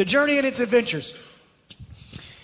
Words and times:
The 0.00 0.06
journey 0.06 0.38
and 0.38 0.46
its 0.46 0.60
adventures. 0.60 1.14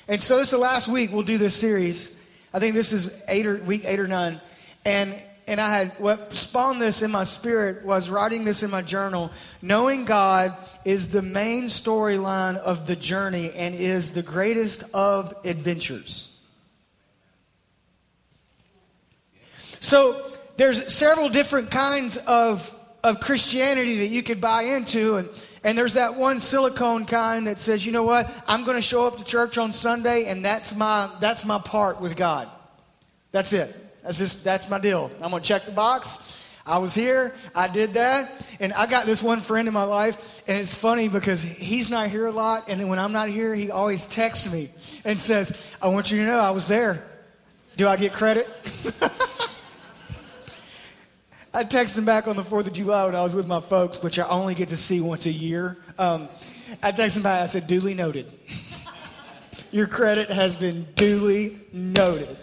And 0.09 0.23
so 0.23 0.37
this 0.37 0.49
is 0.49 0.51
the 0.51 0.59
last 0.59 0.89
week 0.89 1.11
we'll 1.11 1.23
do 1.23 1.39
this 1.39 1.55
series. 1.55 2.15
I 2.53 2.59
think 2.59 2.75
this 2.75 2.93
is 2.93 3.11
eight 3.29 3.47
or 3.47 3.57
week 3.57 3.87
eight 3.87 3.99
or 3.99 4.07
nine. 4.07 4.43
And 4.85 5.15
and 5.47 5.59
I 5.59 5.71
had 5.71 5.93
what 5.93 6.35
spawned 6.35 6.83
this 6.83 7.01
in 7.01 7.11
my 7.11 7.25
spirit 7.25 7.83
was 7.83 8.11
writing 8.11 8.45
this 8.45 8.63
in 8.63 8.71
my 8.71 8.83
journal. 8.83 9.31
Knowing 9.63 10.05
God 10.05 10.55
is 10.85 11.09
the 11.09 11.23
main 11.23 11.69
storyline 11.69 12.59
of 12.59 12.87
the 12.87 12.95
journey 12.95 13.51
and 13.57 13.75
is 13.75 14.11
the 14.11 14.23
greatest 14.23 14.85
of 14.93 15.33
adventures. 15.47 16.39
So 19.81 20.31
there's 20.57 20.95
several 20.95 21.31
different 21.31 21.71
kinds 21.71 22.19
of, 22.19 22.79
of 23.03 23.21
Christianity 23.21 24.01
that 24.01 24.09
you 24.09 24.23
could 24.23 24.43
buy 24.43 24.65
into. 24.65 25.17
And, 25.17 25.31
and 25.67 25.77
there's 25.77 25.95
that 25.95 26.15
one 26.15 26.39
silicone 26.39 27.07
kind 27.07 27.49
that 27.49 27.59
says, 27.59 27.85
you 27.85 27.91
know 27.91 28.05
what, 28.05 28.33
I'm 28.47 28.63
going 28.63 28.77
to 28.77 28.83
show 28.83 29.05
up 29.05 29.17
to 29.19 29.25
church 29.25 29.59
on 29.59 29.73
Sunday 29.73 30.27
and 30.27 30.45
that's 30.45 30.73
my, 30.77 31.11
that's 31.21 31.45
my 31.45 31.59
part 31.59 32.01
with 32.01 32.15
God. 32.15 32.49
That's 33.33 33.53
it. 33.53 33.75
That's 34.05 34.17
just, 34.17 34.45
that's 34.45 34.71
my 34.71 34.79
deal. 34.79 35.11
I'm 35.21 35.31
going 35.31 35.43
to 35.43 35.49
check 35.49 35.67
the 35.67 35.73
box. 35.73 36.41
I 36.65 36.79
was 36.79 36.95
here, 36.95 37.35
I 37.53 37.67
did 37.67 37.95
that, 37.95 38.45
and 38.59 38.73
I 38.73 38.87
got 38.87 39.07
this 39.07 39.23
one 39.23 39.41
friend 39.41 39.69
in 39.69 39.75
my 39.75 39.85
life, 39.85 40.43
and 40.49 40.59
it's 40.59 40.75
funny 40.75 41.09
because 41.09 41.41
he's 41.41 41.91
not 41.91 42.11
here 42.11 42.27
a 42.27 42.33
lot, 42.33 42.69
and 42.69 42.81
then 42.81 42.89
when 42.89 42.99
I'm 42.99 43.13
not 43.13 43.29
here, 43.29 43.55
he 43.55 43.71
always 43.71 44.05
texts 44.07 44.51
me 44.51 44.71
and 45.05 45.19
says, 45.19 45.53
I 45.81 45.89
want 45.89 46.11
you 46.11 46.19
to 46.19 46.27
know 46.27 46.41
I 46.41 46.51
was 46.51 46.67
there. 46.67 47.05
Do 47.77 47.87
I 47.87 47.97
get 47.97 48.13
credit? 48.13 48.49
I 51.57 51.65
texted 51.65 51.97
him 51.97 52.05
back 52.05 52.29
on 52.29 52.37
the 52.37 52.43
4th 52.43 52.67
of 52.67 52.75
July 52.75 53.07
when 53.07 53.15
I 53.15 53.25
was 53.25 53.35
with 53.35 53.47
my 53.47 53.63
folks, 53.63 54.03
which 54.03 54.19
I 54.19 54.29
only 54.29 54.55
get 54.55 54.69
to 54.69 54.77
see 54.77 55.01
once 55.01 55.25
a 55.25 55.33
year. 55.33 55.79
Um, 55.99 56.29
I 56.83 56.93
texted 56.93 57.17
him 57.17 57.23
back, 57.23 57.45
I 57.45 57.47
said, 57.47 57.67
duly 57.67 57.95
noted. 57.95 58.31
Your 59.71 59.87
credit 59.87 60.29
has 60.29 60.55
been 60.55 60.87
duly 60.97 61.59
noted. 61.73 62.37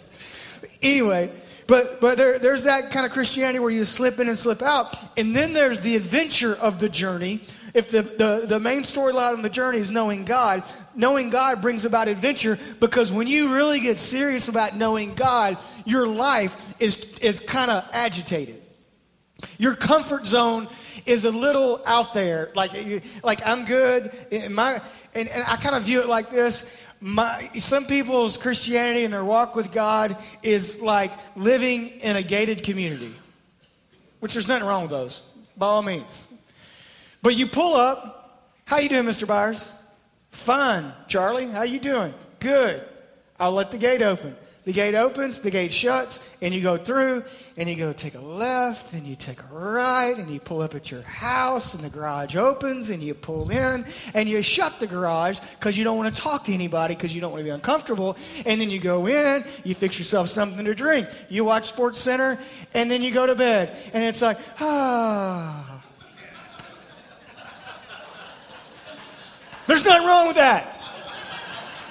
Anyway, 0.82 1.32
but, 1.68 2.02
but 2.02 2.18
there, 2.18 2.40
there's 2.40 2.64
that 2.64 2.90
kind 2.90 3.06
of 3.06 3.12
Christianity 3.12 3.60
where 3.60 3.70
you 3.70 3.86
slip 3.86 4.20
in 4.20 4.30
and 4.30 4.38
slip 4.38 4.64
out. 4.64 4.98
And 5.16 5.36
then 5.36 5.54
there's 5.54 5.82
the 5.82 5.96
adventure 5.96 6.56
of 6.56 6.80
the 6.80 6.90
journey. 6.90 7.42
If 7.76 7.92
the, 7.92 8.02
the, 8.02 8.46
the 8.48 8.60
main 8.60 8.82
storyline 8.82 9.34
of 9.34 9.44
the 9.44 9.50
journey 9.50 9.78
is 9.78 9.92
knowing 9.92 10.26
God, 10.26 10.64
knowing 10.96 11.30
God 11.30 11.62
brings 11.62 11.86
about 11.86 12.08
adventure 12.08 12.58
because 12.80 13.12
when 13.12 13.28
you 13.28 13.54
really 13.54 13.80
get 13.80 14.00
serious 14.00 14.48
about 14.48 14.76
knowing 14.76 15.14
God, 15.14 15.60
your 15.86 16.08
life 16.08 16.58
is, 16.80 16.96
is 17.22 17.42
kind 17.42 17.70
of 17.70 17.88
agitated. 17.94 18.63
Your 19.58 19.76
comfort 19.76 20.26
zone 20.26 20.68
is 21.06 21.26
a 21.26 21.32
little 21.32 21.82
out 21.86 22.14
there. 22.14 22.52
Like, 22.56 22.72
like 23.24 23.46
I'm 23.46 23.66
good. 23.66 24.12
My, 24.50 24.82
and, 25.14 25.30
and 25.30 25.44
I 25.46 25.56
kind 25.58 25.76
of 25.76 25.84
view 25.84 26.02
it 26.02 26.08
like 26.08 26.30
this. 26.30 26.70
My, 27.00 27.50
some 27.58 27.86
people's 27.86 28.38
Christianity 28.38 29.04
and 29.04 29.14
their 29.14 29.26
walk 29.26 29.56
with 29.56 29.72
God 29.72 30.18
is 30.42 30.82
like 30.82 31.12
living 31.36 31.90
in 32.00 32.16
a 32.16 32.24
gated 32.24 32.64
community, 32.64 33.14
which 34.22 34.34
there's 34.34 34.48
nothing 34.48 34.68
wrong 34.68 34.84
with 34.84 34.92
those, 34.92 35.22
by 35.58 35.66
all 35.66 35.82
means. 35.82 36.28
But 37.22 37.36
you 37.36 37.48
pull 37.48 37.76
up. 37.76 38.20
How 38.66 38.80
you 38.80 38.88
doing, 38.88 39.06
Mr. 39.06 39.28
Byers? 39.28 39.74
Fine, 40.32 40.94
Charlie. 41.08 41.48
How 41.48 41.64
you 41.64 41.80
doing? 41.80 42.14
Good. 42.40 42.84
I'll 43.40 43.52
let 43.52 43.72
the 43.72 43.78
gate 43.78 44.02
open. 44.02 44.36
The 44.66 44.72
gate 44.72 44.96
opens, 44.96 45.42
the 45.42 45.52
gate 45.52 45.74
shuts, 45.74 46.22
and 46.42 46.54
you 46.54 46.62
go 46.62 46.78
through, 46.78 47.26
and 47.58 47.68
you 47.68 47.76
go 47.76 47.92
take 47.92 48.16
a 48.16 48.22
left, 48.22 48.94
and 48.94 49.06
you 49.06 49.18
take 49.18 49.42
a 49.42 49.54
right, 49.54 50.18
and 50.18 50.32
you 50.32 50.40
pull 50.40 50.62
up 50.62 50.74
at 50.74 50.90
your 50.90 51.02
house, 51.02 51.74
and 51.74 51.84
the 51.84 51.90
garage 51.90 52.38
opens, 52.38 52.90
and 52.90 53.04
you 53.04 53.14
pull 53.14 53.50
in, 53.50 53.86
and 54.14 54.30
you 54.30 54.42
shut 54.42 54.80
the 54.80 54.88
garage 54.88 55.40
because 55.60 55.78
you 55.78 55.84
don't 55.84 55.98
want 55.98 56.16
to 56.16 56.22
talk 56.22 56.46
to 56.46 56.54
anybody 56.54 56.96
because 56.96 57.14
you 57.14 57.20
don't 57.20 57.32
want 57.32 57.42
to 57.42 57.44
be 57.44 57.50
uncomfortable. 57.50 58.16
And 58.46 58.62
then 58.62 58.70
you 58.70 58.80
go 58.80 59.06
in, 59.08 59.44
you 59.66 59.76
fix 59.76 60.00
yourself 60.00 60.30
something 60.30 60.64
to 60.64 60.74
drink, 60.74 61.10
you 61.28 61.44
watch 61.44 61.68
Sports 61.68 62.00
Center, 62.00 62.40
and 62.74 62.90
then 62.90 63.02
you 63.02 63.12
go 63.12 63.26
to 63.26 63.36
bed. 63.36 63.76
And 63.94 64.02
it's 64.02 64.22
like, 64.22 64.38
ah. 64.62 65.84
There's 69.68 69.84
nothing 69.84 70.08
wrong 70.08 70.28
with 70.28 70.38
that. 70.38 70.80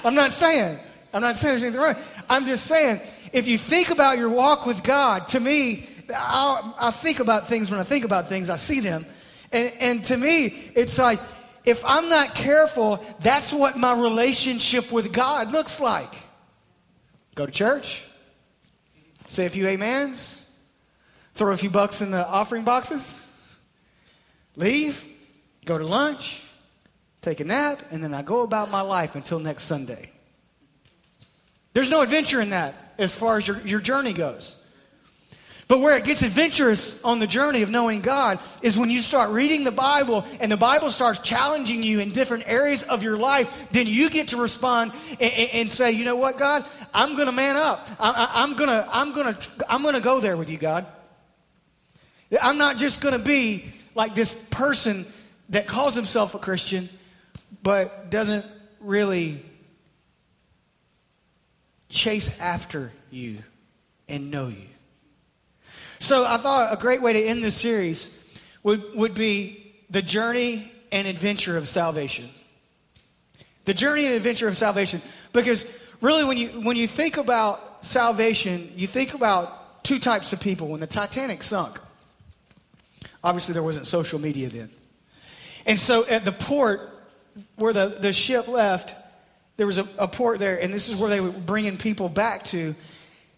I'm 0.05 0.15
not 0.15 0.33
saying. 0.33 0.79
I'm 1.15 1.21
not 1.21 1.37
saying 1.37 1.53
there's 1.53 1.65
anything 1.65 1.81
wrong. 1.81 1.97
I'm 2.33 2.47
just 2.47 2.65
saying, 2.65 3.03
if 3.35 3.47
you 3.47 3.59
think 3.59 3.91
about 3.91 4.17
your 4.17 4.31
walk 4.31 4.65
with 4.65 4.83
God, 4.83 5.29
to 5.29 5.41
me, 5.41 5.87
I'll, 6.17 6.75
I 6.79 6.91
think 6.91 7.21
about 7.21 7.47
things 7.47 7.71
when 7.71 7.79
I 7.79 7.83
think 7.83 8.07
about 8.07 8.27
things, 8.31 8.49
I 8.49 8.57
see 8.57 8.81
them. 8.81 9.05
And, 9.53 9.71
and 9.79 10.05
to 10.07 10.17
me, 10.17 10.47
it's 10.75 10.99
like, 10.99 11.21
if 11.67 11.85
I'm 11.85 12.09
not 12.09 12.35
careful, 12.35 13.05
that's 13.21 13.53
what 13.53 13.77
my 13.77 13.93
relationship 14.01 14.91
with 14.91 15.13
God 15.13 15.53
looks 15.53 15.79
like. 15.79 16.15
Go 17.35 17.45
to 17.45 17.53
church, 17.53 18.03
say 19.29 19.45
a 19.45 19.51
few 19.51 19.69
amens, 19.69 20.51
throw 21.35 21.53
a 21.53 21.57
few 21.59 21.69
bucks 21.69 22.01
in 22.01 22.11
the 22.13 22.27
offering 22.27 22.65
boxes, 22.65 23.31
leave, 24.57 25.07
go 25.67 25.77
to 25.77 25.87
lunch, 25.87 26.43
take 27.21 27.41
a 27.41 27.45
nap, 27.45 27.83
and 27.91 28.03
then 28.03 28.15
I 28.15 28.23
go 28.23 28.41
about 28.41 28.71
my 28.71 28.81
life 28.81 29.17
until 29.17 29.39
next 29.39 29.65
Sunday. 29.65 30.12
There's 31.75 31.91
no 31.91 32.03
adventure 32.03 32.41
in 32.41 32.51
that 32.51 32.75
as 32.99 33.15
far 33.15 33.39
as 33.39 33.47
your, 33.47 33.61
your 33.61 33.81
journey 33.81 34.13
goes. 34.13 34.57
But 35.69 35.81
where 35.81 35.97
it 35.97 36.05
gets 36.05 36.21
adventurous 36.21 37.03
on 37.03 37.19
the 37.19 37.27
journey 37.27 37.63
of 37.63 37.71
knowing 37.71 38.03
God 38.03 38.41
is 38.61 38.77
when 38.77 38.91
you 38.91 39.01
start 39.01 39.31
reading 39.31 39.65
the 39.65 39.71
Bible 39.71 40.27
and 40.39 40.53
the 40.53 40.57
Bible 40.59 40.91
starts 40.91 41.21
challenging 41.21 41.83
you 41.83 42.01
in 42.01 42.11
different 42.11 42.45
areas 42.47 42.83
of 42.83 43.03
your 43.03 43.17
life, 43.17 43.69
then 43.71 43.87
you 43.87 44.11
get 44.11 44.29
to 44.29 44.37
respond 44.37 44.93
and, 45.13 45.33
and 45.33 45.73
say, 45.73 45.93
you 45.93 46.05
know 46.05 46.17
what, 46.17 46.37
God, 46.37 46.65
I'm 46.93 47.15
going 47.15 47.25
to 47.25 47.33
man 47.33 47.57
up. 47.57 47.89
I, 47.99 48.43
am 48.43 48.55
going 48.55 48.69
to, 48.69 48.87
I'm 48.91 49.15
going 49.15 49.35
to, 49.35 49.41
I'm 49.67 49.81
going 49.81 49.95
to 49.95 50.01
go 50.01 50.21
there 50.21 50.37
with 50.37 50.51
you, 50.51 50.59
God. 50.59 50.87
I'm 52.41 52.59
not 52.59 52.77
just 52.77 53.01
going 53.01 53.13
to 53.13 53.19
be 53.19 53.65
like 53.95 54.15
this 54.15 54.35
person 54.35 55.07
that 55.49 55.67
calls 55.67 55.95
himself 55.95 56.35
a 56.35 56.39
Christian, 56.39 56.91
but 57.63 58.11
doesn't 58.11 58.45
really 58.81 59.43
chase 61.93 62.31
after 62.41 62.91
you 63.11 63.39
and 64.09 64.31
know 64.31 64.49
you. 64.49 64.67
So 66.01 66.25
I 66.27 66.39
thought 66.39 66.73
a 66.73 66.77
great 66.77 67.01
way 67.01 67.13
to 67.13 67.23
end 67.23 67.45
this 67.45 67.57
series 67.57 68.11
would, 68.65 68.95
would 68.95 69.15
be 69.15 69.75
the 69.91 70.03
journey 70.03 70.73
and 70.91 71.07
adventure 71.07 71.57
of 71.57 71.69
salvation. 71.69 72.29
The 73.67 73.75
journey 73.75 74.07
and 74.07 74.15
adventure 74.15 74.49
of 74.49 74.57
salvation. 74.57 75.01
Because 75.33 75.65
really, 76.01 76.25
when 76.25 76.37
you, 76.37 76.49
when 76.63 76.77
you 76.77 76.89
think 76.89 77.19
about 77.19 77.85
salvation, 77.87 78.73
you 78.77 78.87
think 78.87 79.15
about 79.15 79.85
two 79.85 79.99
types 79.99 80.33
of 80.33 80.41
people. 80.41 80.69
When 80.69 80.81
the 80.81 80.87
Titanic 80.87 81.43
sunk, 81.43 81.79
obviously 83.23 83.53
there 83.53 83.63
wasn't 83.63 83.87
social 83.87 84.19
media 84.19 84.49
then. 84.49 84.71
And 85.67 85.79
so 85.79 86.05
at 86.07 86.25
the 86.25 86.33
port 86.33 86.81
where 87.57 87.73
the, 87.73 87.87
the 88.01 88.13
ship 88.13 88.49
left, 88.49 88.95
there 89.63 89.67
was 89.69 89.79
a, 89.79 89.89
a 89.97 90.09
port 90.09 90.41
there, 90.41 90.61
and 90.61 90.75
this 90.75 90.89
is 90.89 90.97
where 90.97 91.09
they 91.09 91.21
were 91.21 91.31
bringing 91.31 91.77
people 91.77 92.09
back 92.09 92.43
to. 92.47 92.75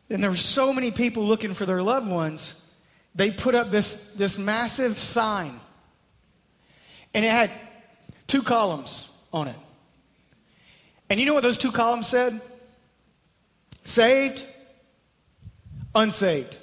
And 0.08 0.22
there 0.22 0.30
were 0.30 0.38
so 0.38 0.72
many 0.72 0.90
people 0.90 1.26
looking 1.26 1.52
for 1.52 1.66
their 1.66 1.82
loved 1.82 2.10
ones, 2.10 2.58
they 3.14 3.30
put 3.30 3.54
up 3.54 3.70
this, 3.70 3.96
this 4.16 4.38
massive 4.38 4.98
sign. 4.98 5.60
And 7.12 7.26
it 7.26 7.30
had 7.30 7.50
two 8.26 8.40
columns 8.40 9.10
on 9.34 9.48
it. 9.48 9.56
And 11.10 11.20
you 11.20 11.26
know 11.26 11.34
what 11.34 11.42
those 11.42 11.58
two 11.58 11.70
columns 11.70 12.06
said? 12.06 12.41
Saved, 13.82 14.46
unsaved. 15.94 16.56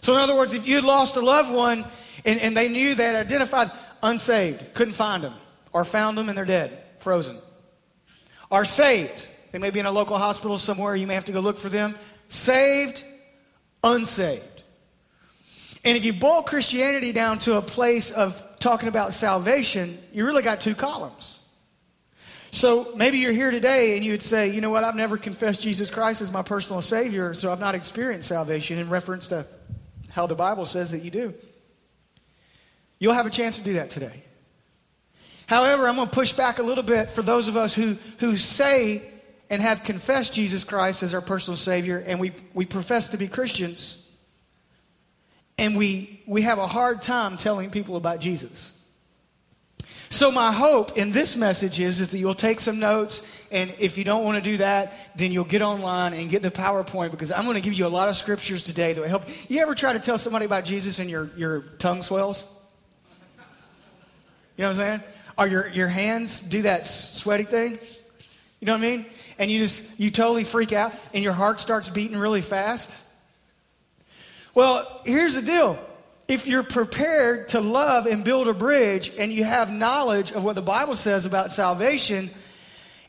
So, 0.00 0.14
in 0.14 0.20
other 0.20 0.34
words, 0.34 0.54
if 0.54 0.66
you 0.66 0.76
had 0.76 0.84
lost 0.84 1.16
a 1.16 1.20
loved 1.20 1.52
one 1.52 1.84
and, 2.24 2.40
and 2.40 2.56
they 2.56 2.70
knew 2.70 2.94
they 2.94 3.04
had 3.04 3.16
identified 3.16 3.70
unsaved, 4.02 4.72
couldn't 4.72 4.94
find 4.94 5.22
them, 5.22 5.34
or 5.70 5.84
found 5.84 6.16
them 6.16 6.30
and 6.30 6.38
they're 6.38 6.46
dead, 6.46 6.82
frozen 7.00 7.36
are 8.50 8.64
saved. 8.64 9.26
They 9.52 9.58
may 9.58 9.70
be 9.70 9.80
in 9.80 9.86
a 9.86 9.92
local 9.92 10.18
hospital 10.18 10.58
somewhere. 10.58 10.96
You 10.96 11.06
may 11.06 11.14
have 11.14 11.26
to 11.26 11.32
go 11.32 11.40
look 11.40 11.58
for 11.58 11.68
them. 11.68 11.96
Saved, 12.28 13.04
unsaved. 13.82 14.62
And 15.84 15.96
if 15.96 16.04
you 16.04 16.12
boil 16.12 16.42
Christianity 16.42 17.12
down 17.12 17.38
to 17.40 17.58
a 17.58 17.62
place 17.62 18.10
of 18.10 18.44
talking 18.58 18.88
about 18.88 19.12
salvation, 19.12 19.98
you 20.12 20.26
really 20.26 20.42
got 20.42 20.60
two 20.60 20.74
columns. 20.74 21.38
So 22.50 22.92
maybe 22.96 23.18
you're 23.18 23.32
here 23.32 23.50
today 23.50 23.96
and 23.96 24.04
you 24.04 24.12
would 24.12 24.22
say, 24.22 24.48
you 24.48 24.60
know 24.60 24.70
what, 24.70 24.84
I've 24.84 24.94
never 24.94 25.18
confessed 25.18 25.60
Jesus 25.60 25.90
Christ 25.90 26.22
as 26.22 26.32
my 26.32 26.42
personal 26.42 26.80
Savior, 26.80 27.34
so 27.34 27.50
I've 27.50 27.60
not 27.60 27.74
experienced 27.74 28.28
salvation 28.28 28.78
in 28.78 28.88
reference 28.88 29.28
to 29.28 29.44
how 30.10 30.26
the 30.26 30.36
Bible 30.36 30.64
says 30.64 30.92
that 30.92 31.02
you 31.02 31.10
do. 31.10 31.34
You'll 33.00 33.14
have 33.14 33.26
a 33.26 33.30
chance 33.30 33.58
to 33.58 33.64
do 33.64 33.74
that 33.74 33.90
today. 33.90 34.22
However, 35.46 35.88
I'm 35.88 35.96
going 35.96 36.08
to 36.08 36.14
push 36.14 36.32
back 36.32 36.58
a 36.58 36.62
little 36.62 36.84
bit 36.84 37.10
for 37.10 37.22
those 37.22 37.48
of 37.48 37.56
us 37.56 37.74
who, 37.74 37.96
who 38.18 38.36
say 38.36 39.02
and 39.50 39.60
have 39.60 39.84
confessed 39.84 40.32
Jesus 40.32 40.64
Christ 40.64 41.02
as 41.02 41.14
our 41.14 41.20
personal 41.20 41.56
Savior, 41.56 42.02
and 42.06 42.18
we, 42.18 42.32
we 42.54 42.64
profess 42.64 43.10
to 43.10 43.16
be 43.16 43.28
Christians, 43.28 44.02
and 45.58 45.76
we, 45.76 46.22
we 46.26 46.42
have 46.42 46.58
a 46.58 46.66
hard 46.66 47.02
time 47.02 47.36
telling 47.36 47.70
people 47.70 47.96
about 47.96 48.20
Jesus. 48.20 48.74
So 50.08 50.30
my 50.30 50.52
hope 50.52 50.96
in 50.96 51.12
this 51.12 51.36
message 51.36 51.80
is, 51.80 52.00
is 52.00 52.08
that 52.10 52.18
you'll 52.18 52.34
take 52.34 52.60
some 52.60 52.78
notes, 52.78 53.22
and 53.50 53.74
if 53.78 53.98
you 53.98 54.04
don't 54.04 54.24
want 54.24 54.42
to 54.42 54.50
do 54.50 54.56
that, 54.58 54.92
then 55.16 55.30
you'll 55.30 55.44
get 55.44 55.60
online 55.60 56.14
and 56.14 56.30
get 56.30 56.40
the 56.40 56.50
PowerPoint 56.50 57.10
because 57.10 57.30
I'm 57.30 57.44
going 57.44 57.56
to 57.56 57.60
give 57.60 57.74
you 57.74 57.86
a 57.86 57.88
lot 57.88 58.08
of 58.08 58.16
scriptures 58.16 58.64
today 58.64 58.92
that 58.92 59.00
will 59.00 59.08
help. 59.08 59.24
You 59.48 59.60
ever 59.60 59.74
try 59.74 59.92
to 59.92 60.00
tell 60.00 60.16
somebody 60.16 60.46
about 60.46 60.64
Jesus 60.64 60.98
and 60.98 61.10
your, 61.10 61.30
your 61.36 61.60
tongue 61.78 62.02
swells? 62.02 62.46
You 64.56 64.62
know 64.62 64.70
what 64.70 64.78
I'm 64.78 65.00
saying? 65.00 65.13
Or 65.36 65.46
your, 65.46 65.68
your 65.68 65.88
hands 65.88 66.40
do 66.40 66.62
that 66.62 66.86
sweaty 66.86 67.44
thing? 67.44 67.78
You 68.60 68.66
know 68.66 68.74
what 68.74 68.84
I 68.84 68.96
mean? 68.96 69.06
And 69.38 69.50
you 69.50 69.58
just, 69.58 69.82
you 69.98 70.10
totally 70.10 70.44
freak 70.44 70.72
out 70.72 70.94
and 71.12 71.24
your 71.24 71.32
heart 71.32 71.60
starts 71.60 71.88
beating 71.88 72.16
really 72.16 72.40
fast? 72.40 72.90
Well, 74.54 75.00
here's 75.04 75.34
the 75.34 75.42
deal 75.42 75.78
if 76.26 76.46
you're 76.46 76.62
prepared 76.62 77.50
to 77.50 77.60
love 77.60 78.06
and 78.06 78.24
build 78.24 78.48
a 78.48 78.54
bridge 78.54 79.12
and 79.18 79.32
you 79.32 79.44
have 79.44 79.70
knowledge 79.70 80.32
of 80.32 80.44
what 80.44 80.54
the 80.54 80.62
Bible 80.62 80.96
says 80.96 81.26
about 81.26 81.52
salvation, 81.52 82.30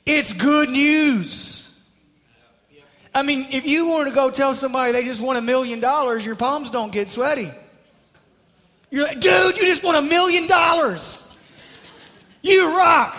it's 0.05 0.33
good 0.33 0.69
news. 0.69 1.71
I 3.13 3.21
mean, 3.21 3.47
if 3.51 3.65
you 3.65 3.87
want 3.87 4.09
to 4.09 4.13
go 4.13 4.29
tell 4.29 4.53
somebody 4.53 4.91
they 4.91 5.05
just 5.05 5.21
won 5.21 5.37
a 5.37 5.41
million 5.41 5.79
dollars, 5.79 6.25
your 6.25 6.35
palms 6.35 6.69
don't 6.69 6.91
get 6.91 7.09
sweaty. 7.09 7.49
You're 8.91 9.03
like, 9.03 9.21
dude, 9.21 9.57
you 9.57 9.63
just 9.63 9.83
won 9.83 9.95
a 9.95 10.01
million 10.01 10.47
dollars. 10.47 11.23
You 12.45 12.77
rock. 12.77 13.17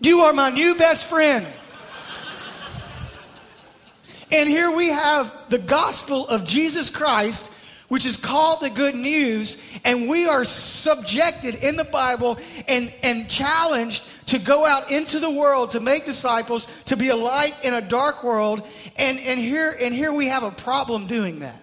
You 0.00 0.20
are 0.20 0.34
my 0.34 0.50
new 0.50 0.74
best 0.74 1.06
friend. 1.06 1.46
And 4.30 4.46
here 4.46 4.70
we 4.70 4.88
have 4.88 5.34
the 5.48 5.56
gospel 5.56 6.28
of 6.28 6.44
Jesus 6.44 6.90
Christ 6.90 7.50
which 7.88 8.06
is 8.06 8.16
called 8.16 8.60
the 8.60 8.70
good 8.70 8.94
news, 8.94 9.56
and 9.82 10.08
we 10.08 10.24
are 10.24 10.44
subjected 10.44 11.56
in 11.56 11.74
the 11.74 11.82
Bible 11.82 12.38
and, 12.68 12.92
and 13.02 13.28
challenged 13.28 14.04
to 14.26 14.38
go 14.38 14.64
out 14.64 14.92
into 14.92 15.18
the 15.18 15.28
world 15.28 15.70
to 15.70 15.80
make 15.80 16.04
disciples, 16.04 16.68
to 16.84 16.96
be 16.96 17.08
a 17.08 17.16
light 17.16 17.52
in 17.64 17.74
a 17.74 17.80
dark 17.80 18.22
world, 18.22 18.64
and, 18.94 19.18
and, 19.18 19.40
here, 19.40 19.76
and 19.80 19.92
here 19.92 20.12
we 20.12 20.28
have 20.28 20.44
a 20.44 20.52
problem 20.52 21.08
doing 21.08 21.40
that. 21.40 21.60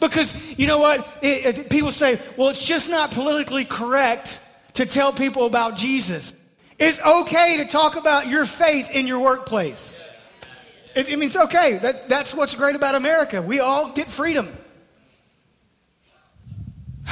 Because, 0.00 0.34
you 0.58 0.66
know 0.66 0.78
what? 0.78 1.06
It, 1.22 1.58
it, 1.58 1.70
people 1.70 1.92
say, 1.92 2.18
well, 2.36 2.48
it's 2.48 2.66
just 2.66 2.90
not 2.90 3.12
politically 3.12 3.64
correct 3.64 4.40
to 4.80 4.86
tell 4.86 5.12
people 5.12 5.44
about 5.44 5.76
Jesus. 5.76 6.32
It's 6.78 6.98
okay 6.98 7.58
to 7.58 7.66
talk 7.66 7.96
about 7.96 8.28
your 8.28 8.46
faith 8.46 8.90
in 8.90 9.06
your 9.06 9.20
workplace. 9.20 10.02
It, 10.96 11.06
I 11.12 11.16
mean, 11.16 11.24
it's 11.24 11.36
okay. 11.36 11.76
That, 11.76 12.08
that's 12.08 12.34
what's 12.34 12.54
great 12.54 12.76
about 12.76 12.94
America. 12.94 13.42
We 13.42 13.60
all 13.60 13.92
get 13.92 14.08
freedom. 14.08 14.48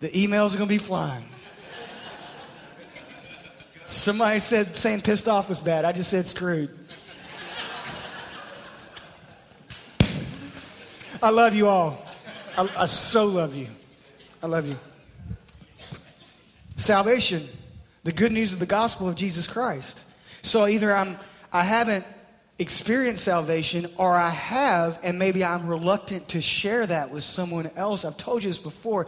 the 0.00 0.08
emails 0.08 0.52
are 0.54 0.58
going 0.58 0.68
to 0.68 0.74
be 0.74 0.78
flying. 0.78 1.26
Somebody 3.86 4.40
said 4.40 4.76
saying 4.76 5.02
pissed 5.02 5.28
off 5.28 5.48
was 5.48 5.60
bad. 5.60 5.84
I 5.84 5.92
just 5.92 6.10
said 6.10 6.26
screwed. 6.26 6.76
I 11.22 11.30
love 11.30 11.54
you 11.54 11.68
all. 11.68 12.04
I, 12.58 12.68
I, 12.78 12.86
so 12.86 13.26
love 13.26 13.54
you. 13.54 13.68
I 14.42 14.46
love 14.46 14.66
you. 14.66 14.76
Salvation, 16.76 17.46
the 18.04 18.12
good 18.12 18.32
news 18.32 18.54
of 18.54 18.58
the 18.58 18.66
gospel 18.66 19.06
of 19.06 19.14
Jesus 19.14 19.46
Christ. 19.46 20.02
So 20.40 20.66
either 20.66 20.96
I'm 20.96 21.18
I 21.52 21.62
haven't 21.62 22.06
experienced 22.58 23.24
salvation 23.24 23.86
or 23.96 24.14
I 24.14 24.30
have 24.30 24.98
and 25.02 25.18
maybe 25.18 25.44
I'm 25.44 25.66
reluctant 25.66 26.28
to 26.28 26.40
share 26.40 26.86
that 26.86 27.10
with 27.10 27.22
someone 27.22 27.70
else. 27.76 28.04
I've 28.04 28.16
told 28.16 28.42
you 28.42 28.48
this 28.48 28.58
before. 28.58 29.06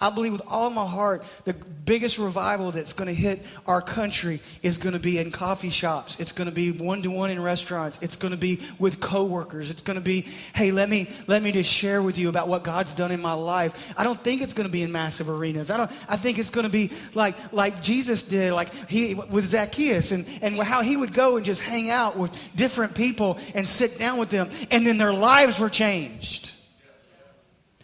I 0.00 0.10
believe 0.10 0.32
with 0.32 0.42
all 0.46 0.70
my 0.70 0.86
heart 0.86 1.24
the 1.44 1.52
biggest 1.52 2.18
revival 2.18 2.70
that's 2.70 2.92
going 2.92 3.08
to 3.08 3.14
hit 3.14 3.42
our 3.66 3.82
country 3.82 4.40
is 4.62 4.78
going 4.78 4.92
to 4.92 4.98
be 4.98 5.18
in 5.18 5.30
coffee 5.30 5.70
shops. 5.70 6.18
It's 6.20 6.32
going 6.32 6.48
to 6.48 6.54
be 6.54 6.72
one 6.72 7.02
to 7.02 7.10
one 7.10 7.30
in 7.30 7.42
restaurants. 7.42 7.98
It's 8.00 8.16
going 8.16 8.30
to 8.30 8.38
be 8.38 8.60
with 8.78 9.00
coworkers. 9.00 9.70
It's 9.70 9.82
going 9.82 9.96
to 9.96 10.00
be, 10.00 10.22
hey, 10.54 10.70
let 10.70 10.88
me 10.88 11.10
let 11.26 11.42
me 11.42 11.52
just 11.52 11.70
share 11.70 12.00
with 12.00 12.16
you 12.16 12.28
about 12.28 12.48
what 12.48 12.62
God's 12.62 12.94
done 12.94 13.10
in 13.10 13.20
my 13.20 13.32
life. 13.32 13.74
I 13.96 14.04
don't 14.04 14.22
think 14.22 14.40
it's 14.40 14.52
going 14.52 14.68
to 14.68 14.72
be 14.72 14.82
in 14.82 14.92
massive 14.92 15.28
arenas. 15.28 15.70
I 15.70 15.76
don't. 15.76 15.90
I 16.08 16.16
think 16.16 16.38
it's 16.38 16.50
going 16.50 16.66
to 16.66 16.72
be 16.72 16.92
like 17.14 17.34
like 17.52 17.82
Jesus 17.82 18.22
did, 18.22 18.52
like 18.52 18.72
he 18.88 19.14
with 19.14 19.48
Zacchaeus, 19.48 20.12
and 20.12 20.26
and 20.42 20.56
how 20.58 20.82
he 20.82 20.96
would 20.96 21.12
go 21.12 21.36
and 21.36 21.44
just 21.44 21.60
hang 21.60 21.90
out 21.90 22.16
with 22.16 22.36
different 22.54 22.94
people 22.94 23.38
and 23.54 23.68
sit 23.68 23.98
down 23.98 24.18
with 24.18 24.30
them, 24.30 24.48
and 24.70 24.86
then 24.86 24.96
their 24.96 25.12
lives 25.12 25.58
were 25.58 25.70
changed 25.70 26.52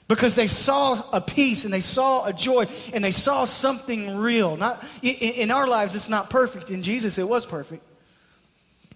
because 0.09 0.35
they 0.35 0.47
saw 0.47 1.03
a 1.13 1.21
peace 1.21 1.65
and 1.65 1.75
they 1.75 1.81
saw 1.81 2.25
a 2.25 2.33
joy 2.33 2.67
and 2.93 3.03
they 3.03 3.11
saw 3.11 3.45
something 3.45 4.17
real. 4.17 4.57
Not 4.57 4.85
in, 5.03 5.15
in, 5.15 5.51
our 5.51 5.67
lives, 5.67 5.95
it's 5.95 6.09
not 6.09 6.31
perfect. 6.31 6.71
In 6.71 6.83
Jesus, 6.83 7.19
it 7.19 7.29
was 7.29 7.45
perfect. 7.45 7.83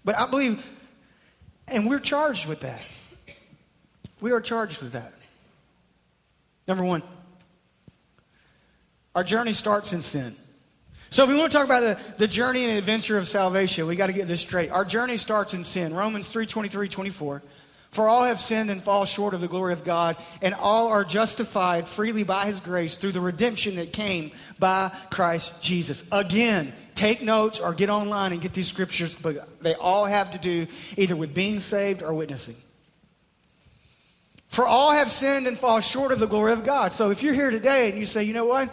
But 0.05 0.17
I 0.17 0.29
believe, 0.31 0.65
and 1.67 1.89
we're 1.89 1.99
charged 1.99 2.47
with 2.47 2.61
that. 2.61 2.81
We 4.21 4.33
are 4.33 4.41
charged 4.41 4.83
with 4.83 4.93
that. 4.93 5.13
Number 6.69 6.85
one, 6.85 7.03
our 9.15 9.25
journey 9.25 9.53
starts 9.53 9.93
in 9.93 10.03
sin. 10.03 10.37
So 11.09 11.25
if 11.25 11.29
we 11.29 11.37
want 11.37 11.51
to 11.51 11.59
talk 11.59 11.65
about 11.65 11.81
the, 11.81 11.99
the 12.19 12.29
journey 12.29 12.65
and 12.65 12.79
adventure 12.79 13.19
of 13.19 13.27
salvation, 13.27 13.89
we 13.89 13.97
got 13.97 14.07
to 14.07 14.13
get 14.13 14.29
this 14.29 14.41
straight. 14.41 14.71
Our 14.71 14.85
journey 14.85 15.17
starts 15.17 15.55
in 15.55 15.65
sin. 15.65 15.93
Romans 15.93 16.31
3 16.31 16.47
23, 16.47 16.89
24. 16.89 17.43
For 17.91 18.09
all 18.09 18.23
have 18.23 18.41
sinned 18.41 18.71
and 18.71 18.83
fall 18.83 19.05
short 19.05 19.35
of 19.35 19.41
the 19.41 19.49
glory 19.49 19.73
of 19.73 19.83
God, 19.83 20.17
and 20.41 20.55
all 20.55 20.89
are 20.89 21.05
justified 21.05 21.89
freely 21.89 22.23
by 22.23 22.47
his 22.47 22.61
grace 22.61 22.95
through 22.95 23.13
the 23.13 23.21
redemption 23.21 23.77
that 23.77 23.93
came 23.93 24.31
by 24.59 24.93
Christ 25.11 25.61
Jesus. 25.61 26.05
Again, 26.13 26.73
take 26.95 27.21
notes 27.21 27.59
or 27.59 27.75
get 27.75 27.91
online 27.91 28.33
and 28.33 28.41
get 28.41 28.53
these 28.53 28.69
scriptures, 28.69 29.17
but 29.17 29.61
they 29.61 29.75
all 29.75 30.05
have 30.05 30.33
to 30.33 30.39
do 30.39 30.69
either 30.97 31.17
with 31.17 31.35
being 31.35 31.59
saved 31.59 32.03
or 32.03 32.15
witnessing. 32.15 32.57
For 34.49 34.67
all 34.67 34.93
have 34.93 35.11
sinned 35.11 35.47
and 35.47 35.59
fall 35.59 35.81
short 35.81 36.13
of 36.13 36.19
the 36.19 36.27
glory 36.27 36.53
of 36.53 36.65
God. 36.65 36.93
So 36.93 37.11
if 37.11 37.23
you're 37.23 37.35
here 37.35 37.51
today 37.51 37.89
and 37.89 37.99
you 37.99 38.05
say, 38.05 38.25
you 38.25 38.33
know 38.33 38.47
what? 38.47 38.69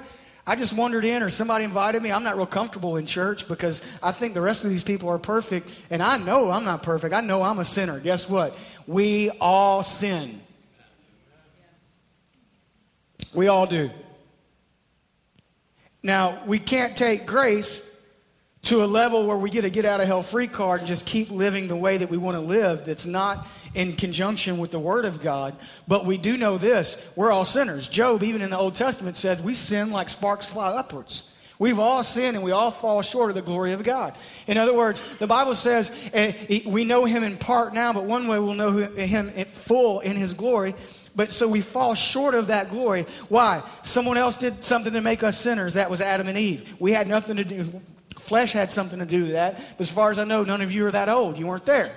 I 0.45 0.55
just 0.55 0.73
wandered 0.73 1.05
in 1.05 1.21
or 1.21 1.29
somebody 1.29 1.65
invited 1.65 2.01
me. 2.01 2.11
I'm 2.11 2.23
not 2.23 2.37
real 2.37 2.45
comfortable 2.45 2.95
in 2.95 3.05
church 3.05 3.47
because 3.47 3.81
I 4.01 4.11
think 4.11 4.33
the 4.33 4.41
rest 4.41 4.63
of 4.63 4.69
these 4.69 4.83
people 4.83 5.09
are 5.09 5.19
perfect. 5.19 5.69
And 5.89 6.01
I 6.01 6.17
know 6.17 6.49
I'm 6.49 6.63
not 6.63 6.83
perfect. 6.83 7.13
I 7.13 7.21
know 7.21 7.43
I'm 7.43 7.59
a 7.59 7.65
sinner. 7.65 7.99
Guess 7.99 8.29
what? 8.29 8.57
We 8.87 9.29
all 9.29 9.83
sin. 9.83 10.41
We 13.33 13.49
all 13.49 13.67
do. 13.67 13.91
Now, 16.01 16.41
we 16.45 16.57
can't 16.57 16.95
take 16.95 17.25
grace 17.25 17.83
to 18.63 18.83
a 18.83 18.85
level 18.85 19.27
where 19.27 19.37
we 19.37 19.49
get 19.49 19.65
a 19.65 19.69
get 19.69 19.85
out 19.85 19.99
of 19.99 20.07
hell 20.07 20.23
free 20.23 20.47
card 20.47 20.81
and 20.81 20.87
just 20.87 21.05
keep 21.05 21.29
living 21.29 21.67
the 21.67 21.75
way 21.75 21.97
that 21.97 22.09
we 22.09 22.17
want 22.17 22.35
to 22.35 22.41
live 22.41 22.85
that's 22.85 23.05
not 23.05 23.47
in 23.75 23.93
conjunction 23.93 24.57
with 24.57 24.71
the 24.71 24.79
Word 24.79 25.05
of 25.05 25.21
God. 25.21 25.55
But 25.87 26.05
we 26.05 26.17
do 26.17 26.37
know 26.37 26.57
this 26.57 26.97
we're 27.15 27.31
all 27.31 27.45
sinners. 27.45 27.87
Job, 27.87 28.23
even 28.23 28.41
in 28.41 28.49
the 28.49 28.57
Old 28.57 28.75
Testament, 28.75 29.17
says 29.17 29.41
we 29.41 29.53
sin 29.53 29.91
like 29.91 30.09
sparks 30.09 30.49
fly 30.49 30.69
upwards. 30.69 31.23
We've 31.59 31.79
all 31.79 32.03
sinned 32.03 32.35
and 32.35 32.45
we 32.45 32.51
all 32.51 32.69
fall 32.69 33.01
short 33.01 33.31
of 33.31 33.35
the 33.35 33.41
glory 33.41 33.73
of 33.73 33.83
God. 33.83 34.15
In 34.45 34.57
other 34.57 34.75
words, 34.75 35.01
the 35.17 35.27
Bible 35.27 35.55
says 35.55 35.91
eh, 36.13 36.61
we 36.65 36.85
know 36.85 37.05
Him 37.05 37.23
in 37.23 37.37
part 37.37 37.73
now, 37.73 37.93
but 37.93 38.05
one 38.05 38.27
way 38.27 38.37
we'll 38.37 38.53
know 38.53 38.71
Him 38.71 39.31
full 39.45 39.99
in 40.01 40.15
His 40.15 40.33
glory. 40.33 40.75
But 41.15 41.31
so 41.31 41.47
we 41.47 41.61
fall 41.61 41.95
short 41.95 42.35
of 42.35 42.47
that 42.47 42.69
glory. 42.69 43.07
Why? 43.27 43.63
Someone 43.81 44.17
else 44.17 44.37
did 44.37 44.63
something 44.63 44.93
to 44.93 45.01
make 45.01 45.23
us 45.23 45.39
sinners. 45.39 45.73
That 45.73 45.89
was 45.89 45.99
Adam 45.99 46.27
and 46.27 46.37
Eve. 46.37 46.75
We 46.79 46.91
had 46.91 47.07
nothing 47.07 47.37
to 47.37 47.43
do. 47.43 47.81
Flesh 48.19 48.51
had 48.51 48.71
something 48.71 48.99
to 48.99 49.05
do 49.05 49.23
with 49.23 49.31
that. 49.31 49.55
But 49.77 49.87
as 49.87 49.91
far 49.91 50.11
as 50.11 50.19
I 50.19 50.25
know, 50.25 50.43
none 50.43 50.61
of 50.61 50.71
you 50.71 50.85
are 50.85 50.91
that 50.91 51.09
old. 51.09 51.39
You 51.39 51.47
weren't 51.47 51.65
there. 51.65 51.91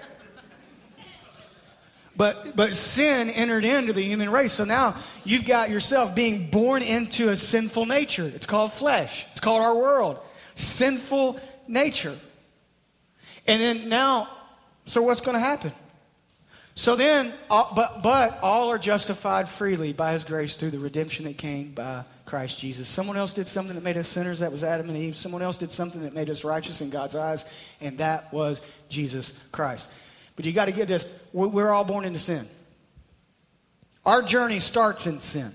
But, 2.21 2.55
but 2.55 2.77
sin 2.77 3.31
entered 3.31 3.65
into 3.65 3.95
the 3.95 4.03
human 4.03 4.29
race. 4.29 4.53
So 4.53 4.65
now 4.67 4.97
you've 5.25 5.47
got 5.47 5.71
yourself 5.71 6.15
being 6.15 6.51
born 6.51 6.83
into 6.83 7.31
a 7.31 7.37
sinful 7.37 7.87
nature. 7.87 8.31
It's 8.35 8.45
called 8.45 8.75
flesh, 8.75 9.25
it's 9.31 9.41
called 9.41 9.63
our 9.63 9.75
world. 9.75 10.19
Sinful 10.55 11.41
nature. 11.67 12.15
And 13.47 13.59
then 13.59 13.89
now, 13.89 14.29
so 14.85 15.01
what's 15.01 15.23
going 15.23 15.37
to 15.37 15.41
happen? 15.41 15.73
So 16.75 16.95
then, 16.95 17.33
uh, 17.49 17.75
but, 17.75 18.03
but 18.03 18.39
all 18.43 18.69
are 18.69 18.79
justified 18.79 19.49
freely 19.49 19.95
by 19.95 20.13
his 20.13 20.25
grace 20.25 20.57
through 20.57 20.73
the 20.73 20.79
redemption 20.79 21.25
that 21.25 21.39
came 21.39 21.73
by 21.73 22.05
Christ 22.27 22.59
Jesus. 22.59 22.87
Someone 22.87 23.17
else 23.17 23.33
did 23.33 23.49
something 23.49 23.77
that 23.77 23.83
made 23.83 23.97
us 23.97 24.09
sinners, 24.09 24.41
that 24.41 24.53
was 24.53 24.63
Adam 24.63 24.91
and 24.91 24.99
Eve. 24.99 25.17
Someone 25.17 25.41
else 25.41 25.57
did 25.57 25.73
something 25.73 26.03
that 26.03 26.13
made 26.13 26.29
us 26.29 26.45
righteous 26.45 26.83
in 26.83 26.91
God's 26.91 27.15
eyes, 27.15 27.47
and 27.81 27.97
that 27.97 28.31
was 28.31 28.61
Jesus 28.91 29.33
Christ. 29.53 29.89
But 30.41 30.47
you 30.47 30.53
got 30.53 30.65
to 30.67 30.73
get 30.73 30.89
this 30.89 31.07
we're 31.35 31.69
all 31.69 31.85
born 31.85 32.07
into 32.07 32.19
sin. 32.19 32.49
Our 34.07 34.23
journey 34.23 34.59
starts 34.59 35.07
in 35.07 35.21
sin. 35.21 35.53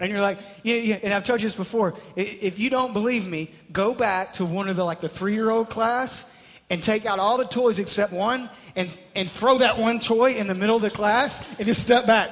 And 0.00 0.10
you're 0.10 0.22
like, 0.22 0.38
yeah, 0.62 0.76
yeah, 0.76 0.98
and 1.02 1.12
I've 1.12 1.24
told 1.24 1.42
you 1.42 1.48
this 1.48 1.54
before. 1.54 1.92
If 2.16 2.58
you 2.58 2.70
don't 2.70 2.94
believe 2.94 3.28
me, 3.28 3.50
go 3.70 3.94
back 3.94 4.32
to 4.34 4.46
one 4.46 4.70
of 4.70 4.76
the 4.76 4.84
like 4.84 5.02
the 5.02 5.08
three 5.10 5.34
year 5.34 5.50
old 5.50 5.68
class 5.68 6.24
and 6.70 6.82
take 6.82 7.04
out 7.04 7.18
all 7.18 7.36
the 7.36 7.44
toys 7.44 7.78
except 7.78 8.10
one 8.10 8.48
and, 8.74 8.88
and 9.14 9.30
throw 9.30 9.58
that 9.58 9.76
one 9.76 10.00
toy 10.00 10.32
in 10.32 10.46
the 10.46 10.54
middle 10.54 10.76
of 10.76 10.82
the 10.82 10.90
class 10.90 11.46
and 11.58 11.66
just 11.66 11.82
step 11.82 12.06
back. 12.06 12.30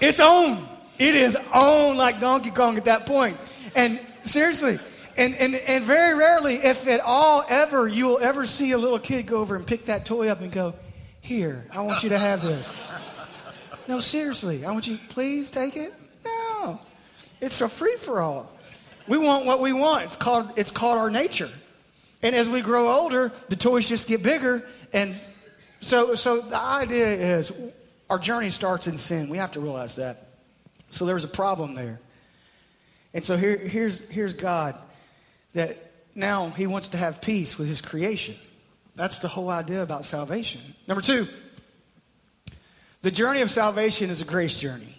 It's 0.00 0.18
on. 0.18 0.66
It 0.98 1.14
is 1.14 1.36
on 1.52 1.98
like 1.98 2.20
Donkey 2.20 2.52
Kong 2.52 2.78
at 2.78 2.86
that 2.86 3.04
point. 3.04 3.36
And 3.74 4.00
seriously, 4.24 4.78
and, 5.16 5.34
and, 5.36 5.54
and 5.54 5.84
very 5.84 6.14
rarely, 6.14 6.56
if 6.56 6.86
at 6.88 7.00
all 7.00 7.44
ever, 7.48 7.86
you'll 7.86 8.18
ever 8.18 8.46
see 8.46 8.72
a 8.72 8.78
little 8.78 8.98
kid 8.98 9.26
go 9.26 9.38
over 9.40 9.54
and 9.54 9.66
pick 9.66 9.86
that 9.86 10.04
toy 10.04 10.28
up 10.28 10.40
and 10.40 10.50
go, 10.50 10.74
Here, 11.20 11.66
I 11.70 11.80
want 11.82 12.02
you 12.02 12.08
to 12.10 12.18
have 12.18 12.42
this. 12.42 12.82
No, 13.86 14.00
seriously, 14.00 14.64
I 14.64 14.70
want 14.70 14.86
you, 14.86 14.98
please 15.10 15.50
take 15.50 15.76
it. 15.76 15.92
No, 16.24 16.80
it's 17.40 17.60
a 17.60 17.68
free 17.68 17.96
for 17.96 18.20
all. 18.20 18.50
We 19.06 19.18
want 19.18 19.44
what 19.44 19.60
we 19.60 19.72
want. 19.72 20.06
It's 20.06 20.16
called, 20.16 20.52
it's 20.56 20.70
called 20.70 20.98
our 20.98 21.10
nature. 21.10 21.50
And 22.22 22.34
as 22.34 22.48
we 22.48 22.62
grow 22.62 22.90
older, 22.90 23.32
the 23.50 23.56
toys 23.56 23.86
just 23.86 24.08
get 24.08 24.22
bigger. 24.22 24.66
And 24.94 25.14
so, 25.80 26.14
so 26.14 26.40
the 26.40 26.58
idea 26.58 27.36
is 27.36 27.52
our 28.08 28.18
journey 28.18 28.48
starts 28.48 28.86
in 28.86 28.96
sin. 28.96 29.28
We 29.28 29.36
have 29.36 29.52
to 29.52 29.60
realize 29.60 29.96
that. 29.96 30.28
So 30.88 31.04
there's 31.04 31.24
a 31.24 31.28
problem 31.28 31.74
there. 31.74 32.00
And 33.12 33.24
so 33.24 33.36
here, 33.36 33.58
here's, 33.58 34.00
here's 34.08 34.32
God 34.32 34.78
that 35.54 35.92
now 36.14 36.50
he 36.50 36.66
wants 36.66 36.88
to 36.88 36.96
have 36.96 37.20
peace 37.20 37.58
with 37.58 37.66
his 37.66 37.80
creation. 37.80 38.34
That's 38.94 39.18
the 39.18 39.28
whole 39.28 39.50
idea 39.50 39.82
about 39.82 40.04
salvation. 40.04 40.60
Number 40.86 41.02
two, 41.02 41.26
the 43.02 43.10
journey 43.10 43.40
of 43.40 43.50
salvation 43.50 44.10
is 44.10 44.20
a 44.20 44.24
grace 44.24 44.54
journey. 44.56 44.96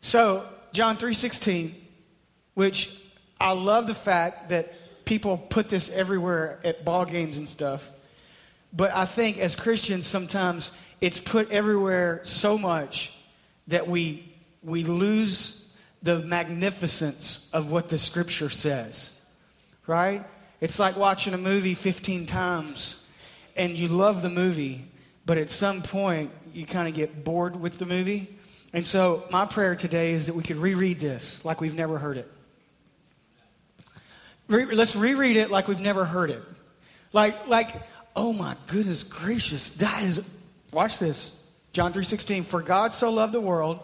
So, 0.00 0.46
John 0.72 0.96
3:16, 0.96 1.74
which 2.54 2.90
I 3.40 3.52
love 3.52 3.86
the 3.86 3.94
fact 3.94 4.48
that 4.48 4.74
people 5.04 5.38
put 5.38 5.68
this 5.68 5.88
everywhere 5.90 6.60
at 6.64 6.84
ball 6.84 7.04
games 7.04 7.38
and 7.38 7.48
stuff. 7.48 7.90
But 8.72 8.94
I 8.94 9.04
think 9.04 9.38
as 9.38 9.54
Christians 9.54 10.06
sometimes 10.06 10.72
it's 11.00 11.20
put 11.20 11.50
everywhere 11.50 12.20
so 12.24 12.58
much 12.58 13.12
that 13.68 13.88
we 13.88 14.32
we 14.62 14.82
lose 14.82 15.64
the 16.02 16.18
magnificence 16.18 17.48
of 17.52 17.70
what 17.70 17.88
the 17.88 17.98
scripture 17.98 18.50
says 18.50 19.13
right? 19.86 20.24
It's 20.60 20.78
like 20.78 20.96
watching 20.96 21.34
a 21.34 21.38
movie 21.38 21.74
15 21.74 22.26
times 22.26 23.02
and 23.56 23.76
you 23.76 23.88
love 23.88 24.22
the 24.22 24.30
movie, 24.30 24.86
but 25.26 25.38
at 25.38 25.50
some 25.50 25.82
point 25.82 26.30
you 26.52 26.66
kind 26.66 26.88
of 26.88 26.94
get 26.94 27.24
bored 27.24 27.56
with 27.56 27.78
the 27.78 27.86
movie. 27.86 28.38
And 28.72 28.86
so 28.86 29.24
my 29.30 29.46
prayer 29.46 29.76
today 29.76 30.12
is 30.12 30.26
that 30.26 30.34
we 30.34 30.42
could 30.42 30.56
reread 30.56 31.00
this 31.00 31.44
like 31.44 31.60
we've 31.60 31.74
never 31.74 31.98
heard 31.98 32.16
it. 32.16 32.30
Re- 34.48 34.66
let's 34.66 34.96
reread 34.96 35.36
it 35.36 35.50
like 35.50 35.68
we've 35.68 35.80
never 35.80 36.04
heard 36.04 36.30
it. 36.30 36.42
Like, 37.12 37.46
like, 37.46 37.70
oh 38.16 38.32
my 38.32 38.56
goodness 38.66 39.04
gracious, 39.04 39.70
that 39.70 40.02
is, 40.02 40.22
watch 40.72 40.98
this. 40.98 41.36
John 41.72 41.92
3.16, 41.92 42.44
for 42.44 42.62
God 42.62 42.94
so 42.94 43.10
loved 43.10 43.32
the 43.32 43.40
world 43.40 43.80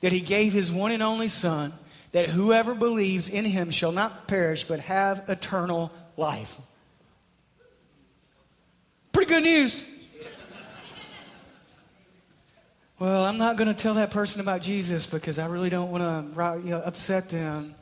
that 0.00 0.12
he 0.12 0.20
gave 0.20 0.52
his 0.52 0.70
one 0.70 0.92
and 0.92 1.02
only 1.02 1.28
son 1.28 1.72
that 2.12 2.28
whoever 2.28 2.74
believes 2.74 3.28
in 3.28 3.44
him 3.44 3.70
shall 3.70 3.92
not 3.92 4.26
perish 4.26 4.64
but 4.64 4.80
have 4.80 5.24
eternal 5.28 5.92
life. 6.16 6.60
Pretty 9.12 9.28
good 9.28 9.42
news. 9.42 9.84
Well, 12.98 13.24
I'm 13.24 13.38
not 13.38 13.56
going 13.56 13.68
to 13.68 13.74
tell 13.74 13.94
that 13.94 14.10
person 14.10 14.40
about 14.40 14.60
Jesus 14.60 15.06
because 15.06 15.38
I 15.38 15.46
really 15.46 15.70
don't 15.70 15.92
want 15.92 16.34
to 16.34 16.60
you 16.64 16.70
know, 16.70 16.82
upset 16.84 17.28
them. 17.28 17.76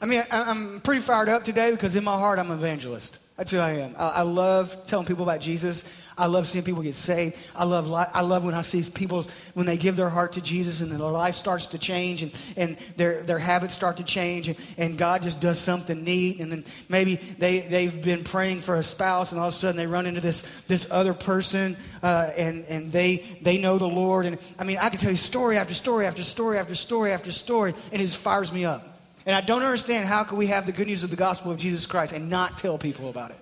I 0.00 0.06
mean, 0.06 0.24
I'm 0.30 0.80
pretty 0.80 1.00
fired 1.00 1.28
up 1.28 1.42
today 1.42 1.70
because 1.70 1.96
in 1.96 2.04
my 2.04 2.16
heart 2.16 2.38
I'm 2.38 2.50
an 2.50 2.58
evangelist. 2.58 3.18
That's 3.38 3.52
who 3.52 3.58
I 3.58 3.70
am. 3.74 3.94
I 3.96 4.22
love 4.22 4.84
telling 4.86 5.06
people 5.06 5.22
about 5.22 5.40
Jesus. 5.40 5.84
I 6.18 6.26
love 6.26 6.48
seeing 6.48 6.64
people 6.64 6.82
get 6.82 6.96
saved. 6.96 7.36
I 7.54 7.62
love, 7.62 7.92
I 7.92 8.20
love 8.22 8.44
when 8.44 8.54
I 8.54 8.62
see 8.62 8.82
people, 8.90 9.24
when 9.54 9.64
they 9.64 9.76
give 9.76 9.94
their 9.94 10.08
heart 10.08 10.32
to 10.32 10.40
Jesus 10.40 10.80
and 10.80 10.90
their 10.90 10.98
life 10.98 11.36
starts 11.36 11.66
to 11.68 11.78
change 11.78 12.22
and, 12.22 12.32
and 12.56 12.76
their, 12.96 13.22
their 13.22 13.38
habits 13.38 13.74
start 13.74 13.98
to 13.98 14.02
change 14.02 14.48
and, 14.48 14.58
and 14.76 14.98
God 14.98 15.22
just 15.22 15.40
does 15.40 15.60
something 15.60 16.02
neat. 16.02 16.40
And 16.40 16.50
then 16.50 16.64
maybe 16.88 17.20
they, 17.38 17.60
they've 17.60 18.02
been 18.02 18.24
praying 18.24 18.62
for 18.62 18.74
a 18.74 18.82
spouse 18.82 19.30
and 19.30 19.40
all 19.40 19.46
of 19.46 19.54
a 19.54 19.56
sudden 19.56 19.76
they 19.76 19.86
run 19.86 20.06
into 20.06 20.20
this, 20.20 20.42
this 20.66 20.90
other 20.90 21.14
person 21.14 21.76
uh, 22.02 22.32
and, 22.36 22.64
and 22.64 22.90
they, 22.90 23.38
they 23.42 23.58
know 23.58 23.78
the 23.78 23.86
Lord. 23.86 24.26
And 24.26 24.38
I 24.58 24.64
mean, 24.64 24.78
I 24.78 24.88
can 24.88 24.98
tell 24.98 25.12
you 25.12 25.16
story 25.16 25.56
after 25.56 25.74
story 25.74 26.06
after 26.06 26.24
story 26.24 26.58
after 26.58 26.74
story 26.74 27.12
after 27.12 27.30
story 27.30 27.72
and 27.92 28.02
it 28.02 28.06
just 28.06 28.18
fires 28.18 28.52
me 28.52 28.64
up. 28.64 28.87
And 29.28 29.36
I 29.36 29.42
don't 29.42 29.62
understand 29.62 30.08
how 30.08 30.24
can 30.24 30.38
we 30.38 30.46
have 30.46 30.64
the 30.64 30.72
good 30.72 30.86
news 30.86 31.02
of 31.02 31.10
the 31.10 31.16
gospel 31.16 31.52
of 31.52 31.58
Jesus 31.58 31.84
Christ 31.84 32.14
and 32.14 32.30
not 32.30 32.56
tell 32.56 32.78
people 32.78 33.10
about 33.10 33.30
it. 33.30 33.36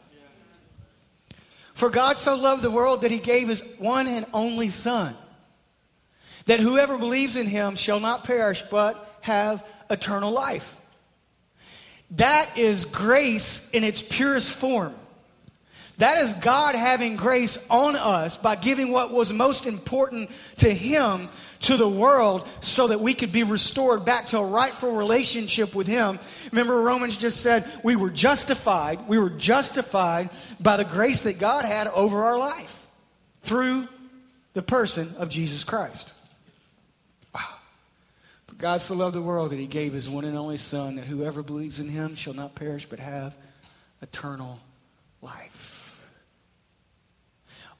For 1.74 1.90
God 1.90 2.16
so 2.16 2.34
loved 2.34 2.62
the 2.62 2.72
world 2.72 3.02
that 3.02 3.12
he 3.12 3.20
gave 3.20 3.46
his 3.46 3.60
one 3.78 4.08
and 4.08 4.26
only 4.34 4.68
Son, 4.68 5.16
that 6.46 6.58
whoever 6.58 6.98
believes 6.98 7.36
in 7.36 7.46
him 7.46 7.76
shall 7.76 8.00
not 8.00 8.24
perish 8.24 8.64
but 8.68 9.16
have 9.20 9.64
eternal 9.88 10.32
life. 10.32 10.76
That 12.16 12.58
is 12.58 12.84
grace 12.84 13.70
in 13.70 13.84
its 13.84 14.02
purest 14.02 14.50
form. 14.50 14.92
That 15.98 16.18
is 16.18 16.34
God 16.34 16.74
having 16.74 17.16
grace 17.16 17.58
on 17.70 17.96
us 17.96 18.36
by 18.36 18.56
giving 18.56 18.92
what 18.92 19.10
was 19.10 19.32
most 19.32 19.66
important 19.66 20.30
to 20.56 20.72
Him 20.72 21.28
to 21.60 21.78
the 21.78 21.88
world 21.88 22.46
so 22.60 22.88
that 22.88 23.00
we 23.00 23.14
could 23.14 23.32
be 23.32 23.42
restored 23.42 24.04
back 24.04 24.26
to 24.26 24.38
a 24.38 24.44
rightful 24.44 24.94
relationship 24.94 25.74
with 25.74 25.86
Him. 25.86 26.18
Remember, 26.52 26.82
Romans 26.82 27.16
just 27.16 27.40
said 27.40 27.64
we 27.82 27.96
were 27.96 28.10
justified. 28.10 29.08
We 29.08 29.18
were 29.18 29.30
justified 29.30 30.28
by 30.60 30.76
the 30.76 30.84
grace 30.84 31.22
that 31.22 31.38
God 31.38 31.64
had 31.64 31.86
over 31.86 32.24
our 32.24 32.38
life 32.38 32.88
through 33.42 33.88
the 34.52 34.62
person 34.62 35.14
of 35.16 35.30
Jesus 35.30 35.64
Christ. 35.64 36.12
Wow. 37.34 37.54
For 38.48 38.54
God 38.56 38.82
so 38.82 38.94
loved 38.94 39.14
the 39.14 39.22
world 39.22 39.50
that 39.50 39.58
He 39.58 39.66
gave 39.66 39.94
His 39.94 40.10
one 40.10 40.26
and 40.26 40.36
only 40.36 40.58
Son, 40.58 40.96
that 40.96 41.06
whoever 41.06 41.42
believes 41.42 41.80
in 41.80 41.88
Him 41.88 42.16
shall 42.16 42.34
not 42.34 42.54
perish 42.54 42.84
but 42.84 42.98
have 42.98 43.34
eternal 44.02 44.60
life. 45.22 45.75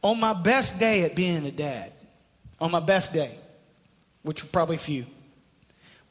On 0.07 0.21
my 0.21 0.35
best 0.35 0.79
day 0.79 1.03
at 1.03 1.17
being 1.17 1.45
a 1.47 1.51
dad, 1.51 1.93
on 2.61 2.71
my 2.71 2.79
best 2.79 3.13
day, 3.13 3.37
which 4.23 4.45
were 4.45 4.49
probably 4.51 4.77
few. 4.77 5.05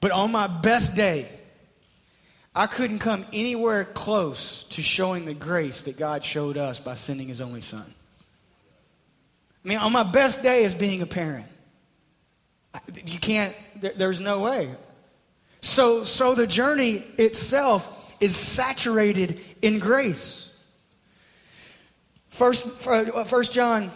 But 0.02 0.12
on 0.12 0.34
my 0.34 0.48
best 0.48 0.96
day, 0.96 1.30
I 2.54 2.68
couldn't 2.68 3.00
come 3.00 3.26
anywhere 3.32 3.86
close 3.86 4.66
to 4.72 4.82
showing 4.82 5.24
the 5.24 5.34
grace 5.34 5.84
that 5.84 5.96
God 5.96 6.26
showed 6.26 6.58
us 6.58 6.78
by 6.78 6.96
sending 6.96 7.30
His 7.30 7.40
only 7.40 7.62
Son. 7.62 7.86
I 9.64 9.68
mean, 9.70 9.78
on 9.78 9.94
my 9.94 10.04
best 10.04 10.44
day 10.44 10.66
as 10.66 10.76
being 10.76 11.02
a 11.02 11.06
parent, 11.06 11.48
you 13.06 13.18
can't, 13.18 13.56
there's 13.80 14.20
no 14.20 14.42
way. 14.42 14.76
So, 15.62 16.04
so 16.04 16.36
the 16.36 16.48
journey 16.48 16.96
itself 17.18 18.14
is 18.20 18.36
saturated 18.36 19.40
in 19.62 19.80
grace. 19.80 20.50
First, 22.36 22.86
uh, 22.86 23.24
First 23.24 23.54
John, 23.54 23.92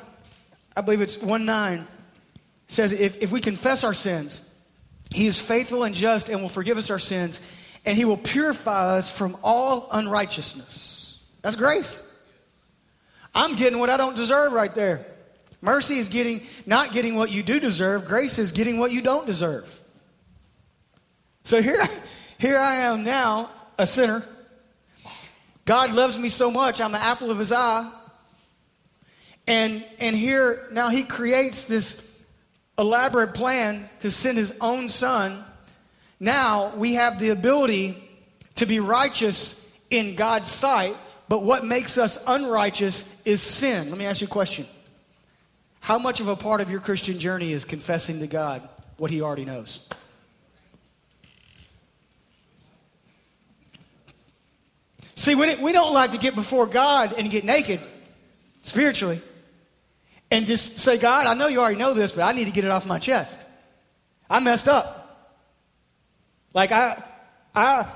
I 0.75 0.79
believe 0.79 1.01
it's 1.01 1.17
1 1.17 1.45
9 1.45 1.87
says 2.67 2.93
if, 2.93 3.21
if 3.21 3.31
we 3.33 3.41
confess 3.41 3.83
our 3.83 3.93
sins, 3.93 4.41
he 5.13 5.27
is 5.27 5.41
faithful 5.41 5.83
and 5.83 5.93
just 5.93 6.29
and 6.29 6.41
will 6.41 6.49
forgive 6.49 6.77
us 6.77 6.89
our 6.89 6.99
sins, 6.99 7.41
and 7.83 7.97
he 7.97 8.05
will 8.05 8.17
purify 8.17 8.97
us 8.97 9.11
from 9.11 9.35
all 9.43 9.89
unrighteousness. 9.91 11.19
That's 11.41 11.57
grace. 11.57 12.01
I'm 13.35 13.55
getting 13.55 13.79
what 13.79 13.89
I 13.89 13.97
don't 13.97 14.15
deserve 14.15 14.53
right 14.53 14.73
there. 14.73 15.05
Mercy 15.61 15.97
is 15.97 16.07
getting 16.07 16.41
not 16.65 16.93
getting 16.93 17.15
what 17.15 17.31
you 17.31 17.43
do 17.43 17.59
deserve. 17.59 18.05
Grace 18.05 18.39
is 18.39 18.53
getting 18.53 18.77
what 18.77 18.91
you 18.93 19.01
don't 19.01 19.25
deserve. 19.25 19.83
So 21.43 21.61
here, 21.61 21.83
here 22.37 22.57
I 22.57 22.75
am 22.75 23.03
now, 23.03 23.49
a 23.77 23.85
sinner. 23.85 24.23
God 25.65 25.93
loves 25.93 26.17
me 26.17 26.29
so 26.29 26.49
much, 26.49 26.79
I'm 26.79 26.93
the 26.93 27.03
apple 27.03 27.31
of 27.31 27.37
his 27.37 27.51
eye. 27.51 27.91
And 29.49 29.83
and 29.97 30.15
here 30.15 30.67
now 30.71 30.89
he 30.89 31.03
creates 31.03 31.65
this 31.65 31.99
elaborate 32.77 33.33
plan 33.33 33.89
to 34.01 34.11
send 34.11 34.37
his 34.37 34.53
own 34.61 34.89
son, 34.89 35.43
now 36.19 36.75
we 36.75 36.93
have 36.93 37.19
the 37.19 37.29
ability 37.29 37.97
to 38.55 38.67
be 38.67 38.79
righteous 38.79 39.59
in 39.89 40.15
God's 40.15 40.51
sight, 40.51 40.95
but 41.27 41.43
what 41.43 41.65
makes 41.65 41.97
us 41.97 42.19
unrighteous 42.27 43.03
is 43.25 43.41
sin. 43.41 43.89
Let 43.89 43.97
me 43.97 44.05
ask 44.05 44.21
you 44.21 44.27
a 44.27 44.29
question. 44.29 44.67
How 45.79 45.97
much 45.97 46.19
of 46.19 46.27
a 46.27 46.35
part 46.35 46.61
of 46.61 46.69
your 46.69 46.79
Christian 46.79 47.17
journey 47.17 47.51
is 47.51 47.65
confessing 47.65 48.19
to 48.19 48.27
God 48.27 48.67
what 48.97 49.09
he 49.09 49.21
already 49.21 49.45
knows? 49.45 49.79
See, 55.15 55.33
we 55.33 55.71
don't 55.71 55.93
like 55.93 56.11
to 56.11 56.19
get 56.19 56.35
before 56.35 56.67
God 56.67 57.13
and 57.17 57.31
get 57.31 57.43
naked 57.43 57.79
spiritually 58.61 59.23
and 60.31 60.45
just 60.45 60.79
say, 60.79 60.97
God, 60.97 61.25
I 61.25 61.33
know 61.33 61.47
you 61.47 61.59
already 61.59 61.77
know 61.77 61.93
this, 61.93 62.11
but 62.11 62.23
I 62.23 62.31
need 62.31 62.45
to 62.45 62.51
get 62.51 62.63
it 62.63 62.71
off 62.71 62.85
my 62.85 62.99
chest. 62.99 63.45
I 64.29 64.39
messed 64.39 64.67
up. 64.67 64.95
Like 66.53 66.71
I, 66.71 67.01
I, 67.55 67.87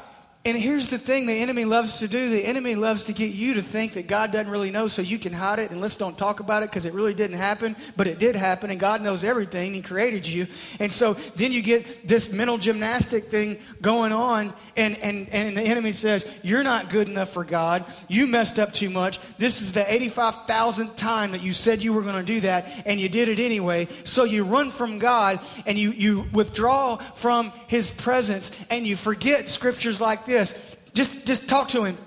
And 0.46 0.58
here's 0.58 0.90
the 0.90 0.98
thing 0.98 1.26
the 1.26 1.40
enemy 1.40 1.64
loves 1.64 2.00
to 2.00 2.08
do 2.10 2.28
the 2.28 2.44
enemy 2.44 2.76
loves 2.76 3.06
to 3.06 3.14
get 3.14 3.32
you 3.32 3.54
to 3.54 3.62
think 3.62 3.94
that 3.94 4.08
God 4.08 4.34
doesn't 4.34 4.50
really 4.50 4.72
know, 4.72 4.88
so 4.90 5.02
you 5.02 5.18
can 5.18 5.32
hide 5.32 5.60
it 5.60 5.72
and 5.72 5.80
let's 5.80 5.96
don't 5.96 6.18
talk 6.18 6.42
about 6.42 6.64
it 6.64 6.70
because 6.70 6.86
it 6.86 6.94
really 6.94 7.14
didn't 7.14 7.38
happen, 7.38 7.78
but 7.96 8.08
it 8.08 8.20
did 8.20 8.36
happen 8.36 8.70
and 8.70 8.78
God 8.78 9.02
knows 9.02 9.24
everything. 9.24 9.74
He 9.74 9.82
created 9.82 10.28
you. 10.28 10.48
And 10.82 10.92
so 10.92 11.14
then 11.38 11.54
you 11.54 11.62
get 11.62 12.06
this 12.06 12.30
mental 12.34 12.58
gymnastic 12.58 13.30
thing 13.30 13.58
going 13.82 14.12
on, 14.12 14.54
and, 14.76 14.98
and, 14.98 15.30
and 15.30 15.56
the 15.56 15.62
enemy 15.62 15.94
says, 15.94 16.26
You're 16.42 16.64
not 16.64 16.90
good 16.90 17.08
enough 17.08 17.30
for 17.30 17.46
God. 17.46 17.86
You 18.10 18.28
messed 18.28 18.60
up 18.60 18.74
too 18.74 18.90
much. 18.90 19.20
This 19.38 19.62
is 19.62 19.72
the 19.72 19.84
85,000th 19.84 20.98
time 20.98 21.32
that 21.32 21.42
you 21.42 21.54
said 21.54 21.82
you 21.82 21.94
were 21.94 22.02
going 22.02 22.16
to 22.16 22.34
do 22.34 22.42
that, 22.42 22.84
and 22.86 23.00
you 23.00 23.08
did 23.08 23.30
it 23.30 23.40
anyway. 23.40 23.88
So 24.04 24.26
you 24.26 24.44
run 24.44 24.72
from 24.72 24.98
God 24.98 25.40
and 25.66 25.80
you, 25.80 25.92
you 25.92 26.26
withdraw 26.34 26.98
from 27.14 27.54
His 27.68 27.90
presence 27.90 28.52
and 28.70 28.86
you 28.86 28.98
forget 28.98 29.48
scriptures 29.48 30.02
like 30.02 30.26
this 30.26 30.33
this. 30.34 30.54
Just, 30.94 31.26
just 31.26 31.48
talk 31.48 31.70
to 31.70 31.84
him. 31.84 31.98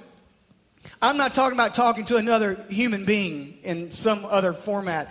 I'm 1.00 1.16
not 1.16 1.34
talking 1.34 1.56
about 1.56 1.74
talking 1.74 2.04
to 2.06 2.16
another 2.16 2.64
human 2.68 3.04
being 3.04 3.58
in 3.62 3.90
some 3.90 4.24
other 4.24 4.52
format. 4.52 5.10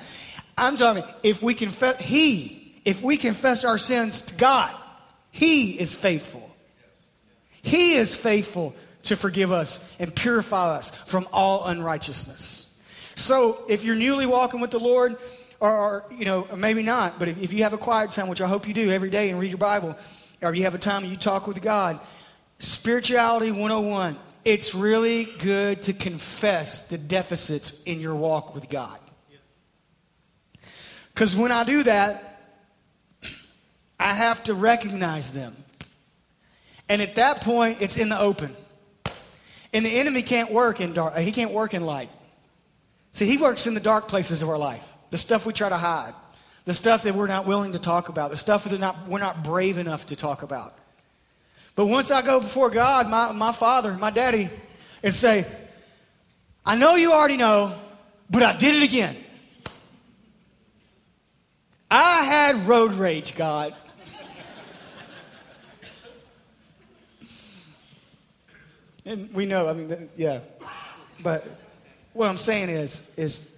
I'm 0.58 0.78
talking 0.78 1.04
if 1.24 1.44
we 1.44 1.54
confess, 1.54 1.98
He, 2.00 2.76
if 2.86 3.04
we 3.04 3.18
confess 3.18 3.66
our 3.66 3.78
sins 3.78 4.22
to 4.22 4.36
God, 4.36 4.74
He 5.32 5.80
is 5.80 5.94
faithful. 5.94 6.50
He 7.62 7.96
is 7.96 8.16
faithful 8.16 8.76
to 9.04 9.16
forgive 9.16 9.52
us 9.52 9.80
and 10.00 10.16
purify 10.16 10.76
us 10.76 10.92
from 11.06 11.28
all 11.32 11.66
unrighteousness. 11.66 12.68
So 13.16 13.64
if 13.68 13.84
you're 13.84 13.96
newly 13.96 14.26
walking 14.26 14.60
with 14.60 14.72
the 14.72 14.80
Lord, 14.80 15.18
or, 15.60 16.06
you 16.12 16.26
know, 16.26 16.48
maybe 16.56 16.84
not, 16.84 17.18
but 17.18 17.28
if, 17.28 17.42
if 17.42 17.54
you 17.54 17.64
have 17.64 17.74
a 17.74 17.78
quiet 17.78 18.12
time, 18.12 18.28
which 18.28 18.42
I 18.42 18.48
hope 18.48 18.68
you 18.68 18.74
do 18.74 18.92
every 18.92 19.10
day 19.10 19.30
and 19.30 19.40
read 19.40 19.50
your 19.50 19.58
Bible, 19.58 19.96
or 20.42 20.54
you 20.54 20.64
have 20.64 20.76
a 20.76 20.80
time 20.80 21.06
you 21.06 21.16
talk 21.16 21.48
with 21.48 21.62
God, 21.62 22.00
Spirituality 22.60 23.52
101. 23.52 24.18
It's 24.44 24.76
really 24.76 25.26
good 25.26 25.84
to 25.84 25.94
confess 25.94 26.88
the 26.88 26.98
deficits 26.98 27.82
in 27.84 28.00
your 28.00 28.16
walk 28.16 28.54
with 28.54 28.70
God. 28.70 29.00
Because 31.14 31.36
when 31.36 31.52
I 31.52 31.64
do 31.64 31.84
that, 31.84 32.42
I 34.00 34.14
have 34.14 34.44
to 34.44 34.54
recognize 34.54 35.32
them. 35.32 35.56
And 36.88 37.02
at 37.02 37.16
that 37.16 37.42
point, 37.42 37.82
it's 37.82 37.98
in 37.98 38.10
the 38.10 38.20
open. 38.20 38.56
And 39.74 39.86
the 39.86 39.90
enemy 39.90 40.22
can't 40.22 40.52
work 40.52 40.80
in 40.80 40.94
dark, 40.94 41.18
he 41.18 41.32
can't 41.32 41.52
work 41.52 41.74
in 41.74 41.86
light. 41.86 42.10
See, 43.14 43.26
he 43.26 43.38
works 43.38 43.66
in 43.66 43.74
the 43.74 43.80
dark 43.80 44.08
places 44.08 44.42
of 44.42 44.50
our 44.50 44.58
life, 44.58 44.86
the 45.10 45.18
stuff 45.18 45.46
we 45.46 45.54
try 45.54 45.70
to 45.70 45.78
hide, 45.78 46.14
the 46.66 46.74
stuff 46.74 47.04
that 47.04 47.16
we're 47.16 47.28
not 47.28 47.46
willing 47.46 47.72
to 47.72 47.80
talk 47.80 48.10
about, 48.10 48.30
the 48.30 48.38
stuff 48.38 48.66
that 48.66 48.80
not, 48.80 49.08
we're 49.08 49.20
not 49.20 49.44
brave 49.44 49.78
enough 49.78 50.08
to 50.08 50.16
talk 50.16 50.44
about. 50.44 50.78
But 51.76 51.88
once 51.88 52.10
I 52.10 52.22
go 52.22 52.40
before 52.40 52.70
God, 52.70 53.10
my, 53.10 53.32
my 53.34 53.52
father, 53.52 53.94
my 53.94 54.10
daddy, 54.10 54.50
and 55.04 55.14
say, 55.14 55.46
I 56.66 56.76
know 56.76 56.96
you 56.96 57.12
already 57.12 57.38
know, 57.38 57.76
but 58.30 58.44
I 58.44 58.56
did 58.56 58.76
it 58.76 58.84
again. 58.84 59.16
I 61.92 62.24
had 62.24 62.68
road 62.68 62.94
rage, 62.94 63.36
God. 63.36 63.76
and 69.06 69.32
we 69.34 69.46
know, 69.46 69.68
I 69.68 69.74
mean, 69.74 70.10
yeah. 70.16 70.40
But 71.22 71.46
what 72.14 72.30
I'm 72.30 72.38
saying 72.38 72.70
is, 72.70 73.04
is 73.18 73.52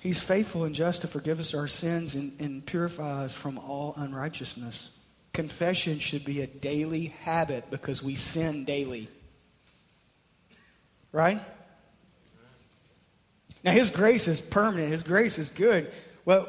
He's 0.00 0.18
faithful 0.18 0.64
and 0.64 0.74
just 0.74 1.02
to 1.02 1.08
forgive 1.08 1.40
us 1.40 1.52
our 1.52 1.68
sins 1.68 2.14
and, 2.14 2.32
and 2.40 2.64
purify 2.64 3.24
us 3.24 3.34
from 3.34 3.58
all 3.58 3.92
unrighteousness. 3.98 4.90
Confession 5.32 5.98
should 5.98 6.24
be 6.24 6.42
a 6.42 6.46
daily 6.46 7.06
habit 7.22 7.70
because 7.70 8.02
we 8.02 8.14
sin 8.14 8.64
daily. 8.64 9.08
Right? 11.12 11.40
Now, 13.62 13.72
His 13.72 13.90
grace 13.90 14.26
is 14.26 14.40
permanent, 14.40 14.90
His 14.90 15.02
grace 15.02 15.38
is 15.38 15.48
good. 15.48 15.92
Well, 16.24 16.48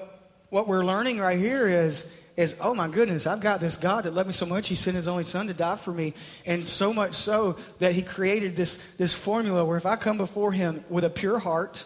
what 0.49 0.67
we're 0.67 0.83
learning 0.83 1.19
right 1.19 1.39
here 1.39 1.67
is, 1.67 2.07
is 2.37 2.55
oh 2.59 2.73
my 2.73 2.87
goodness, 2.87 3.27
I've 3.27 3.39
got 3.39 3.59
this 3.59 3.77
God 3.77 4.05
that 4.05 4.13
loved 4.13 4.27
me 4.27 4.33
so 4.33 4.45
much, 4.45 4.67
He 4.67 4.75
sent 4.75 4.95
His 4.95 5.07
only 5.07 5.23
Son 5.23 5.47
to 5.47 5.53
die 5.53 5.75
for 5.75 5.93
me. 5.93 6.13
And 6.45 6.65
so 6.65 6.93
much 6.93 7.13
so 7.13 7.57
that 7.79 7.93
He 7.93 8.01
created 8.01 8.55
this, 8.55 8.79
this 8.97 9.13
formula 9.13 9.63
where 9.63 9.77
if 9.77 9.85
I 9.85 9.95
come 9.95 10.17
before 10.17 10.51
Him 10.51 10.83
with 10.89 11.03
a 11.03 11.09
pure 11.09 11.39
heart, 11.39 11.85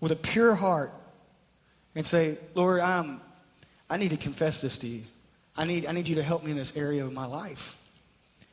with 0.00 0.12
a 0.12 0.16
pure 0.16 0.54
heart, 0.54 0.92
and 1.94 2.04
say, 2.04 2.38
Lord, 2.54 2.80
I'm, 2.80 3.20
I 3.88 3.96
need 3.96 4.10
to 4.10 4.18
confess 4.18 4.60
this 4.60 4.78
to 4.78 4.86
you. 4.86 5.02
I 5.56 5.64
need, 5.64 5.86
I 5.86 5.92
need 5.92 6.08
you 6.08 6.16
to 6.16 6.22
help 6.22 6.44
me 6.44 6.50
in 6.50 6.56
this 6.56 6.76
area 6.76 7.04
of 7.04 7.12
my 7.12 7.26
life. 7.26 7.76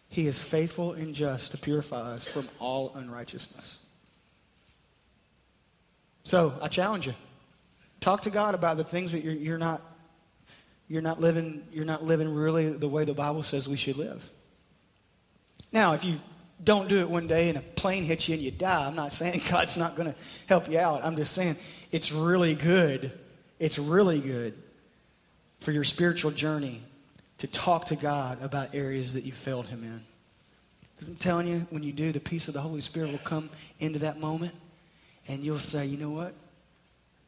He 0.10 0.28
is 0.28 0.40
faithful 0.40 0.94
and 0.94 1.14
just 1.14 1.52
to 1.52 1.58
purify 1.58 2.14
us 2.14 2.26
from 2.26 2.48
all 2.60 2.94
unrighteousness. 2.96 3.80
So 6.24 6.54
I 6.62 6.68
challenge 6.68 7.08
you. 7.08 7.14
Talk 8.00 8.22
to 8.24 8.30
God 8.30 8.56
about 8.56 8.78
the 8.78 8.84
things 8.84 9.12
that 9.12 9.24
you're, 9.24 9.34
you're, 9.34 9.58
not, 9.58 9.82
you're, 10.88 11.02
not 11.02 11.20
living, 11.20 11.66
you're 11.72 11.84
not 11.84 12.04
living 12.06 12.34
really 12.34 12.70
the 12.70 12.88
way 12.88 13.06
the 13.06 13.14
Bible 13.14 13.44
says 13.44 13.68
we 13.68 13.76
should 13.76 13.98
live. 13.98 14.30
Now, 15.72 15.94
if 15.94 16.06
you 16.06 16.20
don't 16.64 16.88
do 16.88 17.00
it 17.00 17.10
one 17.10 17.28
day 17.28 17.50
and 17.50 17.58
a 17.58 17.62
plane 17.62 18.04
hits 18.04 18.30
you 18.30 18.36
and 18.36 18.44
you 18.44 18.52
die, 18.52 18.88
I'm 18.88 18.96
not 18.96 19.12
saying 19.12 19.42
God's 19.50 19.76
not 19.76 19.96
going 19.96 20.14
to 20.14 20.16
help 20.46 20.70
you 20.70 20.80
out. 20.80 21.04
I'm 21.04 21.16
just 21.16 21.34
saying 21.34 21.58
it's 21.92 22.12
really 22.12 22.56
good. 22.56 23.12
It's 23.60 23.80
really 23.80 24.20
good 24.20 24.54
for 25.60 25.72
your 25.72 25.84
spiritual 25.84 26.32
journey 26.32 26.84
to 27.44 27.48
talk 27.48 27.88
to 27.88 27.98
God 27.98 28.42
about 28.42 28.74
areas 28.74 29.16
that 29.16 29.26
you 29.26 29.34
failed 29.34 29.66
Him 29.66 29.84
in. 29.84 30.02
Because 30.96 31.10
I'm 31.10 31.18
telling 31.18 31.46
you, 31.46 31.68
when 31.72 31.84
you 31.84 31.92
do, 31.92 32.14
the 32.14 32.22
peace 32.22 32.48
of 32.48 32.54
the 32.54 32.62
Holy 32.62 32.80
Spirit 32.80 33.12
will 33.12 33.18
come 33.18 33.50
into 33.82 34.00
that 34.00 34.18
moment, 34.18 34.56
and 35.28 35.44
you'll 35.44 35.60
say, 35.60 35.86
you 35.86 35.98
know 35.98 36.10
what? 36.10 36.34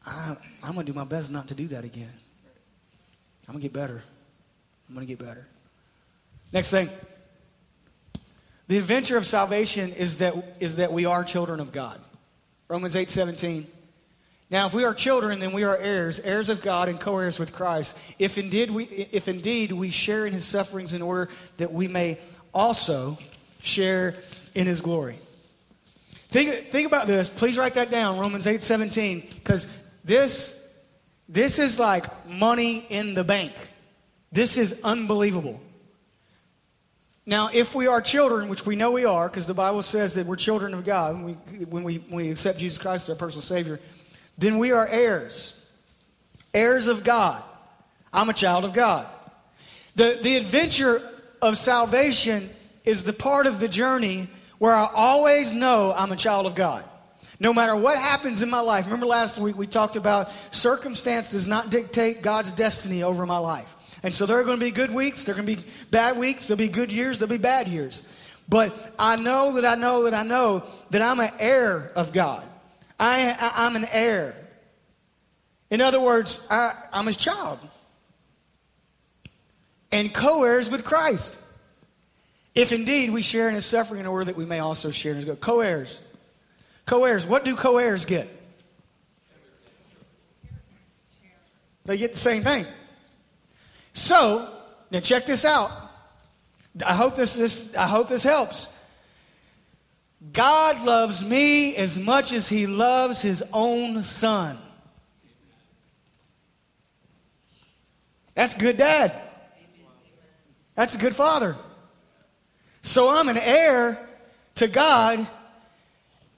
I, 0.06 0.34
I'm 0.62 0.72
going 0.72 0.86
to 0.86 0.90
do 0.90 0.98
my 0.98 1.04
best 1.04 1.30
not 1.30 1.48
to 1.48 1.54
do 1.54 1.68
that 1.68 1.84
again. 1.84 2.14
I'm 3.46 3.52
going 3.52 3.60
to 3.60 3.68
get 3.68 3.74
better. 3.74 4.02
I'm 4.88 4.94
going 4.94 5.06
to 5.06 5.12
get 5.14 5.18
better. 5.18 5.46
Next 6.50 6.70
thing. 6.70 6.88
The 8.68 8.78
adventure 8.78 9.18
of 9.18 9.26
salvation 9.26 9.92
is 9.92 10.16
that, 10.16 10.56
is 10.60 10.76
that 10.76 10.94
we 10.94 11.04
are 11.04 11.24
children 11.24 11.60
of 11.60 11.72
God. 11.72 12.00
Romans 12.68 12.96
8 12.96 13.10
17. 13.10 13.66
Now, 14.48 14.66
if 14.66 14.74
we 14.74 14.84
are 14.84 14.94
children, 14.94 15.40
then 15.40 15.52
we 15.52 15.64
are 15.64 15.76
heirs, 15.76 16.20
heirs 16.20 16.48
of 16.48 16.62
God 16.62 16.88
and 16.88 17.00
co 17.00 17.18
heirs 17.18 17.38
with 17.38 17.52
Christ. 17.52 17.96
If 18.18 18.38
indeed, 18.38 18.70
we, 18.70 18.84
if 18.84 19.26
indeed 19.26 19.72
we 19.72 19.90
share 19.90 20.24
in 20.24 20.32
his 20.32 20.44
sufferings 20.44 20.92
in 20.92 21.02
order 21.02 21.28
that 21.56 21.72
we 21.72 21.88
may 21.88 22.18
also 22.54 23.18
share 23.62 24.14
in 24.54 24.66
his 24.66 24.80
glory. 24.80 25.18
Think, 26.30 26.70
think 26.70 26.86
about 26.86 27.06
this. 27.06 27.28
Please 27.28 27.58
write 27.58 27.74
that 27.74 27.90
down, 27.90 28.18
Romans 28.18 28.46
8 28.46 28.62
17, 28.62 29.26
because 29.34 29.66
this, 30.04 30.60
this 31.28 31.58
is 31.58 31.80
like 31.80 32.28
money 32.28 32.86
in 32.88 33.14
the 33.14 33.24
bank. 33.24 33.52
This 34.30 34.56
is 34.56 34.80
unbelievable. 34.84 35.60
Now, 37.28 37.50
if 37.52 37.74
we 37.74 37.88
are 37.88 38.00
children, 38.00 38.48
which 38.48 38.64
we 38.64 38.76
know 38.76 38.92
we 38.92 39.04
are, 39.04 39.28
because 39.28 39.46
the 39.46 39.54
Bible 39.54 39.82
says 39.82 40.14
that 40.14 40.26
we're 40.26 40.36
children 40.36 40.74
of 40.74 40.84
God 40.84 41.14
when 41.14 41.24
we, 41.24 41.32
when 41.64 41.82
we, 41.82 41.96
when 41.96 42.24
we 42.24 42.30
accept 42.30 42.58
Jesus 42.58 42.78
Christ 42.78 43.04
as 43.04 43.10
our 43.10 43.16
personal 43.16 43.42
Savior, 43.42 43.80
then 44.38 44.58
we 44.58 44.72
are 44.72 44.86
heirs, 44.86 45.54
heirs 46.52 46.86
of 46.86 47.04
God. 47.04 47.42
I'm 48.12 48.28
a 48.28 48.34
child 48.34 48.64
of 48.64 48.72
God. 48.72 49.06
The, 49.94 50.18
the 50.22 50.36
adventure 50.36 51.02
of 51.40 51.58
salvation 51.58 52.50
is 52.84 53.04
the 53.04 53.12
part 53.12 53.46
of 53.46 53.60
the 53.60 53.68
journey 53.68 54.28
where 54.58 54.74
I 54.74 54.88
always 54.92 55.52
know 55.52 55.92
I'm 55.94 56.12
a 56.12 56.16
child 56.16 56.46
of 56.46 56.54
God. 56.54 56.84
No 57.38 57.52
matter 57.52 57.76
what 57.76 57.98
happens 57.98 58.42
in 58.42 58.48
my 58.48 58.60
life. 58.60 58.86
Remember 58.86 59.06
last 59.06 59.38
week 59.38 59.58
we 59.58 59.66
talked 59.66 59.96
about 59.96 60.30
circumstance 60.50 61.32
does 61.32 61.46
not 61.46 61.70
dictate 61.70 62.22
God's 62.22 62.52
destiny 62.52 63.02
over 63.02 63.26
my 63.26 63.38
life. 63.38 63.74
And 64.02 64.14
so 64.14 64.24
there 64.24 64.38
are 64.38 64.44
going 64.44 64.58
to 64.58 64.64
be 64.64 64.70
good 64.70 64.92
weeks, 64.92 65.24
there 65.24 65.34
are 65.34 65.42
going 65.42 65.56
to 65.56 65.62
be 65.62 65.68
bad 65.90 66.18
weeks, 66.18 66.46
there'll 66.46 66.58
be 66.58 66.68
good 66.68 66.92
years, 66.92 67.18
there'll 67.18 67.34
be 67.34 67.38
bad 67.38 67.68
years. 67.68 68.02
But 68.48 68.94
I 68.98 69.16
know 69.16 69.52
that 69.52 69.64
I 69.64 69.74
know 69.74 70.04
that 70.04 70.14
I 70.14 70.22
know 70.22 70.64
that 70.90 71.02
I'm 71.02 71.20
an 71.20 71.32
heir 71.38 71.90
of 71.96 72.12
God. 72.12 72.44
I, 72.98 73.30
I, 73.30 73.66
am 73.66 73.76
an 73.76 73.84
heir. 73.84 74.34
In 75.70 75.80
other 75.80 76.00
words, 76.00 76.44
I, 76.50 76.74
I'm 76.92 77.06
his 77.06 77.16
child. 77.16 77.58
And 79.92 80.12
co 80.12 80.44
heirs 80.44 80.70
with 80.70 80.84
Christ. 80.84 81.36
If 82.54 82.72
indeed 82.72 83.10
we 83.10 83.22
share 83.22 83.48
in 83.48 83.54
his 83.54 83.66
suffering 83.66 84.00
in 84.00 84.06
order 84.06 84.26
that 84.26 84.36
we 84.36 84.46
may 84.46 84.60
also 84.60 84.90
share 84.90 85.12
in 85.12 85.16
his 85.16 85.24
good. 85.26 85.40
Co 85.40 85.60
heirs. 85.60 86.00
Co 86.86 87.04
heirs. 87.04 87.26
What 87.26 87.44
do 87.44 87.54
co 87.54 87.76
heirs 87.76 88.06
get? 88.06 88.28
They 91.84 91.96
get 91.96 92.12
the 92.12 92.18
same 92.18 92.42
thing. 92.42 92.66
So, 93.92 94.52
now 94.90 95.00
check 95.00 95.26
this 95.26 95.44
out. 95.44 95.70
I 96.84 96.94
hope 96.94 97.16
this, 97.16 97.32
this, 97.32 97.74
I 97.74 97.86
hope 97.86 98.08
this 98.08 98.22
helps. 98.22 98.68
God 100.32 100.84
loves 100.84 101.24
me 101.24 101.76
as 101.76 101.98
much 101.98 102.32
as 102.32 102.48
he 102.48 102.66
loves 102.66 103.20
his 103.20 103.44
own 103.52 104.02
son. 104.02 104.58
That's 108.34 108.54
good 108.54 108.76
dad. 108.76 109.14
That's 110.74 110.94
a 110.94 110.98
good 110.98 111.14
father. 111.14 111.56
So 112.82 113.08
I'm 113.08 113.28
an 113.28 113.38
heir 113.38 113.98
to 114.56 114.68
God, 114.68 115.26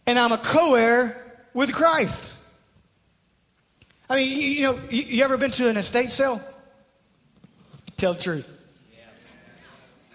and 0.06 0.18
I'm 0.18 0.32
a 0.32 0.38
co 0.38 0.74
heir 0.74 1.40
with 1.54 1.72
Christ. 1.72 2.32
I 4.08 4.16
mean, 4.16 4.40
you, 4.40 4.62
know, 4.62 4.80
you, 4.90 5.02
you, 5.02 5.24
ever 5.24 5.36
been 5.36 5.50
to 5.52 5.68
an 5.68 5.76
estate 5.76 6.10
sale? 6.10 6.40
Tell 7.96 8.14
the 8.14 8.20
truth. 8.20 8.48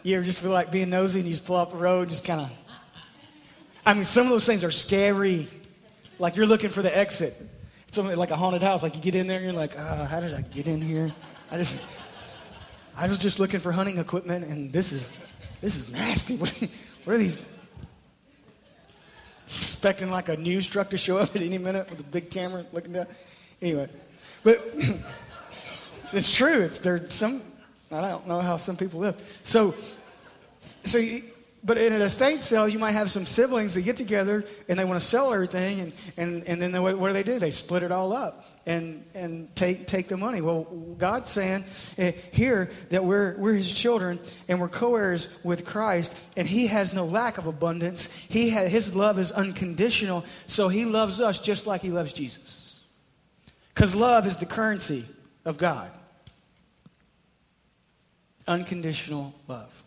You 0.02 0.16
ever 0.16 0.26
just 0.26 0.40
feel 0.40 0.52
like 0.52 0.72
being 0.72 0.90
nosy 0.90 1.20
and 1.20 1.28
you 1.28 1.34
just 1.34 1.46
pull 1.46 1.56
off 1.56 1.72
the 1.72 1.78
road 1.78 2.04
and 2.04 2.12
just 2.12 2.26
kind 2.26 2.42
of. 2.42 2.50
I 3.86 3.94
mean, 3.94 4.04
some 4.04 4.26
of 4.26 4.30
those 4.30 4.46
things 4.46 4.64
are 4.64 4.72
scary. 4.72 5.48
Like 6.20 6.36
you're 6.36 6.46
looking 6.46 6.70
for 6.70 6.82
the 6.82 6.96
exit. 6.96 7.36
It's 7.88 7.98
like 7.98 8.32
a 8.32 8.36
haunted 8.36 8.64
house. 8.64 8.82
Like 8.82 8.96
you 8.96 9.02
get 9.02 9.16
in 9.16 9.28
there 9.28 9.38
and 9.38 9.46
you're 9.46 9.54
like, 9.54 9.78
uh, 9.78 10.06
how 10.06 10.20
did 10.20 10.34
I 10.34 10.42
get 10.42 10.68
in 10.68 10.82
here? 10.82 11.14
I 11.52 11.58
just, 11.58 11.80
I 12.96 13.08
was 13.08 13.20
just 13.20 13.40
looking 13.40 13.60
for 13.60 13.72
hunting 13.72 13.98
equipment 13.98 14.46
and 14.46 14.72
this 14.72 14.92
is, 14.92 15.12
this 15.62 15.76
is 15.76 15.92
nasty. 15.92 16.38
What, 17.04 17.16
are 17.16 17.18
these? 17.18 17.38
Expecting 19.48 20.10
like 20.10 20.30
a 20.30 20.38
news 20.38 20.66
truck 20.66 20.90
to 20.92 20.98
show 20.98 21.18
up 21.18 21.36
at 21.36 21.42
any 21.42 21.58
minute 21.58 21.90
with 21.90 22.00
a 22.00 22.04
big 22.04 22.32
camera 22.32 22.66
looking 22.72 22.94
down. 22.94 23.08
Anyway, 23.62 23.90
but 24.42 24.74
it's 26.14 26.32
true. 26.32 26.62
It's 26.62 26.80
there. 26.80 27.10
Some 27.10 27.42
I 27.94 28.10
don't 28.10 28.28
know 28.28 28.40
how 28.40 28.58
some 28.58 28.76
people 28.76 29.02
live. 29.02 29.16
So, 29.44 29.76
so 30.84 30.98
you, 30.98 31.24
but 31.64 31.78
in 31.78 31.94
an 31.94 32.02
estate 32.02 32.42
sale, 32.42 32.68
you 32.68 32.78
might 32.78 32.92
have 32.92 33.10
some 33.10 33.26
siblings 33.26 33.74
that 33.74 33.82
get 33.82 33.96
together 33.96 34.44
and 34.68 34.78
they 34.78 34.84
want 34.84 35.02
to 35.02 35.08
sell 35.08 35.34
everything, 35.34 35.80
and, 35.80 35.94
and, 36.18 36.44
and 36.48 36.62
then 36.62 36.72
they, 36.72 36.80
what, 36.80 37.08
do 37.08 37.14
they 37.14 37.24
do? 37.24 37.40
They 37.40 37.52
split 37.52 37.84
it 37.84 37.92
all 37.92 38.12
up 38.12 38.46
and, 38.66 39.04
and 39.14 39.54
take, 39.56 39.88
take 39.88 40.08
the 40.08 40.18
money. 40.18 40.42
Well, 40.42 40.64
God's 40.98 41.30
saying 41.30 41.64
uh, 41.98 42.12
here 42.32 42.70
that 42.90 43.06
we're, 43.06 43.36
we're 43.38 43.54
His 43.54 43.72
children 43.72 44.20
and 44.48 44.60
we're 44.60 44.70
co 44.70 44.96
heirs 44.96 45.30
with 45.44 45.66
Christ, 45.66 46.16
and 46.36 46.48
He 46.48 46.68
has 46.68 46.94
no 46.94 47.06
lack 47.06 47.38
of 47.38 47.48
abundance. 47.48 48.12
He 48.12 48.50
ha- 48.50 48.68
his 48.68 48.96
love 48.96 49.18
is 49.18 49.32
unconditional, 49.32 50.26
so 50.48 50.68
He 50.68 50.86
loves 50.86 51.22
us 51.22 51.40
just 51.40 51.66
like 51.66 51.82
He 51.82 51.92
loves 51.92 52.14
Jesus. 52.14 52.82
Because 53.74 53.96
love 53.96 54.28
is 54.28 54.38
the 54.38 54.46
currency 54.46 55.06
of 55.46 55.58
God. 55.58 55.92
Unconditional 58.48 59.34
love. 59.48 59.83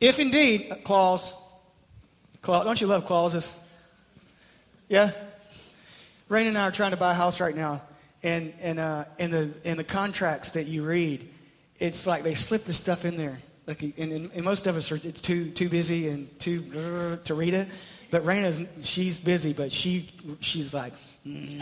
If 0.00 0.20
indeed, 0.20 0.72
clause, 0.84 1.34
clause, 2.40 2.64
don't 2.64 2.80
you 2.80 2.86
love 2.86 3.04
clauses? 3.04 3.54
Yeah? 4.88 5.10
Rain 6.28 6.46
and 6.46 6.56
I 6.56 6.68
are 6.68 6.70
trying 6.70 6.92
to 6.92 6.96
buy 6.96 7.12
a 7.12 7.14
house 7.14 7.40
right 7.40 7.56
now, 7.56 7.82
and, 8.22 8.52
and 8.60 8.78
uh, 8.78 9.04
in, 9.18 9.30
the, 9.30 9.50
in 9.64 9.76
the 9.76 9.84
contracts 9.84 10.52
that 10.52 10.66
you 10.66 10.84
read, 10.84 11.28
it's 11.78 12.06
like 12.06 12.22
they 12.22 12.34
slip 12.34 12.64
the 12.64 12.72
stuff 12.72 13.04
in 13.04 13.16
there. 13.16 13.38
Like, 13.66 13.82
and, 13.82 14.30
and 14.32 14.42
most 14.42 14.66
of 14.66 14.76
us 14.76 14.90
are 14.92 14.98
too, 14.98 15.50
too 15.50 15.68
busy 15.68 16.08
and 16.08 16.38
too 16.40 16.64
uh, 16.74 17.16
to 17.24 17.34
read 17.34 17.54
it. 17.54 17.68
But 18.10 18.24
Raina's, 18.24 18.60
she's 18.86 19.18
busy, 19.18 19.52
but 19.52 19.70
she, 19.70 20.08
she's 20.40 20.72
like, 20.72 20.94
mm, 21.26 21.60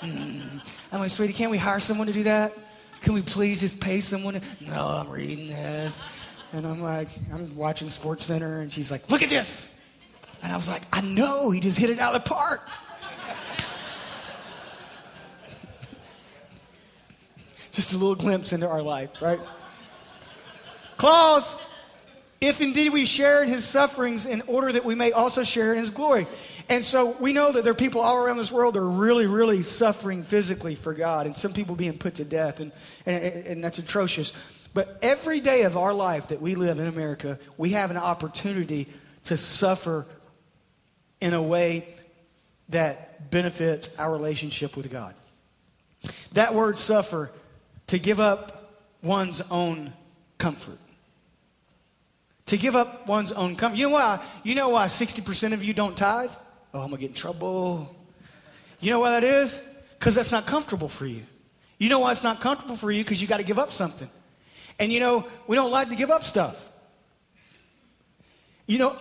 mm. 0.00 0.66
I'm 0.90 1.00
like, 1.00 1.10
sweetie, 1.10 1.34
can't 1.34 1.50
we 1.50 1.58
hire 1.58 1.80
someone 1.80 2.06
to 2.06 2.12
do 2.12 2.22
that? 2.22 2.56
Can 3.02 3.14
we 3.14 3.22
please 3.22 3.60
just 3.60 3.80
pay 3.80 4.00
someone? 4.00 4.34
To, 4.34 4.40
no, 4.60 4.86
I'm 4.86 5.08
reading 5.10 5.48
this. 5.48 6.00
And 6.52 6.66
I'm 6.66 6.82
like, 6.82 7.08
I'm 7.32 7.56
watching 7.56 7.88
Sports 7.90 8.24
Center, 8.24 8.60
and 8.60 8.72
she's 8.72 8.90
like, 8.90 9.08
look 9.10 9.22
at 9.22 9.30
this. 9.30 9.72
And 10.42 10.52
I 10.52 10.56
was 10.56 10.68
like, 10.68 10.82
I 10.92 11.00
know, 11.00 11.50
he 11.50 11.60
just 11.60 11.78
hit 11.78 11.90
it 11.90 12.00
out 12.00 12.14
of 12.14 12.24
the 12.24 12.28
park. 12.28 12.60
just 17.72 17.92
a 17.92 17.96
little 17.96 18.14
glimpse 18.14 18.52
into 18.52 18.68
our 18.68 18.82
life, 18.82 19.10
right? 19.20 19.40
Clause 20.96 21.58
if 22.40 22.62
indeed 22.62 22.90
we 22.90 23.04
share 23.04 23.42
in 23.42 23.50
his 23.50 23.66
sufferings 23.66 24.24
in 24.24 24.40
order 24.46 24.72
that 24.72 24.84
we 24.84 24.94
may 24.94 25.12
also 25.12 25.44
share 25.44 25.74
in 25.74 25.78
his 25.78 25.90
glory. 25.90 26.26
And 26.70 26.84
so 26.84 27.10
we 27.20 27.34
know 27.34 27.52
that 27.52 27.64
there 27.64 27.72
are 27.72 27.76
people 27.76 28.00
all 28.00 28.16
around 28.16 28.38
this 28.38 28.50
world 28.50 28.74
that 28.74 28.80
are 28.80 28.88
really, 28.88 29.26
really 29.26 29.62
suffering 29.62 30.22
physically 30.22 30.74
for 30.74 30.94
God, 30.94 31.26
and 31.26 31.36
some 31.36 31.52
people 31.52 31.74
being 31.74 31.98
put 31.98 32.14
to 32.14 32.24
death, 32.24 32.60
and, 32.60 32.72
and, 33.04 33.22
and 33.22 33.64
that's 33.64 33.78
atrocious. 33.78 34.32
But 34.72 34.98
every 35.02 35.40
day 35.40 35.62
of 35.62 35.76
our 35.76 35.92
life 35.92 36.28
that 36.28 36.40
we 36.40 36.54
live 36.54 36.78
in 36.78 36.86
America, 36.86 37.38
we 37.56 37.70
have 37.70 37.90
an 37.90 37.96
opportunity 37.96 38.88
to 39.24 39.36
suffer 39.36 40.06
in 41.20 41.34
a 41.34 41.42
way 41.42 41.88
that 42.68 43.30
benefits 43.30 43.90
our 43.98 44.12
relationship 44.12 44.76
with 44.76 44.90
God. 44.90 45.14
That 46.32 46.54
word 46.54 46.78
suffer, 46.78 47.30
to 47.88 47.98
give 47.98 48.20
up 48.20 48.72
one's 49.02 49.42
own 49.50 49.92
comfort 50.38 50.78
to 52.50 52.56
give 52.56 52.74
up 52.74 53.06
one's 53.06 53.30
own 53.30 53.54
comfort. 53.54 53.78
You 53.78 53.86
know 53.88 53.94
why? 53.94 54.20
You 54.42 54.56
know 54.56 54.70
why 54.70 54.86
60% 54.86 55.52
of 55.52 55.62
you 55.62 55.72
don't 55.72 55.96
tithe? 55.96 56.32
Oh, 56.74 56.80
I'm 56.80 56.90
gonna 56.90 57.00
get 57.00 57.10
in 57.10 57.14
trouble. 57.14 57.94
You 58.80 58.90
know 58.90 58.98
why 58.98 59.10
that 59.10 59.22
is? 59.22 59.62
Because 59.96 60.16
that's 60.16 60.32
not 60.32 60.46
comfortable 60.46 60.88
for 60.88 61.06
you. 61.06 61.22
You 61.78 61.88
know 61.88 62.00
why 62.00 62.10
it's 62.10 62.24
not 62.24 62.40
comfortable 62.40 62.74
for 62.74 62.90
you? 62.90 63.04
Because 63.04 63.22
you 63.22 63.28
got 63.28 63.36
to 63.36 63.44
give 63.44 63.60
up 63.60 63.70
something. 63.72 64.10
And 64.78 64.92
you 64.92 65.00
know, 65.00 65.26
we 65.46 65.56
don't 65.56 65.70
like 65.70 65.88
to 65.88 65.96
give 65.96 66.10
up 66.10 66.24
stuff. 66.24 66.70
You 68.66 68.78
know, 68.78 68.96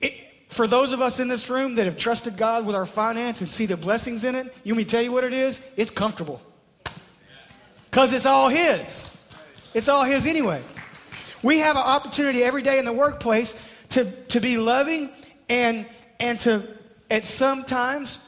it, 0.00 0.14
for 0.48 0.66
those 0.66 0.92
of 0.92 1.00
us 1.00 1.20
in 1.20 1.28
this 1.28 1.50
room 1.50 1.76
that 1.76 1.86
have 1.86 1.98
trusted 1.98 2.36
God 2.36 2.66
with 2.66 2.74
our 2.74 2.86
finance 2.86 3.40
and 3.40 3.50
see 3.50 3.66
the 3.66 3.76
blessings 3.76 4.24
in 4.24 4.34
it, 4.34 4.54
you 4.64 4.74
want 4.74 4.78
me 4.78 4.84
tell 4.84 5.02
you 5.02 5.12
what 5.12 5.24
it 5.24 5.32
is? 5.32 5.60
It's 5.76 5.90
comfortable. 5.90 6.40
Because 7.90 8.12
it's 8.12 8.26
all 8.26 8.48
His. 8.48 9.10
It's 9.74 9.88
all 9.88 10.04
His 10.04 10.26
anyway. 10.26 10.62
We 11.42 11.58
have 11.58 11.76
an 11.76 11.82
opportunity 11.82 12.42
every 12.42 12.62
day 12.62 12.78
in 12.78 12.84
the 12.84 12.92
workplace 12.92 13.54
to, 13.90 14.10
to 14.28 14.40
be 14.40 14.56
loving 14.56 15.10
and, 15.48 15.86
and 16.18 16.38
to, 16.40 16.66
at 17.10 17.24
some 17.24 17.64
times, 17.64 18.18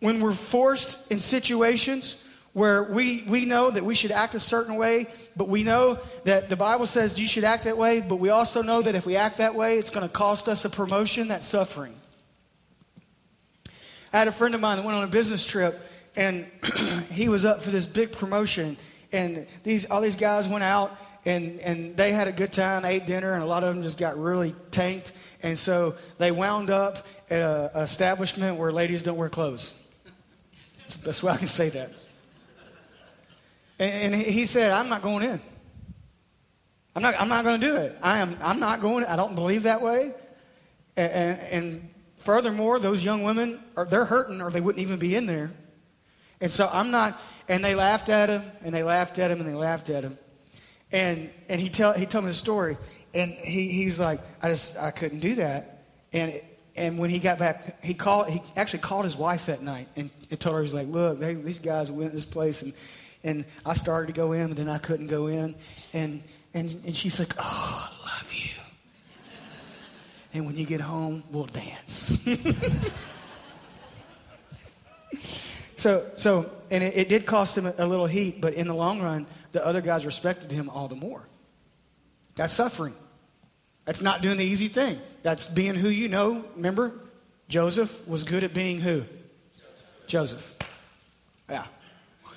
when 0.00 0.20
we're 0.20 0.32
forced 0.32 0.98
in 1.10 1.18
situations 1.18 2.16
where 2.54 2.84
we, 2.84 3.24
we 3.28 3.44
know 3.44 3.70
that 3.70 3.84
we 3.84 3.94
should 3.94 4.12
act 4.12 4.34
a 4.34 4.40
certain 4.40 4.76
way, 4.76 5.06
but 5.36 5.48
we 5.48 5.62
know 5.62 5.98
that 6.22 6.48
the 6.48 6.56
Bible 6.56 6.86
says 6.86 7.20
you 7.20 7.26
should 7.26 7.44
act 7.44 7.64
that 7.64 7.76
way, 7.76 8.00
but 8.00 8.16
we 8.16 8.30
also 8.30 8.62
know 8.62 8.80
that 8.80 8.94
if 8.94 9.04
we 9.04 9.16
act 9.16 9.38
that 9.38 9.54
way, 9.54 9.78
it's 9.78 9.90
going 9.90 10.06
to 10.06 10.12
cost 10.12 10.48
us 10.48 10.64
a 10.64 10.70
promotion, 10.70 11.28
that's 11.28 11.46
suffering. 11.46 11.94
I 14.12 14.18
had 14.18 14.28
a 14.28 14.32
friend 14.32 14.54
of 14.54 14.60
mine 14.60 14.76
that 14.76 14.84
went 14.84 14.96
on 14.96 15.04
a 15.04 15.08
business 15.08 15.44
trip, 15.44 15.80
and 16.14 16.46
he 17.12 17.28
was 17.28 17.44
up 17.44 17.60
for 17.60 17.70
this 17.70 17.86
big 17.86 18.12
promotion, 18.12 18.76
and 19.12 19.46
these 19.64 19.90
all 19.90 20.00
these 20.00 20.16
guys 20.16 20.46
went 20.46 20.62
out 20.62 20.96
and, 21.26 21.60
and 21.60 21.96
they 21.96 22.12
had 22.12 22.28
a 22.28 22.32
good 22.32 22.52
time, 22.52 22.84
ate 22.84 23.06
dinner, 23.06 23.32
and 23.32 23.42
a 23.42 23.46
lot 23.46 23.64
of 23.64 23.74
them 23.74 23.82
just 23.82 23.96
got 23.96 24.18
really 24.18 24.54
tanked. 24.70 25.12
And 25.42 25.58
so 25.58 25.94
they 26.18 26.30
wound 26.30 26.70
up 26.70 27.06
at 27.30 27.40
an 27.40 27.82
establishment 27.82 28.58
where 28.58 28.70
ladies 28.70 29.02
don't 29.02 29.16
wear 29.16 29.30
clothes. 29.30 29.72
That's 30.80 30.96
the 30.96 31.04
best 31.04 31.22
way 31.22 31.32
I 31.32 31.36
can 31.38 31.48
say 31.48 31.70
that. 31.70 31.92
And, 33.84 34.14
he 34.14 34.44
said, 34.44 34.70
I'm 34.70 34.88
not 34.88 35.02
going 35.02 35.28
in. 35.28 35.40
I'm 36.96 37.02
not, 37.02 37.14
I'm 37.18 37.28
not 37.28 37.44
going 37.44 37.60
to 37.60 37.66
do 37.66 37.76
it. 37.76 37.98
I 38.02 38.18
am, 38.18 38.38
I'm 38.40 38.60
not 38.60 38.80
going, 38.80 39.04
I 39.04 39.16
don't 39.16 39.34
believe 39.34 39.64
that 39.64 39.82
way. 39.82 40.14
And, 40.96 41.12
and, 41.12 41.40
and 41.40 41.90
furthermore, 42.16 42.78
those 42.78 43.04
young 43.04 43.22
women, 43.22 43.60
are, 43.76 43.84
they're 43.84 44.04
hurting 44.04 44.40
or 44.40 44.50
they 44.50 44.60
wouldn't 44.60 44.82
even 44.82 44.98
be 44.98 45.16
in 45.16 45.26
there. 45.26 45.52
And 46.40 46.50
so 46.50 46.68
I'm 46.72 46.90
not, 46.90 47.20
and 47.48 47.64
they 47.64 47.74
laughed 47.74 48.08
at 48.08 48.28
him, 48.28 48.42
and 48.62 48.74
they 48.74 48.82
laughed 48.82 49.18
at 49.18 49.30
him, 49.30 49.40
and 49.40 49.48
they 49.48 49.54
laughed 49.54 49.90
at 49.90 50.04
him. 50.04 50.18
And, 50.92 51.30
and 51.48 51.60
he, 51.60 51.68
tell, 51.68 51.92
he 51.92 52.06
told 52.06 52.24
me 52.24 52.30
the 52.30 52.36
story. 52.36 52.76
And 53.12 53.32
he, 53.32 53.68
he's 53.68 53.98
like, 53.98 54.20
I 54.42 54.50
just, 54.50 54.76
I 54.76 54.90
couldn't 54.90 55.20
do 55.20 55.36
that. 55.36 55.84
And, 56.12 56.40
and 56.76 56.98
when 56.98 57.10
he 57.10 57.18
got 57.18 57.38
back, 57.38 57.82
he 57.84 57.94
called, 57.94 58.28
he 58.28 58.40
actually 58.56 58.80
called 58.80 59.04
his 59.04 59.16
wife 59.16 59.46
that 59.46 59.62
night 59.62 59.88
and, 59.96 60.10
and 60.30 60.38
told 60.38 60.56
her, 60.56 60.62
he's 60.62 60.74
like, 60.74 60.88
look, 60.88 61.18
they, 61.18 61.34
these 61.34 61.58
guys 61.58 61.90
went 61.90 62.10
to 62.10 62.16
this 62.16 62.24
place 62.24 62.62
and, 62.62 62.72
and 63.24 63.44
I 63.64 63.74
started 63.74 64.08
to 64.08 64.12
go 64.12 64.32
in, 64.32 64.48
but 64.48 64.56
then 64.58 64.68
I 64.68 64.78
couldn't 64.78 65.06
go 65.06 65.26
in. 65.26 65.54
And, 65.92 66.22
and, 66.52 66.70
and 66.84 66.94
she's 66.94 67.18
like, 67.18 67.34
oh, 67.38 67.90
I 67.90 68.18
love 68.18 68.32
you. 68.32 68.50
and 70.34 70.46
when 70.46 70.56
you 70.56 70.66
get 70.66 70.80
home, 70.82 71.24
we'll 71.30 71.46
dance. 71.46 72.18
so, 75.76 76.10
so, 76.14 76.50
and 76.70 76.84
it, 76.84 76.96
it 76.96 77.08
did 77.08 77.24
cost 77.24 77.56
him 77.56 77.66
a, 77.66 77.74
a 77.78 77.86
little 77.86 78.06
heat, 78.06 78.40
but 78.42 78.54
in 78.54 78.68
the 78.68 78.74
long 78.74 79.00
run, 79.00 79.26
the 79.52 79.64
other 79.64 79.80
guys 79.80 80.04
respected 80.04 80.52
him 80.52 80.68
all 80.68 80.86
the 80.86 80.96
more. 80.96 81.26
That's 82.34 82.52
suffering. 82.52 82.94
That's 83.86 84.02
not 84.02 84.20
doing 84.20 84.36
the 84.36 84.44
easy 84.44 84.68
thing. 84.68 84.98
That's 85.22 85.46
being 85.46 85.74
who 85.74 85.88
you 85.88 86.08
know. 86.08 86.44
Remember, 86.56 86.92
Joseph 87.48 88.06
was 88.06 88.24
good 88.24 88.44
at 88.44 88.52
being 88.52 88.80
who? 88.80 89.04
Joseph. 90.06 90.54
Yeah. 91.48 91.66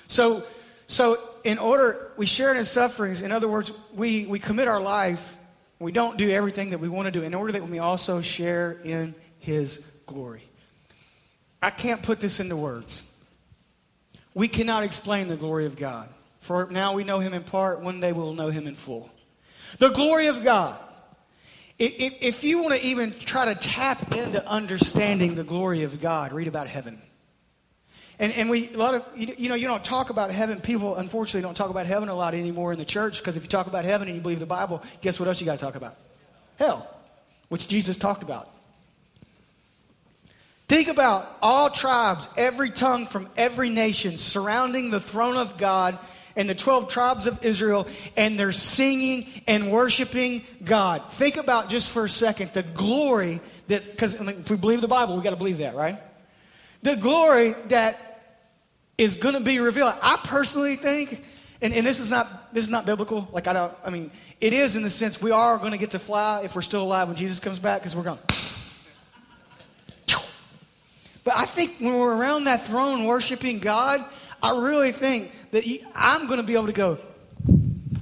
So, 0.06 0.44
so 0.88 1.20
in 1.44 1.58
order, 1.58 2.10
we 2.16 2.26
share 2.26 2.50
in 2.50 2.56
his 2.56 2.70
sufferings. 2.70 3.22
In 3.22 3.30
other 3.30 3.46
words, 3.46 3.70
we, 3.94 4.26
we 4.26 4.40
commit 4.40 4.66
our 4.66 4.80
life. 4.80 5.36
We 5.78 5.92
don't 5.92 6.18
do 6.18 6.28
everything 6.28 6.70
that 6.70 6.80
we 6.80 6.88
want 6.88 7.06
to 7.06 7.12
do 7.12 7.22
in 7.22 7.34
order 7.34 7.52
that 7.52 7.68
we 7.68 7.78
also 7.78 8.20
share 8.20 8.72
in 8.82 9.14
his 9.38 9.84
glory. 10.06 10.42
I 11.62 11.70
can't 11.70 12.02
put 12.02 12.18
this 12.18 12.40
into 12.40 12.56
words. 12.56 13.04
We 14.34 14.48
cannot 14.48 14.82
explain 14.82 15.28
the 15.28 15.36
glory 15.36 15.66
of 15.66 15.76
God. 15.76 16.08
For 16.40 16.68
now 16.70 16.94
we 16.94 17.04
know 17.04 17.20
him 17.20 17.34
in 17.34 17.44
part, 17.44 17.80
one 17.80 18.00
day 18.00 18.12
we'll 18.12 18.34
know 18.34 18.48
him 18.48 18.66
in 18.66 18.74
full. 18.74 19.10
The 19.78 19.90
glory 19.90 20.26
of 20.28 20.42
God 20.42 20.80
If, 21.78 22.14
if 22.20 22.44
you 22.44 22.62
want 22.62 22.74
to 22.74 22.84
even 22.84 23.12
try 23.18 23.52
to 23.52 23.54
tap 23.54 24.16
into 24.16 24.44
understanding 24.46 25.36
the 25.36 25.44
glory 25.44 25.84
of 25.84 26.00
God, 26.00 26.32
read 26.32 26.48
about 26.48 26.66
heaven. 26.66 27.00
And, 28.20 28.32
and 28.32 28.50
we, 28.50 28.72
a 28.74 28.76
lot 28.76 28.94
of, 28.94 29.04
you, 29.16 29.32
you 29.38 29.48
know, 29.48 29.54
you 29.54 29.68
don't 29.68 29.84
talk 29.84 30.10
about 30.10 30.30
heaven. 30.30 30.60
People, 30.60 30.96
unfortunately, 30.96 31.42
don't 31.42 31.56
talk 31.56 31.70
about 31.70 31.86
heaven 31.86 32.08
a 32.08 32.14
lot 32.14 32.34
anymore 32.34 32.72
in 32.72 32.78
the 32.78 32.84
church 32.84 33.18
because 33.18 33.36
if 33.36 33.44
you 33.44 33.48
talk 33.48 33.68
about 33.68 33.84
heaven 33.84 34.08
and 34.08 34.16
you 34.16 34.22
believe 34.22 34.40
the 34.40 34.46
Bible, 34.46 34.82
guess 35.00 35.20
what 35.20 35.28
else 35.28 35.40
you 35.40 35.46
got 35.46 35.58
to 35.58 35.64
talk 35.64 35.76
about? 35.76 35.96
Hell, 36.56 36.88
which 37.48 37.68
Jesus 37.68 37.96
talked 37.96 38.22
about. 38.22 38.50
Think 40.66 40.88
about 40.88 41.38
all 41.40 41.70
tribes, 41.70 42.28
every 42.36 42.70
tongue 42.70 43.06
from 43.06 43.28
every 43.36 43.70
nation 43.70 44.18
surrounding 44.18 44.90
the 44.90 45.00
throne 45.00 45.36
of 45.36 45.56
God 45.56 45.98
and 46.36 46.48
the 46.48 46.54
12 46.54 46.88
tribes 46.88 47.26
of 47.26 47.42
Israel, 47.44 47.86
and 48.16 48.38
they're 48.38 48.52
singing 48.52 49.28
and 49.46 49.72
worshiping 49.72 50.44
God. 50.64 51.02
Think 51.12 51.36
about 51.36 51.70
just 51.70 51.90
for 51.90 52.04
a 52.04 52.08
second 52.08 52.52
the 52.52 52.62
glory 52.62 53.40
that, 53.68 53.90
because 53.90 54.14
if 54.14 54.50
we 54.50 54.56
believe 54.56 54.80
the 54.80 54.88
Bible, 54.88 55.16
we 55.16 55.22
got 55.22 55.30
to 55.30 55.36
believe 55.36 55.58
that, 55.58 55.74
right? 55.74 55.98
The 56.82 56.96
glory 56.96 57.54
that 57.68 58.07
is 58.98 59.14
going 59.14 59.34
to 59.34 59.40
be 59.40 59.60
revealed. 59.60 59.94
I 60.02 60.18
personally 60.24 60.74
think, 60.74 61.24
and, 61.62 61.72
and 61.72 61.86
this 61.86 62.00
is 62.00 62.10
not 62.10 62.52
this 62.52 62.64
is 62.64 62.70
not 62.70 62.84
biblical. 62.84 63.28
Like 63.32 63.46
I 63.46 63.52
don't, 63.52 63.74
I 63.84 63.90
mean, 63.90 64.10
it 64.40 64.52
is 64.52 64.76
in 64.76 64.82
the 64.82 64.90
sense 64.90 65.22
we 65.22 65.30
are 65.30 65.56
going 65.56 65.70
to 65.70 65.78
get 65.78 65.92
to 65.92 65.98
fly 65.98 66.42
if 66.42 66.56
we're 66.56 66.62
still 66.62 66.82
alive 66.82 67.08
when 67.08 67.16
Jesus 67.16 67.38
comes 67.38 67.58
back 67.58 67.80
because 67.80 67.94
we're 67.96 68.02
going. 68.02 68.18
But 71.24 71.36
I 71.36 71.44
think 71.44 71.76
when 71.78 71.98
we're 71.98 72.16
around 72.16 72.44
that 72.44 72.64
throne 72.66 73.04
worshiping 73.04 73.58
God, 73.58 74.02
I 74.42 74.58
really 74.58 74.92
think 74.92 75.30
that 75.50 75.62
I'm 75.94 76.26
going 76.26 76.38
to 76.38 76.46
be 76.46 76.54
able 76.54 76.66
to 76.66 76.72
go 76.72 76.98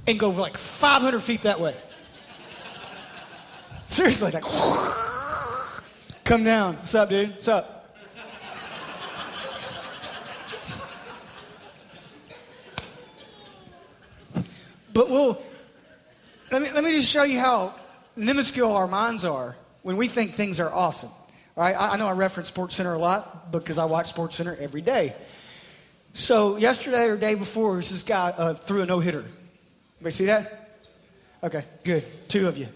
and 0.07 0.17
go 0.17 0.29
like 0.29 0.57
500 0.57 1.19
feet 1.19 1.41
that 1.41 1.59
way. 1.59 1.75
Seriously, 3.87 4.31
like, 4.31 4.43
come 6.23 6.43
down. 6.45 6.77
What's 6.77 6.95
up, 6.95 7.09
dude? 7.09 7.31
What's 7.31 7.47
up? 7.49 7.76
But 14.97 15.11
we'll, 15.11 15.39
let 16.49 16.59
me, 16.59 16.71
let 16.71 16.83
me 16.83 16.91
just 16.95 17.07
show 17.07 17.21
you 17.21 17.39
how 17.39 17.75
minuscule 18.15 18.71
our 18.71 18.87
minds 18.87 19.25
are 19.25 19.55
when 19.83 19.95
we 19.95 20.07
think 20.07 20.33
things 20.33 20.59
are 20.59 20.73
awesome. 20.73 21.11
Right? 21.55 21.75
I, 21.75 21.91
I 21.91 21.97
know 21.97 22.07
I 22.07 22.13
reference 22.13 22.49
Sports 22.49 22.77
Center 22.77 22.95
a 22.95 22.97
lot 22.97 23.51
because 23.51 23.77
I 23.77 23.85
watch 23.85 24.09
Sports 24.09 24.37
Center 24.37 24.57
every 24.59 24.81
day. 24.81 25.13
So 26.13 26.57
yesterday 26.57 27.09
or 27.09 27.15
day 27.15 27.35
before, 27.35 27.75
this 27.75 28.01
guy 28.01 28.31
uh, 28.31 28.55
threw 28.55 28.81
a 28.81 28.87
no 28.87 28.99
hitter. 28.99 29.23
Anybody 29.99 30.15
see 30.15 30.25
that? 30.25 30.79
Okay, 31.43 31.63
good. 31.83 32.03
Two 32.27 32.47
of 32.47 32.57
you. 32.57 32.67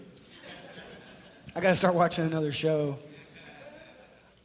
I 1.56 1.60
got 1.60 1.70
to 1.70 1.74
start 1.74 1.96
watching 1.96 2.24
another 2.24 2.52
show 2.52 3.00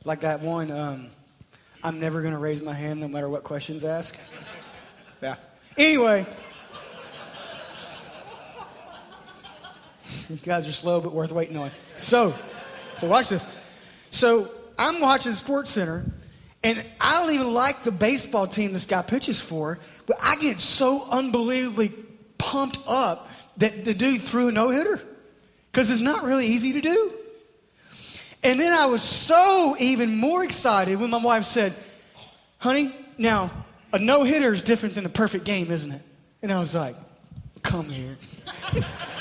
like 0.03 0.21
that 0.21 0.41
one. 0.41 0.71
Um, 0.71 1.11
I'm 1.83 1.99
never 1.99 2.21
going 2.21 2.33
to 2.33 2.39
raise 2.39 2.59
my 2.59 2.73
hand 2.73 3.01
no 3.01 3.07
matter 3.07 3.29
what 3.29 3.43
questions 3.43 3.85
ask. 3.85 4.17
Yeah. 5.21 5.35
Anyway. 5.77 6.25
You 10.29 10.37
guys 10.37 10.67
are 10.67 10.73
slow, 10.73 10.99
but 10.99 11.13
worth 11.13 11.31
waiting 11.31 11.57
on. 11.57 11.71
So, 11.95 12.33
so 12.97 13.07
watch 13.07 13.29
this. 13.29 13.47
So 14.11 14.51
I'm 14.77 14.99
watching 14.99 15.33
Sports 15.33 15.71
Center, 15.71 16.05
and 16.63 16.83
I 16.99 17.19
don't 17.19 17.33
even 17.33 17.53
like 17.53 17.83
the 17.83 17.91
baseball 17.91 18.47
team 18.47 18.73
this 18.73 18.85
guy 18.85 19.01
pitches 19.01 19.39
for, 19.39 19.79
but 20.05 20.17
I 20.21 20.35
get 20.35 20.59
so 20.59 21.07
unbelievably 21.09 21.93
pumped 22.37 22.79
up 22.85 23.29
that 23.57 23.85
the 23.85 23.93
dude 23.93 24.21
threw 24.21 24.49
a 24.49 24.51
no 24.51 24.69
hitter 24.69 25.01
because 25.71 25.89
it's 25.89 26.01
not 26.01 26.23
really 26.23 26.47
easy 26.47 26.73
to 26.73 26.81
do. 26.81 27.13
And 28.43 28.59
then 28.59 28.73
I 28.73 28.85
was 28.85 29.01
so 29.01 29.75
even 29.79 30.17
more 30.17 30.43
excited 30.43 30.99
when 30.99 31.09
my 31.09 31.17
wife 31.17 31.45
said, 31.45 31.73
Honey, 32.59 32.93
now 33.17 33.51
a 33.93 33.99
no 33.99 34.23
hitter 34.23 34.51
is 34.53 34.61
different 34.61 34.95
than 34.95 35.05
a 35.05 35.09
perfect 35.09 35.45
game, 35.45 35.71
isn't 35.71 35.91
it? 35.91 36.01
And 36.41 36.51
I 36.51 36.59
was 36.59 36.75
like, 36.75 36.95
Come 37.63 37.89
here. 37.89 38.17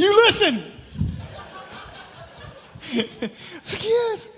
You 0.00 0.16
listen. 0.16 0.62
so, 3.62 3.78
yes. 3.82 4.30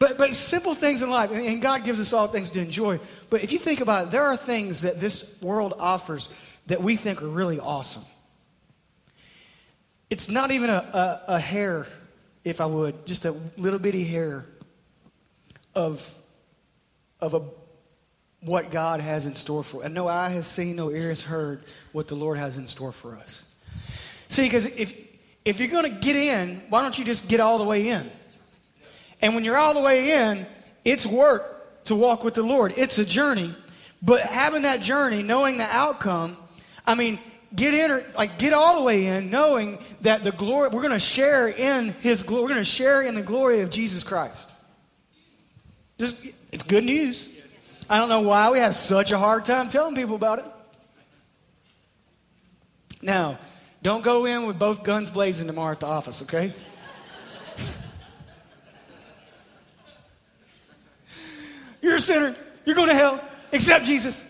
But, 0.00 0.18
but 0.18 0.34
simple 0.34 0.74
things 0.74 1.00
in 1.02 1.10
life, 1.10 1.30
and 1.30 1.62
God 1.62 1.84
gives 1.84 2.00
us 2.00 2.12
all 2.12 2.26
things 2.26 2.50
to 2.50 2.60
enjoy. 2.60 2.98
But 3.28 3.44
if 3.44 3.52
you 3.52 3.60
think 3.60 3.80
about 3.80 4.08
it, 4.08 4.10
there 4.10 4.24
are 4.24 4.36
things 4.36 4.80
that 4.80 4.98
this 4.98 5.32
world 5.40 5.74
offers 5.78 6.28
that 6.66 6.82
we 6.82 6.96
think 6.96 7.22
are 7.22 7.28
really 7.28 7.60
awesome. 7.60 8.04
It's 10.10 10.28
not 10.28 10.50
even 10.50 10.70
a, 10.70 10.72
a, 11.28 11.34
a 11.34 11.38
hair, 11.38 11.86
if 12.42 12.60
I 12.60 12.66
would, 12.66 13.06
just 13.06 13.26
a 13.26 13.36
little 13.56 13.78
bitty 13.78 14.02
hair 14.02 14.44
of, 15.72 16.12
of 17.20 17.34
a, 17.34 17.42
what 18.40 18.72
God 18.72 18.98
has 18.98 19.24
in 19.24 19.36
store 19.36 19.62
for. 19.62 19.84
And 19.84 19.94
no 19.94 20.08
eye 20.08 20.30
has 20.30 20.48
seen, 20.48 20.74
no 20.74 20.90
ear 20.90 21.10
has 21.10 21.22
heard 21.22 21.62
what 21.92 22.08
the 22.08 22.16
Lord 22.16 22.38
has 22.38 22.58
in 22.58 22.66
store 22.66 22.90
for 22.90 23.14
us. 23.14 23.44
See, 24.30 24.44
because 24.44 24.66
if, 24.66 24.94
if 25.44 25.58
you're 25.58 25.68
going 25.68 25.92
to 25.92 25.98
get 25.98 26.14
in, 26.14 26.62
why 26.68 26.82
don't 26.82 26.96
you 26.96 27.04
just 27.04 27.26
get 27.26 27.40
all 27.40 27.58
the 27.58 27.64
way 27.64 27.88
in? 27.88 28.08
And 29.20 29.34
when 29.34 29.42
you're 29.42 29.58
all 29.58 29.74
the 29.74 29.80
way 29.80 30.12
in, 30.12 30.46
it's 30.84 31.04
work 31.04 31.84
to 31.86 31.96
walk 31.96 32.22
with 32.22 32.34
the 32.34 32.44
Lord. 32.44 32.72
It's 32.76 32.96
a 32.98 33.04
journey. 33.04 33.56
But 34.00 34.22
having 34.22 34.62
that 34.62 34.82
journey, 34.82 35.24
knowing 35.24 35.58
the 35.58 35.64
outcome, 35.64 36.36
I 36.86 36.94
mean, 36.94 37.18
get 37.52 37.74
in 37.74 37.90
or 37.90 38.04
like 38.16 38.38
get 38.38 38.52
all 38.52 38.76
the 38.76 38.82
way 38.82 39.06
in, 39.06 39.30
knowing 39.30 39.80
that 40.02 40.22
the 40.22 40.30
glory 40.30 40.68
we're 40.68 40.82
going 40.82 40.92
to 40.92 41.00
share 41.00 41.48
in 41.48 41.88
His 42.00 42.22
glory. 42.22 42.44
We're 42.44 42.50
going 42.50 42.60
to 42.60 42.64
share 42.64 43.02
in 43.02 43.16
the 43.16 43.22
glory 43.22 43.62
of 43.62 43.70
Jesus 43.70 44.04
Christ. 44.04 44.48
Just, 45.98 46.16
it's 46.52 46.62
good 46.62 46.84
news. 46.84 47.28
I 47.88 47.96
don't 47.96 48.08
know 48.08 48.20
why 48.20 48.48
we 48.50 48.60
have 48.60 48.76
such 48.76 49.10
a 49.10 49.18
hard 49.18 49.44
time 49.44 49.70
telling 49.70 49.96
people 49.96 50.14
about 50.14 50.38
it. 50.38 50.44
Now, 53.02 53.40
don't 53.82 54.02
go 54.02 54.26
in 54.26 54.46
with 54.46 54.58
both 54.58 54.82
guns 54.82 55.10
blazing 55.10 55.46
tomorrow 55.46 55.72
at 55.72 55.80
the 55.80 55.86
office, 55.86 56.22
okay? 56.22 56.52
You're 61.80 61.96
a 61.96 62.00
sinner. 62.00 62.34
You're 62.64 62.76
going 62.76 62.88
to 62.88 62.94
hell. 62.94 63.24
Accept 63.52 63.84
Jesus. 63.84 64.24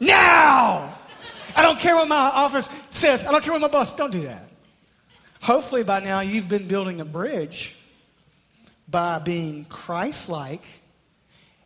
Now! 0.00 0.98
I 1.54 1.62
don't 1.62 1.78
care 1.78 1.94
what 1.94 2.08
my 2.08 2.16
office 2.16 2.68
says. 2.90 3.24
I 3.24 3.32
don't 3.32 3.42
care 3.42 3.52
what 3.52 3.60
my 3.60 3.68
boss. 3.68 3.94
Don't 3.94 4.10
do 4.10 4.22
that. 4.22 4.44
Hopefully, 5.40 5.84
by 5.84 6.00
now, 6.00 6.20
you've 6.20 6.48
been 6.48 6.66
building 6.66 7.00
a 7.00 7.04
bridge 7.04 7.76
by 8.88 9.18
being 9.18 9.64
Christ 9.64 10.28
like 10.28 10.64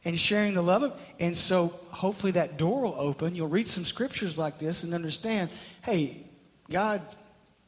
and 0.05 0.18
sharing 0.18 0.55
the 0.55 0.62
love 0.62 0.83
of. 0.83 1.01
And 1.18 1.37
so, 1.37 1.68
hopefully, 1.90 2.33
that 2.33 2.59
door 2.59 2.83
will 2.83 2.95
open. 2.99 3.35
You'll 3.35 3.49
read 3.49 3.68
some 3.68 3.85
scriptures 3.85 4.37
like 4.37 4.59
this 4.59 4.83
and 4.83 4.95
understand 4.95 5.51
hey, 5.83 6.25
God 6.71 7.03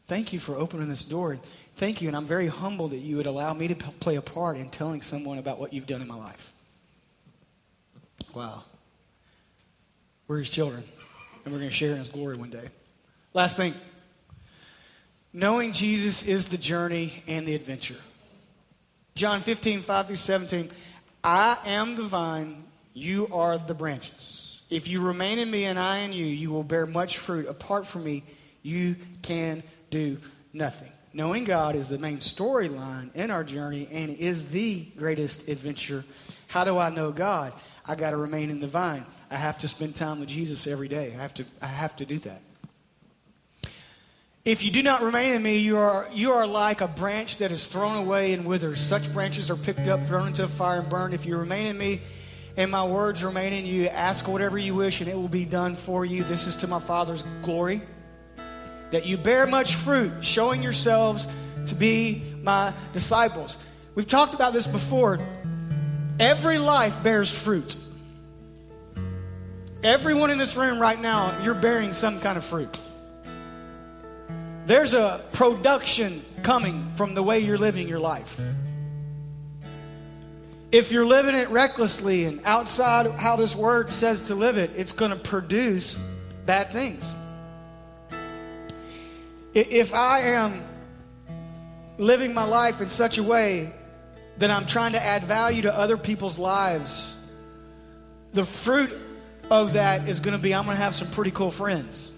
Thank 0.07 0.33
you 0.33 0.41
for 0.41 0.57
opening 0.57 0.89
this 0.89 1.05
door. 1.05 1.39
Thank 1.77 2.03
you, 2.03 2.09
and 2.09 2.17
I'm 2.17 2.27
very 2.27 2.47
humbled 2.47 2.93
that 2.93 2.99
you 2.99 3.17
would 3.17 3.27
allow 3.27 3.53
me 3.55 3.69
to 3.69 3.75
p- 3.75 3.91
play 4.01 4.17
a 4.17 4.23
part 4.23 4.57
in 4.57 4.69
telling 4.71 5.03
someone 5.03 5.39
about 5.39 5.59
what 5.59 5.73
you've 5.73 5.87
done 5.87 6.03
in 6.03 6.09
my 6.09 6.15
life. 6.17 6.53
Wow. 8.35 8.65
We're 10.29 10.39
his 10.39 10.51
children, 10.51 10.85
and 11.45 11.53
we're 11.53 11.59
going 11.59 11.71
to 11.71 11.77
share 11.77 11.93
in 11.93 11.99
his 11.99 12.11
glory 12.11 12.37
one 12.37 12.51
day. 12.51 12.69
Last 13.33 13.57
thing 13.57 13.75
knowing 15.33 15.73
Jesus 15.73 16.23
is 16.23 16.49
the 16.49 16.57
journey 16.57 17.13
and 17.27 17.45
the 17.45 17.55
adventure. 17.55 17.97
John 19.17 19.41
15, 19.41 19.83
5 19.83 20.07
through 20.07 20.17
17. 20.17 20.71
I 21.23 21.59
am 21.67 21.97
the 21.97 22.05
vine, 22.05 22.65
you 22.93 23.29
are 23.33 23.59
the 23.59 23.75
branches. 23.75 24.63
If 24.71 24.89
you 24.89 25.01
remain 25.01 25.39
in 25.39 25.51
me 25.51 25.65
and 25.65 25.79
I 25.79 25.99
in 25.99 26.13
you, 26.13 26.25
you 26.25 26.51
will 26.51 26.63
bear 26.63 26.87
much 26.87 27.19
fruit. 27.19 27.49
Apart 27.49 27.87
from 27.87 28.05
me, 28.05 28.23
you 28.63 28.97
can 29.23 29.63
do 29.95 30.19
nothing. 30.53 30.91
Knowing 31.13 31.45
God 31.45 31.77
is 31.77 31.89
the 31.89 31.99
main 31.99 32.19
storyline 32.19 33.15
in 33.15 33.31
our 33.31 33.45
journey 33.45 33.89
and 33.93 34.11
is 34.17 34.43
the 34.49 34.81
greatest 34.97 35.47
adventure. 35.47 36.05
How 36.49 36.65
do 36.65 36.77
I 36.79 36.91
know 36.91 37.13
God? 37.13 37.53
I 37.87 37.95
got 37.95 38.11
to 38.11 38.17
remain 38.17 38.51
in 38.51 38.59
the 38.59 38.67
vine. 38.67 39.07
I 39.31 39.37
have 39.37 39.59
to 39.59 39.69
spend 39.69 39.95
time 39.95 40.19
with 40.19 40.29
Jesus 40.29 40.67
every 40.67 40.89
day. 40.89 41.15
I 41.17 41.23
have 41.23 41.35
to, 41.35 41.45
I 41.63 41.67
have 41.67 41.95
to 41.97 42.05
do 42.05 42.19
that. 42.21 42.43
If 44.45 44.65
you 44.65 44.73
do 44.73 44.83
not 44.83 45.03
remain 45.03 45.33
in 45.33 45.43
me, 45.43 45.59
you 45.59 45.79
are, 45.79 46.09
you 46.13 46.33
are 46.33 46.47
like 46.47 46.81
a 46.81 46.89
branch 46.89 47.37
that 47.37 47.53
is 47.53 47.69
thrown 47.69 47.97
away 47.97 48.33
and 48.33 48.45
withers. 48.45 48.81
Such 48.81 49.13
branches 49.13 49.49
are 49.49 49.57
picked 49.57 49.87
up, 49.87 50.05
thrown 50.09 50.27
into 50.27 50.43
a 50.43 50.49
fire, 50.49 50.81
and 50.81 50.89
burned. 50.89 51.15
If 51.15 51.25
you 51.25 51.37
remain 51.37 51.69
in 51.69 51.79
me 51.79 52.01
and 52.57 52.69
my 52.69 52.85
words 52.85 53.23
remain 53.23 53.53
in 53.53 53.65
you, 53.65 53.87
ask 53.87 54.27
whatever 54.27 54.59
you 54.59 54.75
wish, 54.75 55.01
and 55.01 55.09
it 55.09 55.15
will 55.15 55.29
be 55.29 55.45
done 55.45 55.77
for 55.77 56.05
you. 56.05 56.25
This 56.25 56.49
is 56.49 56.57
to 56.57 56.67
my 56.67 56.81
Father's 56.81 57.23
glory 57.43 57.81
that 58.95 59.07
you 59.07 59.17
bear 59.17 59.45
much 59.45 59.75
fruit, 59.75 60.13
showing 60.25 60.63
yourselves 60.63 61.27
to 61.67 61.75
be 61.75 62.23
my 62.43 62.73
disciples. 62.93 63.57
We've 63.97 64.07
talked 64.07 64.35
about 64.35 64.53
this 64.53 64.69
before. 64.69 65.19
Every 66.21 66.59
life 66.59 67.03
bears 67.03 67.29
fruit. 67.29 67.77
Everyone 69.83 70.31
in 70.31 70.39
this 70.39 70.55
room 70.55 70.79
right 70.79 71.01
now, 71.01 71.43
you're 71.43 71.57
bearing 71.57 71.93
some 71.93 72.21
kind 72.21 72.37
of 72.37 72.45
fruit. 72.45 72.79
there's 74.67 74.95
a 74.95 75.25
production 75.33 76.25
coming 76.43 76.91
from 76.95 77.15
the 77.15 77.23
way 77.23 77.41
you're 77.41 77.59
living 77.59 77.89
your 77.89 77.99
life. 77.99 78.41
If 80.73 80.91
you're 80.91 81.07
living 81.07 81.35
it 81.35 81.49
recklessly 81.51 82.25
and 82.25 82.41
outside 82.45 83.11
how 83.13 83.37
this 83.37 83.55
word 83.55 83.93
says 83.93 84.25
to 84.25 84.35
live 84.35 84.57
it, 84.57 84.71
it's 84.77 84.93
going 84.93 85.11
to 85.11 85.19
produce 85.19 85.99
bad 86.47 86.71
things. 86.71 87.15
If 89.55 89.95
I 89.95 90.21
am 90.21 90.65
living 91.97 92.35
my 92.35 92.45
life 92.45 92.81
in 92.81 92.89
such 92.89 93.19
a 93.19 93.23
way 93.23 93.73
that 94.39 94.51
I'm 94.51 94.67
trying 94.67 94.93
to 94.93 95.03
add 95.03 95.23
value 95.23 95.63
to 95.63 95.77
other 95.77 95.97
people's 95.97 96.41
lives, 96.41 97.15
the 98.33 98.45
fruit 98.45 98.93
of 99.53 99.75
that 99.75 100.09
is 100.09 100.19
going 100.19 100.37
to 100.37 100.43
be 100.43 100.53
I'm 100.53 100.65
going 100.65 100.77
to 100.77 100.83
have 100.83 100.97
some 100.97 101.09
pretty 101.11 101.31
cool 101.31 101.53
friends. 101.53 102.11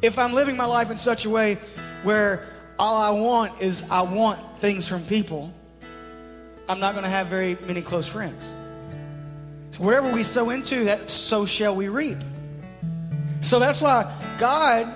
If 0.00 0.18
I'm 0.18 0.32
living 0.32 0.56
my 0.56 0.64
life 0.64 0.90
in 0.90 0.96
such 0.96 1.26
a 1.26 1.30
way 1.30 1.58
where 2.04 2.48
all 2.78 2.96
I 2.96 3.10
want 3.10 3.60
is 3.60 3.84
I 3.90 4.00
want 4.00 4.60
things 4.60 4.88
from 4.88 5.04
people, 5.04 5.52
I'm 6.70 6.80
not 6.80 6.92
going 6.92 7.04
to 7.04 7.10
have 7.10 7.26
very 7.26 7.58
many 7.66 7.82
close 7.82 8.08
friends. 8.08 8.48
So 9.72 9.82
whatever 9.82 10.10
we 10.10 10.22
sow 10.22 10.48
into, 10.48 10.84
that 10.84 11.10
so 11.10 11.44
shall 11.44 11.76
we 11.76 11.88
reap. 11.88 12.18
So 13.42 13.58
that's 13.58 13.82
why 13.82 14.10
God 14.38 14.90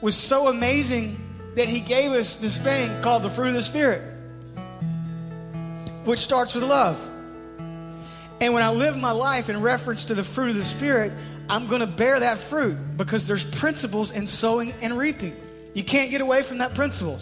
was 0.00 0.16
so 0.16 0.48
amazing 0.48 1.16
that 1.56 1.68
He 1.68 1.80
gave 1.80 2.12
us 2.12 2.36
this 2.36 2.58
thing 2.58 3.02
called 3.02 3.22
the 3.22 3.30
fruit 3.30 3.48
of 3.48 3.54
the 3.54 3.62
Spirit, 3.62 4.02
which 6.04 6.20
starts 6.20 6.54
with 6.54 6.64
love. 6.64 7.00
And 8.40 8.54
when 8.54 8.62
I 8.62 8.70
live 8.70 8.96
my 8.96 9.10
life 9.10 9.48
in 9.48 9.60
reference 9.60 10.06
to 10.06 10.14
the 10.14 10.22
fruit 10.22 10.50
of 10.50 10.54
the 10.54 10.64
Spirit, 10.64 11.12
I'm 11.48 11.66
going 11.66 11.80
to 11.80 11.86
bear 11.86 12.20
that 12.20 12.38
fruit 12.38 12.76
because 12.96 13.26
there's 13.26 13.44
principles 13.44 14.12
in 14.12 14.26
sowing 14.26 14.72
and 14.80 14.96
reaping. 14.96 15.36
You 15.74 15.82
can't 15.82 16.10
get 16.10 16.20
away 16.20 16.42
from 16.42 16.58
that 16.58 16.74
principle. 16.74 17.18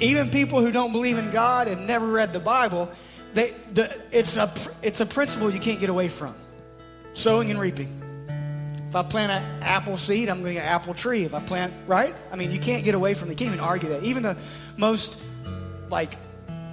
Even 0.00 0.30
people 0.30 0.60
who 0.60 0.70
don't 0.70 0.92
believe 0.92 1.18
in 1.18 1.30
God 1.30 1.68
and 1.68 1.86
never 1.86 2.06
read 2.06 2.32
the 2.32 2.40
Bible, 2.40 2.90
they, 3.34 3.54
the, 3.72 3.96
it's, 4.10 4.36
a, 4.36 4.52
it's 4.82 5.00
a 5.00 5.06
principle 5.06 5.50
you 5.50 5.60
can't 5.60 5.80
get 5.80 5.90
away 5.90 6.08
from 6.08 6.34
sowing 7.14 7.50
and 7.50 7.58
reaping. 7.58 8.07
If 8.88 8.96
I 8.96 9.02
plant 9.02 9.30
an 9.30 9.62
apple 9.62 9.98
seed, 9.98 10.30
I'm 10.30 10.40
going 10.40 10.54
to 10.54 10.60
get 10.60 10.62
an 10.62 10.68
apple 10.68 10.94
tree. 10.94 11.24
If 11.24 11.34
I 11.34 11.40
plant, 11.40 11.74
right? 11.86 12.14
I 12.32 12.36
mean, 12.36 12.50
you 12.50 12.58
can't 12.58 12.84
get 12.84 12.94
away 12.94 13.12
from. 13.12 13.28
You 13.28 13.36
can't 13.36 13.48
even 13.48 13.60
argue 13.60 13.90
that. 13.90 14.02
Even 14.02 14.22
the 14.22 14.36
most, 14.78 15.18
like, 15.90 16.14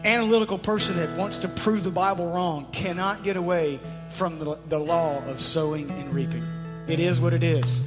analytical 0.05 0.57
person 0.57 0.95
that 0.95 1.17
wants 1.17 1.39
to 1.39 1.49
prove 1.49 1.83
the 1.83 1.91
Bible 1.91 2.29
wrong 2.29 2.67
cannot 2.71 3.23
get 3.23 3.35
away 3.35 3.81
from 4.11 4.39
the, 4.39 4.57
the 4.69 4.79
law 4.79 5.21
of 5.25 5.41
sowing 5.41 5.91
and 5.91 6.13
reaping. 6.13 6.45
It 6.87 7.01
is 7.01 7.19
what 7.19 7.33
it 7.33 7.43
is. 7.43 7.81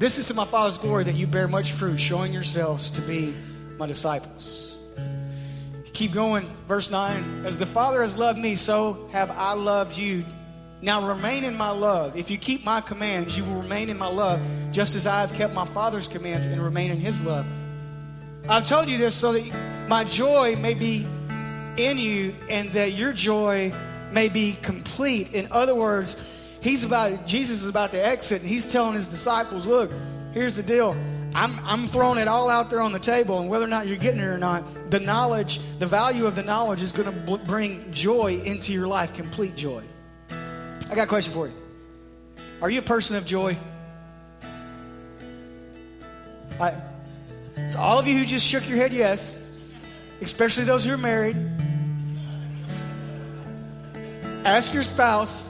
This 0.00 0.18
is 0.18 0.26
to 0.26 0.34
my 0.34 0.44
Father's 0.44 0.78
glory 0.78 1.04
that 1.04 1.14
you 1.14 1.28
bear 1.28 1.46
much 1.46 1.70
fruit, 1.70 1.98
showing 1.98 2.32
yourselves 2.32 2.90
to 2.90 3.00
be 3.00 3.32
my 3.78 3.86
disciples. 3.86 4.74
Keep 5.92 6.14
going, 6.14 6.50
verse 6.66 6.90
9. 6.90 7.46
As 7.46 7.58
the 7.58 7.66
Father 7.66 8.02
has 8.02 8.16
loved 8.16 8.40
me, 8.40 8.56
so 8.56 9.08
have 9.12 9.30
I 9.30 9.52
loved 9.52 9.96
you. 9.96 10.24
Now 10.82 11.06
remain 11.06 11.44
in 11.44 11.56
my 11.56 11.70
love. 11.70 12.16
If 12.16 12.28
you 12.28 12.36
keep 12.36 12.64
my 12.64 12.80
commands, 12.80 13.38
you 13.38 13.44
will 13.44 13.62
remain 13.62 13.88
in 13.88 13.96
my 13.96 14.08
love, 14.08 14.40
just 14.72 14.96
as 14.96 15.06
I 15.06 15.20
have 15.20 15.32
kept 15.32 15.54
my 15.54 15.64
Father's 15.64 16.08
commands 16.08 16.44
and 16.44 16.60
remain 16.60 16.90
in 16.90 16.98
his 16.98 17.20
love. 17.22 17.46
I've 18.48 18.66
told 18.66 18.88
you 18.88 18.98
this 18.98 19.14
so 19.14 19.32
that 19.32 19.88
my 19.88 20.02
joy 20.02 20.56
may 20.56 20.74
be 20.74 21.06
in 21.76 21.98
you 21.98 22.34
and 22.48 22.68
that 22.72 22.94
your 22.94 23.12
joy 23.12 23.72
may 24.10 24.28
be 24.28 24.54
complete. 24.60 25.32
In 25.32 25.46
other 25.52 25.76
words, 25.76 26.16
he's 26.60 26.82
about 26.82 27.28
Jesus 27.28 27.62
is 27.62 27.68
about 27.68 27.92
to 27.92 28.04
exit 28.04 28.40
and 28.40 28.50
he's 28.50 28.64
telling 28.64 28.94
his 28.94 29.06
disciples, 29.06 29.64
look, 29.64 29.92
here's 30.32 30.56
the 30.56 30.64
deal. 30.64 30.96
I'm, 31.32 31.58
I'm 31.64 31.86
throwing 31.86 32.18
it 32.18 32.26
all 32.26 32.50
out 32.50 32.70
there 32.70 32.80
on 32.80 32.92
the 32.92 32.98
table, 32.98 33.38
and 33.38 33.48
whether 33.48 33.64
or 33.64 33.68
not 33.68 33.86
you're 33.86 33.96
getting 33.96 34.20
it 34.20 34.24
or 34.24 34.36
not, 34.36 34.90
the 34.90 35.00
knowledge, 35.00 35.60
the 35.78 35.86
value 35.86 36.26
of 36.26 36.36
the 36.36 36.42
knowledge 36.42 36.82
is 36.82 36.92
going 36.92 37.10
to 37.10 37.38
bring 37.38 37.90
joy 37.90 38.42
into 38.44 38.70
your 38.72 38.86
life, 38.86 39.14
complete 39.14 39.56
joy. 39.56 39.82
I 40.92 40.94
got 40.94 41.04
a 41.04 41.06
question 41.06 41.32
for 41.32 41.46
you. 41.46 41.54
Are 42.60 42.68
you 42.68 42.80
a 42.80 42.82
person 42.82 43.16
of 43.16 43.24
joy? 43.24 43.56
I, 46.60 46.74
so 47.70 47.78
all 47.78 47.98
of 47.98 48.06
you 48.06 48.18
who 48.18 48.26
just 48.26 48.46
shook 48.46 48.68
your 48.68 48.76
head, 48.76 48.92
yes, 48.92 49.40
especially 50.20 50.64
those 50.64 50.84
who 50.84 50.92
are 50.92 50.98
married, 50.98 51.38
ask 54.44 54.74
your 54.74 54.82
spouse, 54.82 55.48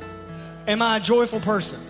Am 0.68 0.80
I 0.80 0.98
a 0.98 1.00
joyful 1.00 1.40
person? 1.40 1.80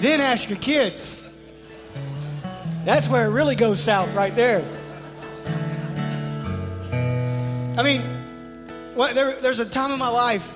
then 0.00 0.20
ask 0.20 0.50
your 0.50 0.58
kids. 0.58 1.26
That's 2.84 3.08
where 3.08 3.24
it 3.24 3.30
really 3.30 3.56
goes 3.56 3.80
south, 3.80 4.12
right 4.12 4.36
there. 4.36 4.62
I 7.76 7.82
mean, 7.82 8.02
there, 8.96 9.38
there's 9.40 9.58
a 9.58 9.66
time 9.66 9.92
in 9.92 9.98
my 9.98 10.08
life, 10.08 10.50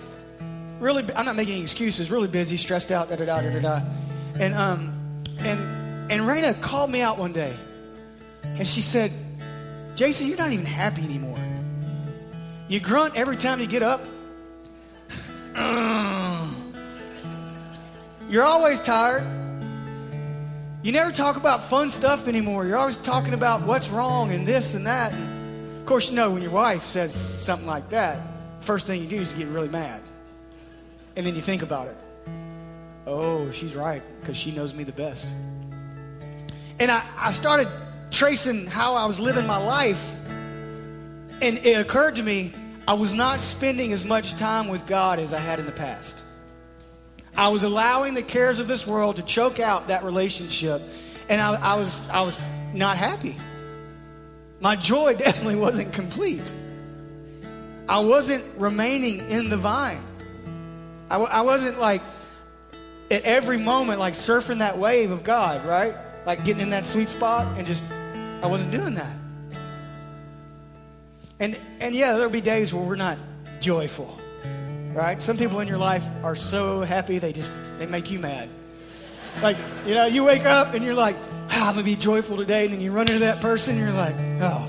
really, 0.78 1.04
I'm 1.14 1.26
not 1.26 1.36
making 1.36 1.62
excuses, 1.62 2.10
really 2.10 2.28
busy, 2.28 2.56
stressed 2.56 2.90
out, 2.90 3.10
da 3.10 3.16
da 3.16 3.26
da 3.26 3.40
da 3.42 3.60
da. 3.60 3.82
And, 4.38 4.54
um, 4.54 5.22
and, 5.38 6.10
and 6.10 6.22
Raina 6.22 6.58
called 6.62 6.90
me 6.90 7.02
out 7.02 7.18
one 7.18 7.34
day, 7.34 7.54
and 8.42 8.66
she 8.66 8.80
said, 8.80 9.12
Jason, 9.96 10.28
you're 10.28 10.38
not 10.38 10.52
even 10.52 10.64
happy 10.64 11.02
anymore. 11.02 11.38
You 12.68 12.80
grunt 12.80 13.16
every 13.16 13.36
time 13.36 13.60
you 13.60 13.66
get 13.66 13.82
up. 13.82 14.02
You're 18.30 18.44
always 18.44 18.80
tired. 18.80 19.24
You 20.82 20.92
never 20.92 21.10
talk 21.10 21.36
about 21.36 21.64
fun 21.64 21.90
stuff 21.90 22.28
anymore. 22.28 22.64
You're 22.64 22.78
always 22.78 22.96
talking 22.96 23.34
about 23.34 23.62
what's 23.62 23.88
wrong 23.90 24.32
and 24.32 24.46
this 24.46 24.74
and 24.74 24.86
that. 24.86 25.12
And 25.12 25.39
of 25.80 25.86
course, 25.86 26.10
you 26.10 26.14
know 26.14 26.30
when 26.30 26.42
your 26.42 26.52
wife 26.52 26.84
says 26.84 27.12
something 27.14 27.66
like 27.66 27.88
that, 27.90 28.20
first 28.60 28.86
thing 28.86 29.00
you 29.00 29.08
do 29.08 29.16
is 29.16 29.32
get 29.32 29.48
really 29.48 29.68
mad. 29.68 30.02
And 31.16 31.26
then 31.26 31.34
you 31.34 31.42
think 31.42 31.62
about 31.62 31.88
it. 31.88 31.96
Oh, 33.06 33.50
she's 33.50 33.74
right, 33.74 34.02
because 34.20 34.36
she 34.36 34.52
knows 34.52 34.74
me 34.74 34.84
the 34.84 34.92
best. 34.92 35.28
And 36.78 36.90
I, 36.90 37.04
I 37.16 37.32
started 37.32 37.68
tracing 38.10 38.66
how 38.66 38.94
I 38.94 39.06
was 39.06 39.18
living 39.18 39.46
my 39.46 39.56
life, 39.56 40.16
and 40.28 41.58
it 41.58 41.80
occurred 41.80 42.16
to 42.16 42.22
me 42.22 42.52
I 42.86 42.94
was 42.94 43.12
not 43.12 43.40
spending 43.40 43.92
as 43.92 44.04
much 44.04 44.34
time 44.34 44.68
with 44.68 44.86
God 44.86 45.18
as 45.18 45.32
I 45.32 45.38
had 45.38 45.58
in 45.58 45.66
the 45.66 45.72
past. 45.72 46.22
I 47.34 47.48
was 47.48 47.62
allowing 47.62 48.14
the 48.14 48.22
cares 48.22 48.58
of 48.60 48.68
this 48.68 48.86
world 48.86 49.16
to 49.16 49.22
choke 49.22 49.60
out 49.60 49.88
that 49.88 50.04
relationship, 50.04 50.82
and 51.28 51.40
I, 51.40 51.54
I 51.54 51.76
was, 51.76 52.08
I 52.10 52.20
was 52.20 52.38
not 52.74 52.98
happy. 52.98 53.36
My 54.60 54.76
joy 54.76 55.14
definitely 55.18 55.56
wasn't 55.56 55.92
complete. 55.92 56.52
I 57.88 58.00
wasn't 58.00 58.44
remaining 58.56 59.30
in 59.30 59.48
the 59.48 59.56
vine. 59.56 60.02
I, 61.10 61.16
I 61.16 61.40
wasn't 61.40 61.80
like 61.80 62.02
at 63.10 63.24
every 63.24 63.58
moment, 63.58 63.98
like 63.98 64.14
surfing 64.14 64.58
that 64.58 64.78
wave 64.78 65.10
of 65.10 65.24
God, 65.24 65.64
right? 65.66 65.94
Like 66.24 66.44
getting 66.44 66.62
in 66.62 66.70
that 66.70 66.86
sweet 66.86 67.10
spot 67.10 67.58
and 67.58 67.66
just 67.66 67.82
I 68.42 68.46
wasn't 68.46 68.70
doing 68.70 68.94
that. 68.94 69.16
And 71.40 71.58
and 71.80 71.94
yeah, 71.94 72.12
there'll 72.12 72.30
be 72.30 72.40
days 72.40 72.72
where 72.72 72.84
we're 72.84 72.96
not 72.96 73.18
joyful. 73.60 74.16
Right? 74.92 75.20
Some 75.20 75.36
people 75.36 75.60
in 75.60 75.68
your 75.68 75.78
life 75.78 76.04
are 76.22 76.34
so 76.34 76.82
happy 76.82 77.18
they 77.18 77.32
just 77.32 77.52
they 77.78 77.86
make 77.86 78.10
you 78.10 78.18
mad. 78.18 78.48
Like, 79.42 79.56
you 79.86 79.94
know, 79.94 80.06
you 80.06 80.24
wake 80.24 80.44
up 80.44 80.74
and 80.74 80.84
you're 80.84 80.94
like, 80.94 81.16
oh, 81.52 81.68
I'm 81.68 81.74
gonna 81.74 81.82
be 81.82 81.96
joyful 81.96 82.36
today, 82.36 82.64
and 82.64 82.74
then 82.74 82.80
you 82.80 82.92
run 82.92 83.08
into 83.08 83.20
that 83.20 83.40
person 83.40 83.76
and 83.76 83.80
you're 83.80 83.92
like, 83.92 84.14
oh 84.42 84.68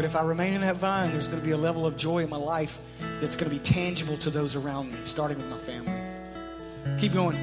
But 0.00 0.06
if 0.06 0.16
I 0.16 0.22
remain 0.22 0.54
in 0.54 0.62
that 0.62 0.76
vine, 0.76 1.12
there's 1.12 1.28
going 1.28 1.40
to 1.40 1.44
be 1.44 1.50
a 1.50 1.58
level 1.58 1.84
of 1.84 1.94
joy 1.94 2.22
in 2.22 2.30
my 2.30 2.38
life 2.38 2.80
that's 3.20 3.36
going 3.36 3.50
to 3.50 3.54
be 3.54 3.62
tangible 3.62 4.16
to 4.16 4.30
those 4.30 4.56
around 4.56 4.90
me, 4.90 4.98
starting 5.04 5.36
with 5.36 5.48
my 5.48 5.58
family. 5.58 5.92
Keep 6.98 7.12
going. 7.12 7.36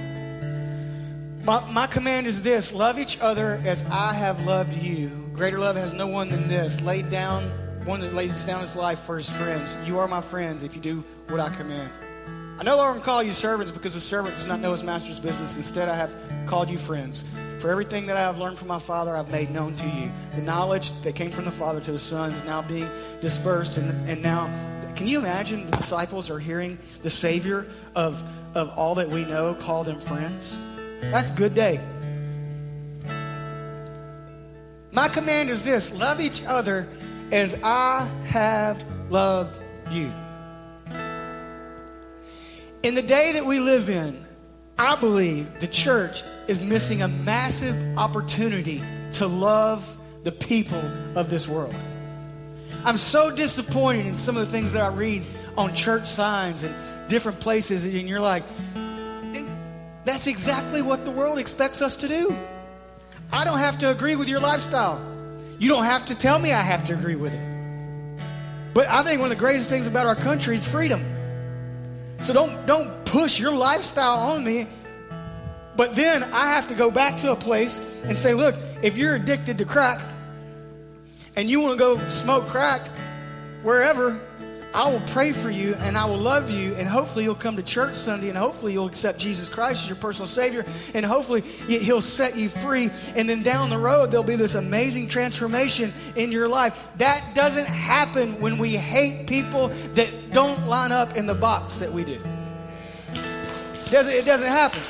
My, 1.45 1.59
my 1.71 1.86
command 1.86 2.26
is 2.26 2.41
this 2.41 2.74
love 2.74 2.97
each 2.97 3.19
other 3.19 3.61
as 3.63 3.86
I 3.91 4.11
have 4.11 4.43
loved 4.43 4.74
you. 4.74 5.30
Greater 5.34 5.59
love 5.59 5.76
has 5.76 5.93
no 5.93 6.07
one 6.07 6.30
than 6.30 6.47
this. 6.47 6.82
Laid 6.82 7.11
down, 7.11 7.43
one 7.86 8.01
that 8.01 8.15
lays 8.15 8.43
down 8.43 8.61
his 8.61 8.76
life 8.76 9.01
for 9.01 9.19
his 9.19 9.30
friends. 9.30 9.76
You 9.86 9.99
are 9.99 10.07
my 10.07 10.21
friends 10.21 10.63
if 10.63 10.76
you 10.76 10.82
do 10.82 11.03
what 11.30 11.39
I 11.39 11.49
command. 11.49 11.91
I 12.59 12.63
no 12.63 12.75
longer 12.75 12.99
call 12.99 13.21
you 13.21 13.32
servants 13.32 13.71
because 13.71 13.93
a 13.95 14.01
servant 14.01 14.36
does 14.36 14.47
not 14.47 14.59
know 14.59 14.71
his 14.71 14.84
master's 14.84 15.19
business. 15.19 15.55
Instead, 15.55 15.89
I 15.89 15.95
have 15.95 16.15
called 16.47 16.69
you 16.69 16.78
friends. 16.78 17.23
For 17.59 17.69
everything 17.69 18.07
that 18.07 18.17
I 18.17 18.21
have 18.21 18.39
learned 18.39 18.57
from 18.57 18.67
my 18.67 18.80
Father, 18.80 19.15
I've 19.15 19.32
made 19.32 19.51
known 19.51 19.75
to 19.75 19.86
you. 19.88 20.11
The 20.36 20.41
knowledge 20.41 20.91
that 21.03 21.13
came 21.13 21.30
from 21.30 21.45
the 21.45 21.51
Father 21.51 21.80
to 21.82 21.91
the 21.91 21.99
Son 21.99 22.32
is 22.32 22.43
now 22.45 22.61
being 22.61 22.89
dispersed. 23.21 23.78
And, 23.78 24.09
and 24.09 24.21
now, 24.23 24.47
can 24.95 25.05
you 25.05 25.19
imagine 25.19 25.69
the 25.69 25.78
disciples 25.78 26.30
are 26.30 26.39
hearing 26.39 26.80
the 27.03 27.09
Savior 27.09 27.67
of 27.95 28.23
of 28.57 28.69
all 28.78 28.95
that 28.95 29.07
we 29.07 29.23
know 29.25 29.53
call 29.53 29.84
them 29.84 30.01
friends. 30.01 30.57
That's 31.01 31.32
good 31.32 31.53
day. 31.53 31.80
My 34.91 35.07
command 35.07 35.49
is 35.49 35.63
this 35.63 35.91
love 35.91 36.19
each 36.19 36.43
other 36.43 36.88
as 37.32 37.59
I 37.63 38.09
have 38.25 38.84
loved 39.09 39.55
you. 39.91 40.11
In 42.88 42.95
the 42.95 43.01
day 43.01 43.33
that 43.33 43.45
we 43.45 43.59
live 43.59 43.89
in, 43.89 44.25
I 44.79 44.95
believe 44.95 45.59
the 45.59 45.67
church 45.67 46.23
is 46.47 46.61
missing 46.61 47.01
a 47.01 47.09
massive 47.09 47.75
opportunity 47.97 48.81
to 49.11 49.27
love 49.27 49.97
the 50.23 50.31
people 50.31 50.81
of 51.13 51.29
this 51.29 51.49
world. 51.49 51.75
I'm 52.85 52.95
so 52.95 53.29
disappointed 53.29 54.05
in 54.05 54.17
some 54.17 54.38
of 54.38 54.45
the 54.45 54.51
things 54.53 54.71
that 54.71 54.81
I 54.83 54.88
read 54.88 55.25
on 55.57 55.75
church 55.75 56.07
signs 56.07 56.63
and 56.63 56.73
different 57.09 57.41
places, 57.41 57.83
and 57.83 58.07
you're 58.07 58.21
like, 58.21 58.43
that's 60.05 60.27
exactly 60.27 60.81
what 60.81 61.03
the 61.03 61.11
world 61.11 61.39
expects 61.39 61.81
us 61.81 61.93
to 61.97 62.07
do. 62.07 62.33
I 63.33 63.43
don't 63.43 63.59
have 63.59 63.77
to 63.79 63.91
agree 63.91 64.15
with 64.15 64.29
your 64.29 64.39
lifestyle. 64.39 65.05
You 65.59 65.67
don't 65.67 65.83
have 65.83 66.05
to 66.05 66.15
tell 66.15 66.39
me 66.39 66.53
I 66.53 66.61
have 66.61 66.85
to 66.85 66.93
agree 66.93 67.17
with 67.17 67.33
it. 67.33 68.23
But 68.73 68.88
I 68.88 69.03
think 69.03 69.19
one 69.19 69.29
of 69.29 69.38
the 69.38 69.43
greatest 69.43 69.69
things 69.69 69.88
about 69.88 70.07
our 70.07 70.15
country 70.15 70.55
is 70.55 70.65
freedom. 70.65 71.16
So 72.22 72.34
don't 72.34 72.65
don't 72.65 73.05
push 73.05 73.39
your 73.39 73.51
lifestyle 73.51 74.18
on 74.18 74.43
me. 74.43 74.68
But 75.76 75.95
then 75.95 76.24
I 76.24 76.47
have 76.47 76.68
to 76.70 76.74
go 76.74 76.89
back 76.89 77.20
to 77.20 77.32
a 77.32 77.36
place 77.36 77.80
and 78.03 78.18
say, 78.18 78.34
look, 78.34 78.55
if 78.82 78.97
you're 78.97 79.15
addicted 79.15 79.59
to 79.59 79.65
crack 79.65 80.01
and 81.36 81.47
you 81.47 81.61
want 81.61 81.74
to 81.74 81.78
go 81.78 82.09
smoke 82.09 82.47
crack 82.47 82.89
wherever, 83.61 84.20
I 84.74 84.91
will 84.91 85.01
pray 85.07 85.32
for 85.32 85.49
you 85.49 85.76
and 85.76 85.97
I 85.97 86.05
will 86.05 86.18
love 86.18 86.49
you, 86.49 86.76
and 86.76 86.88
hopefully 86.88 87.24
you'll 87.24 87.36
come 87.36 87.55
to 87.55 87.63
church 87.63 87.95
Sunday, 87.95 88.30
and 88.30 88.38
hopefully 88.38 88.74
you'll 88.74 88.88
accept 88.88 89.18
Jesus 89.18 89.49
Christ 89.49 89.84
as 89.84 89.88
your 89.88 89.95
personal 89.95 90.28
Savior, 90.28 90.65
and 90.93 91.05
hopefully 91.05 91.41
He'll 91.41 92.01
set 92.01 92.36
you 92.36 92.49
free. 92.49 92.91
And 93.15 93.28
then 93.28 93.43
down 93.43 93.70
the 93.70 93.78
road, 93.78 94.11
there'll 94.11 94.24
be 94.24 94.36
this 94.36 94.55
amazing 94.55 95.07
transformation 95.07 95.93
in 96.15 96.32
your 96.32 96.47
life. 96.47 96.89
That 96.97 97.34
doesn't 97.34 97.68
happen 97.68 98.39
when 98.41 98.57
we 98.57 98.72
hate 98.72 99.28
people 99.28 99.70
that 99.95 100.32
don't 100.32 100.68
line 100.68 100.91
up 100.91 101.15
in 101.15 101.26
the 101.26 101.36
box 101.36 101.78
that 101.78 101.91
we 101.91 102.03
do. 102.03 102.22
It 103.13 103.91
doesn't, 103.91 104.13
it 104.13 104.26
doesn't 104.26 104.47
happen. 104.47 104.82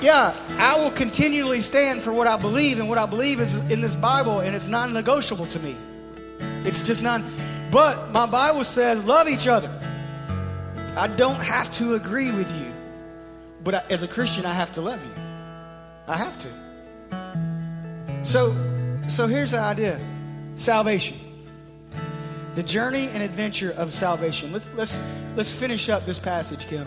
Yeah, 0.00 0.34
I 0.58 0.76
will 0.80 0.90
continually 0.90 1.60
stand 1.60 2.02
for 2.02 2.12
what 2.12 2.26
I 2.26 2.36
believe, 2.36 2.78
and 2.78 2.88
what 2.88 2.98
I 2.98 3.06
believe 3.06 3.40
is 3.40 3.54
in 3.70 3.80
this 3.80 3.96
Bible, 3.96 4.40
and 4.40 4.54
it's 4.54 4.66
non 4.66 4.92
negotiable 4.92 5.46
to 5.46 5.58
me. 5.58 5.76
It's 6.64 6.82
just 6.82 7.02
not. 7.02 7.22
But 7.72 8.12
my 8.12 8.26
Bible 8.26 8.64
says, 8.64 9.02
love 9.02 9.30
each 9.30 9.48
other. 9.48 9.70
I 10.94 11.08
don't 11.08 11.40
have 11.40 11.72
to 11.72 11.94
agree 11.94 12.30
with 12.30 12.54
you. 12.54 12.70
But 13.64 13.90
as 13.90 14.02
a 14.02 14.08
Christian, 14.08 14.44
I 14.44 14.52
have 14.52 14.74
to 14.74 14.82
love 14.82 15.02
you. 15.02 15.12
I 16.06 16.18
have 16.18 16.36
to. 16.40 18.24
So, 18.24 18.54
so 19.08 19.26
here's 19.26 19.52
the 19.52 19.58
idea 19.58 19.98
salvation. 20.54 21.18
The 22.56 22.62
journey 22.62 23.08
and 23.08 23.22
adventure 23.22 23.70
of 23.70 23.90
salvation. 23.90 24.52
Let's, 24.52 24.68
let's, 24.74 25.00
let's 25.34 25.50
finish 25.50 25.88
up 25.88 26.04
this 26.04 26.18
passage, 26.18 26.68
Kim. 26.68 26.86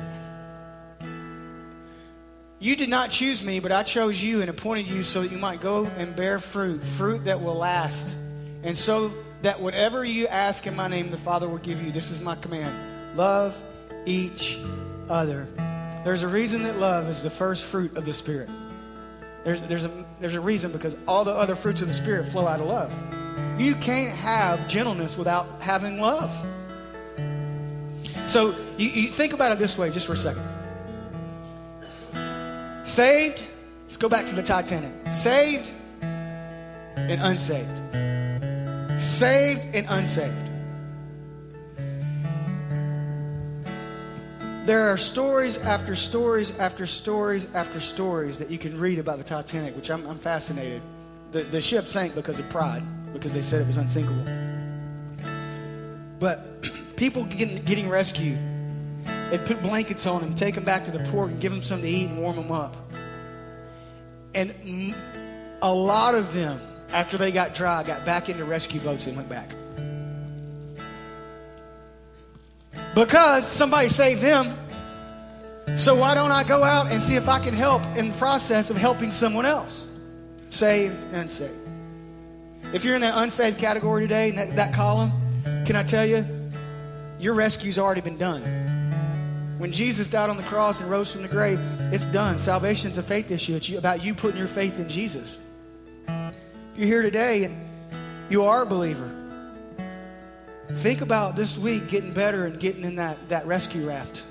You 2.60 2.76
did 2.76 2.90
not 2.90 3.10
choose 3.10 3.44
me, 3.44 3.60
but 3.60 3.72
I 3.72 3.82
chose 3.82 4.22
you 4.22 4.42
and 4.42 4.52
appointed 4.52 4.86
you 4.86 5.02
so 5.02 5.24
that 5.24 5.32
you 5.32 5.40
might 5.40 5.62
go 5.62 5.86
and 5.86 6.16
bear 6.16 6.38
fruit, 6.38 6.84
fruit 6.84 7.26
that 7.26 7.42
will 7.42 7.56
last. 7.56 8.16
And 8.62 8.78
so 8.78 9.12
that 9.46 9.62
whatever 9.62 10.04
you 10.04 10.26
ask 10.26 10.66
in 10.66 10.76
my 10.76 10.88
name, 10.88 11.12
the 11.12 11.18
Father 11.18 11.48
will 11.48 11.60
give 11.60 11.80
you. 11.84 11.92
This 11.92 12.10
is 12.10 12.20
my 12.20 12.36
command 12.36 13.16
love 13.16 13.56
each 14.08 14.60
other. 15.08 15.48
There's 16.04 16.24
a 16.24 16.28
reason 16.28 16.64
that 16.64 16.80
love 16.80 17.08
is 17.10 17.22
the 17.22 17.30
first 17.30 17.64
fruit 17.64 17.96
of 17.96 18.06
the 18.06 18.14
Spirit. 18.14 18.50
There's, 19.44 19.62
there's, 19.62 19.86
a, 19.86 20.06
there's 20.20 20.34
a 20.34 20.42
reason 20.42 20.72
because 20.72 20.98
all 21.08 21.24
the 21.24 21.32
other 21.32 21.56
fruits 21.56 21.84
of 21.84 21.88
the 21.88 21.94
Spirit 21.94 22.28
flow 22.28 22.48
out 22.48 22.60
of 22.60 22.66
love. 22.66 22.92
You 23.60 23.76
can't 23.76 24.16
have 24.16 24.68
gentleness 24.68 25.16
without 25.16 25.48
having 25.62 26.00
love. 26.00 26.36
So 28.26 28.56
you, 28.78 28.90
you 28.90 29.08
think 29.10 29.34
about 29.34 29.52
it 29.52 29.60
this 29.60 29.78
way 29.78 29.92
just 29.92 30.08
for 30.08 30.14
a 30.14 30.18
second. 30.18 30.44
Saved, 32.84 33.44
let's 33.84 33.98
go 33.98 34.10
back 34.10 34.26
to 34.26 34.34
the 34.34 34.44
Titanic. 34.44 35.14
Saved 35.14 35.70
and 36.02 37.22
unsaved 37.22 37.85
saved 38.98 39.66
and 39.74 39.86
unsaved. 39.90 40.52
There 44.66 44.90
are 44.90 44.98
stories 44.98 45.60
after 45.60 45.96
stories 45.96 46.52
after 46.58 46.88
stories 46.88 47.48
after 47.54 47.80
stories 47.80 48.40
that 48.40 48.50
you 48.50 48.58
can 48.58 48.80
read 48.80 48.98
about 48.98 49.20
the 49.20 49.24
Titanic, 49.24 49.76
which 49.76 49.92
I'm, 49.92 50.08
I'm 50.08 50.18
fascinated. 50.18 50.82
The, 51.32 51.44
the 51.44 51.62
ship 51.62 51.88
sank 51.88 52.16
because 52.16 52.40
of 52.40 52.50
pride, 52.50 52.84
because 53.14 53.32
they 53.32 53.44
said 53.44 53.62
it 53.62 53.68
was 53.68 53.78
unsinkable. 53.78 54.26
But 56.20 56.68
people 56.96 57.26
getting, 57.26 57.62
getting 57.64 57.90
rescued, 57.90 58.40
they 59.30 59.38
put 59.38 59.62
blankets 59.62 60.08
on 60.08 60.22
them, 60.22 60.34
take 60.34 60.56
them 60.56 60.64
back 60.64 60.86
to 60.86 60.92
the 60.92 61.04
port, 61.12 61.30
and 61.30 61.40
give 61.40 61.52
them 61.52 61.62
something 61.62 61.86
to 61.86 61.96
eat 61.96 62.10
and 62.10 62.20
warm 62.20 62.36
them 62.36 62.52
up. 62.52 62.76
And 64.34 64.54
a 65.62 65.74
lot 65.74 66.16
of 66.16 66.34
them 66.34 66.60
after 66.92 67.18
they 67.18 67.32
got 67.32 67.56
dry, 67.56 67.84
got 67.84 68.06
back 68.06 68.30
into 68.30 68.46
rescue 68.46 68.80
boats 68.80 69.08
and 69.08 69.16
went 69.16 69.30
back. 69.30 69.50
Because 72.94 73.46
somebody 73.46 73.90
saved 73.90 74.22
them. 74.22 74.58
So 75.76 75.96
why 75.96 76.16
don't 76.16 76.32
I 76.32 76.44
go 76.44 76.64
out 76.64 76.92
and 76.92 77.02
see 77.02 77.16
if 77.16 77.28
I 77.28 77.40
can 77.40 77.54
help 77.54 77.86
in 77.98 78.10
the 78.10 78.18
process 78.18 78.70
of 78.70 78.78
helping 78.78 79.12
someone 79.12 79.46
else? 79.46 79.88
Saved 80.50 80.96
and 81.06 81.16
unsaved. 81.16 81.54
If 82.74 82.86
you're 82.86 82.96
in 82.96 83.02
that 83.02 83.18
unsaved 83.18 83.58
category 83.58 84.04
today, 84.04 84.30
in 84.30 84.36
that, 84.38 84.56
that 84.56 84.74
column, 84.74 85.12
can 85.66 85.76
I 85.76 85.84
tell 85.84 86.06
you, 86.06 86.26
your 87.20 87.34
rescue's 87.34 87.78
already 87.78 88.02
been 88.02 88.18
done. 88.18 88.44
When 89.58 89.72
Jesus 89.72 90.08
died 90.08 90.30
on 90.30 90.38
the 90.38 90.44
cross 90.44 90.82
and 90.82 90.90
rose 90.90 91.12
from 91.12 91.22
the 91.22 91.28
grave, 91.28 91.60
it's 91.92 92.06
done. 92.06 92.40
Salvation's 92.40 92.98
a 92.98 93.04
faith 93.04 93.32
issue. 93.32 93.56
It's 93.56 93.70
about 93.70 94.04
you 94.04 94.14
putting 94.14 94.38
your 94.38 94.48
faith 94.48 94.80
in 94.80 94.88
Jesus. 94.88 95.40
You're 96.78 96.88
here 96.88 97.02
today 97.04 97.46
and 97.46 97.56
you 98.30 98.44
are 98.44 98.64
a 98.64 98.66
believer, 98.66 99.10
think 100.80 101.00
about 101.00 101.38
this 101.38 101.58
week 101.58 101.88
getting 101.88 102.12
better 102.12 102.48
and 102.48 102.60
getting 102.60 102.84
in 102.84 102.98
that, 102.98 103.30
that 103.30 103.48
rescue 103.48 103.88
raft. 103.88 104.26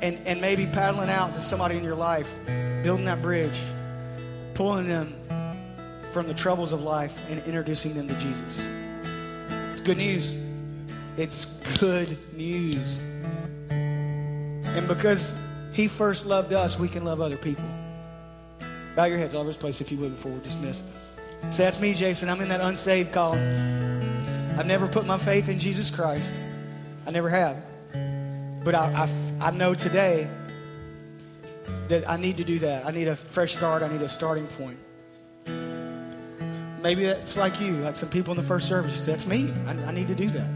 And, 0.00 0.18
and 0.24 0.40
maybe 0.40 0.64
paddling 0.64 1.10
out 1.10 1.34
to 1.34 1.42
somebody 1.42 1.76
in 1.76 1.84
your 1.84 1.94
life, 1.94 2.34
building 2.82 3.04
that 3.04 3.20
bridge, 3.20 3.60
pulling 4.54 4.88
them 4.88 5.12
from 6.10 6.26
the 6.26 6.32
troubles 6.32 6.72
of 6.72 6.80
life 6.80 7.14
and 7.28 7.42
introducing 7.44 7.92
them 7.92 8.08
to 8.08 8.14
Jesus. 8.14 8.58
It's 9.72 9.82
good 9.82 9.98
news. 9.98 10.36
It's 11.18 11.44
good 11.78 12.16
news. 12.32 13.02
And 13.68 14.88
because 14.88 15.34
He 15.72 15.86
first 15.86 16.24
loved 16.24 16.54
us, 16.54 16.78
we 16.78 16.88
can 16.88 17.04
love 17.04 17.20
other 17.20 17.36
people. 17.36 17.66
Bow 18.98 19.04
your 19.04 19.18
heads 19.18 19.32
all 19.32 19.42
over 19.42 19.50
this 19.50 19.56
place 19.56 19.80
if 19.80 19.92
you 19.92 19.98
would 19.98 20.10
before 20.10 20.32
we 20.32 20.40
dismiss. 20.40 20.82
Say, 21.52 21.62
that's 21.62 21.78
me, 21.78 21.94
Jason. 21.94 22.28
I'm 22.28 22.40
in 22.40 22.48
that 22.48 22.60
unsaved 22.60 23.12
column. 23.12 23.38
I've 24.58 24.66
never 24.66 24.88
put 24.88 25.06
my 25.06 25.16
faith 25.16 25.48
in 25.48 25.60
Jesus 25.60 25.88
Christ. 25.88 26.34
I 27.06 27.12
never 27.12 27.28
have. 27.28 27.62
But 28.64 28.74
I, 28.74 29.08
I, 29.40 29.46
I 29.46 29.50
know 29.52 29.76
today 29.76 30.28
that 31.86 32.10
I 32.10 32.16
need 32.16 32.38
to 32.38 32.44
do 32.44 32.58
that. 32.58 32.86
I 32.86 32.90
need 32.90 33.06
a 33.06 33.14
fresh 33.14 33.52
start. 33.52 33.84
I 33.84 33.88
need 33.88 34.02
a 34.02 34.08
starting 34.08 34.48
point. 34.48 34.80
Maybe 36.82 37.04
that's 37.04 37.36
like 37.36 37.60
you, 37.60 37.74
like 37.74 37.94
some 37.94 38.08
people 38.08 38.32
in 38.32 38.36
the 38.36 38.42
first 38.48 38.66
service. 38.66 39.06
That's 39.06 39.28
me. 39.28 39.54
I, 39.68 39.74
I 39.74 39.92
need 39.92 40.08
to 40.08 40.16
do 40.16 40.28
that. 40.30 40.50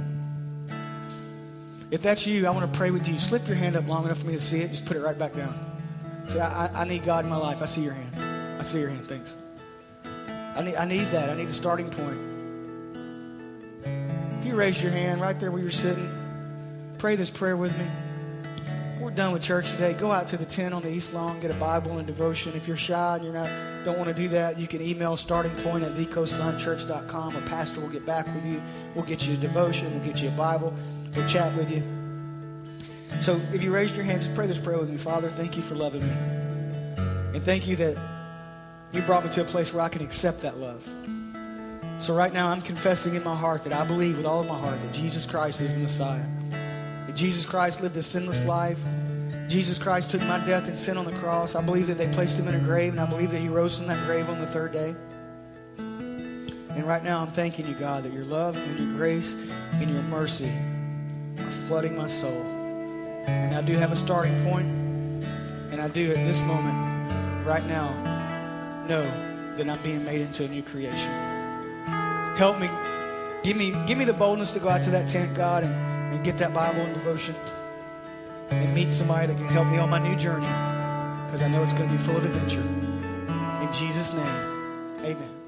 If 1.93 2.03
that's 2.03 2.26
you, 2.26 2.49
I 2.49 2.51
want 2.51 2.72
to 2.72 2.76
pray 2.76 2.90
with 2.90 3.07
you. 3.07 3.20
Slip 3.20 3.47
your 3.47 3.57
hand 3.57 3.76
up 3.76 3.86
long 3.86 4.05
enough 4.05 4.18
for 4.18 4.26
me 4.26 4.32
to 4.32 4.40
see 4.40 4.62
it. 4.62 4.70
Just 4.70 4.84
put 4.84 4.97
it 4.97 5.01
right 5.01 5.16
back 5.16 5.32
down. 5.32 5.55
Say, 6.26 6.40
I, 6.40 6.82
I 6.82 6.84
need 6.86 7.05
God 7.05 7.24
in 7.24 7.30
my 7.30 7.36
life. 7.36 7.62
I 7.62 7.66
see 7.66 7.82
your 7.82 7.95
hand. 7.95 8.32
I 8.62 8.64
see 8.64 8.78
your 8.78 8.90
hand. 8.90 9.04
Thanks. 9.08 9.34
I 10.54 10.62
need, 10.62 10.76
I 10.76 10.84
need 10.84 11.10
that. 11.10 11.28
I 11.28 11.34
need 11.34 11.48
a 11.48 11.52
starting 11.52 11.90
point. 11.90 12.16
If 14.38 14.44
you 14.46 14.54
raise 14.54 14.80
your 14.80 14.92
hand 14.92 15.20
right 15.20 15.36
there 15.40 15.50
where 15.50 15.60
you're 15.60 15.72
sitting, 15.72 16.08
pray 16.96 17.16
this 17.16 17.28
prayer 17.28 17.56
with 17.56 17.76
me. 17.76 17.90
We're 19.00 19.10
done 19.10 19.32
with 19.32 19.42
church 19.42 19.68
today. 19.72 19.94
Go 19.94 20.12
out 20.12 20.28
to 20.28 20.36
the 20.36 20.44
tent 20.44 20.74
on 20.74 20.82
the 20.82 20.90
East 20.90 21.12
Lawn, 21.12 21.40
get 21.40 21.50
a 21.50 21.54
Bible 21.54 21.98
and 21.98 22.06
devotion. 22.06 22.52
If 22.54 22.68
you're 22.68 22.76
shy 22.76 23.16
and 23.16 23.24
you're 23.24 23.34
not 23.34 23.50
don't 23.84 23.98
want 23.98 24.06
to 24.10 24.14
do 24.14 24.28
that, 24.28 24.60
you 24.60 24.68
can 24.68 24.80
email 24.80 25.16
starting 25.16 25.50
point 25.56 25.82
at 25.82 25.96
thecoastlinechurch.com. 25.96 27.34
A 27.34 27.40
pastor 27.40 27.80
will 27.80 27.88
get 27.88 28.06
back 28.06 28.32
with 28.32 28.46
you. 28.46 28.62
We'll 28.94 29.04
get 29.04 29.26
you 29.26 29.34
a 29.34 29.38
devotion. 29.38 29.92
We'll 29.92 30.06
get 30.06 30.22
you 30.22 30.28
a 30.28 30.36
Bible. 30.36 30.72
We'll 31.16 31.28
chat 31.28 31.52
with 31.56 31.72
you. 31.72 31.82
So 33.20 33.40
if 33.52 33.64
you 33.64 33.74
raised 33.74 33.96
your 33.96 34.04
hand, 34.04 34.22
just 34.22 34.36
pray 34.36 34.46
this 34.46 34.60
prayer 34.60 34.78
with 34.78 34.88
me. 34.88 34.98
Father, 34.98 35.28
thank 35.28 35.56
you 35.56 35.62
for 35.62 35.74
loving 35.74 36.06
me. 36.06 36.12
And 37.34 37.42
thank 37.42 37.66
you 37.66 37.74
that 37.74 38.11
you 38.93 39.01
brought 39.03 39.24
me 39.24 39.30
to 39.30 39.40
a 39.40 39.45
place 39.45 39.72
where 39.72 39.82
I 39.82 39.88
can 39.88 40.03
accept 40.03 40.43
that 40.43 40.59
love. 40.59 40.86
So 41.99 42.14
right 42.14 42.32
now, 42.32 42.49
I'm 42.49 42.61
confessing 42.61 43.14
in 43.14 43.24
my 43.24 43.36
heart 43.36 43.62
that 43.64 43.72
I 43.72 43.86
believe 43.86 44.16
with 44.16 44.26
all 44.26 44.40
of 44.40 44.47
my 44.47 44.59
heart 44.59 44.80
that 44.80 44.93
Jesus 44.93 45.24
Christ 45.24 45.61
is 45.61 45.72
the 45.72 45.80
Messiah. 45.80 46.24
That 47.07 47.14
Jesus 47.14 47.47
Christ 47.47 47.80
lived 47.80 47.97
a 47.97 48.03
sinless 48.03 48.45
life. 48.45 48.80
Jesus 49.49 49.78
Christ 49.78 50.11
took 50.11 50.22
my 50.22 50.45
death 50.45 50.68
and 50.68 50.78
sin 50.78 50.99
on 50.99 51.05
the 51.05 51.12
cross. 51.12 51.55
I 51.55 51.62
believe 51.62 51.86
that 51.86 51.99
they 51.99 52.09
placed 52.09 52.38
him 52.38 52.49
in 52.49 52.55
a 52.55 52.59
grave, 52.59 52.93
and 52.93 53.01
I 53.01 53.07
believe 53.07 53.30
that 53.30 53.40
he 53.40 53.49
rose 53.49 53.78
from 53.78 53.86
that 53.86 54.05
grave 54.05 54.28
on 54.28 54.40
the 54.40 54.47
third 54.47 54.72
day. 54.72 54.95
And 55.78 56.84
right 56.84 57.05
now, 57.05 57.20
I'm 57.20 57.28
thanking 57.28 57.66
you, 57.66 57.74
God, 57.74 58.03
that 58.03 58.12
your 58.12 58.24
love 58.24 58.57
and 58.57 58.78
your 58.78 58.97
grace 58.97 59.34
and 59.34 59.90
your 59.90 60.03
mercy 60.03 60.51
are 61.38 61.51
flooding 61.66 61.97
my 61.97 62.07
soul. 62.07 62.43
And 63.26 63.55
I 63.55 63.62
do 63.62 63.74
have 63.74 63.93
a 63.93 63.97
starting 63.97 64.43
point, 64.43 64.66
and 65.70 65.80
I 65.80 65.88
do 65.88 66.11
at 66.11 66.26
this 66.26 66.40
moment, 66.40 67.47
right 67.47 67.64
now, 67.66 68.11
know 68.89 69.03
that 69.57 69.68
I'm 69.68 69.83
being 69.83 70.05
made 70.05 70.20
into 70.20 70.45
a 70.45 70.49
new 70.49 70.62
creation. 70.62 71.11
Help 72.37 72.59
me, 72.59 72.68
give 73.43 73.57
me, 73.57 73.74
give 73.87 73.99
me 73.99 74.05
the 74.05 74.12
boldness 74.12 74.51
to 74.53 74.61
go 74.61 74.68
out 74.68 74.83
to 74.85 74.91
that 74.91 75.09
tent, 75.09 75.35
God, 75.35 75.64
and, 75.64 75.74
and 76.14 76.24
get 76.24 76.39
that 76.39 76.55
Bible 76.55 76.80
and 76.80 76.95
devotion 76.95 77.35
and 78.51 78.74
meet 78.74 78.93
somebody 78.93 79.26
that 79.26 79.37
can 79.37 79.47
help 79.47 79.68
me 79.68 79.78
on 79.78 79.89
my 79.91 79.99
new 79.99 80.16
journey 80.16 80.47
because 81.26 81.43
I 81.43 81.49
know 81.49 81.62
it's 81.62 81.72
going 81.72 81.89
to 81.89 81.97
be 81.97 82.03
full 82.03 82.16
of 82.16 82.24
adventure. 82.24 82.61
In 82.61 83.72
Jesus' 83.72 84.12
name, 84.12 84.26
amen. 85.05 85.41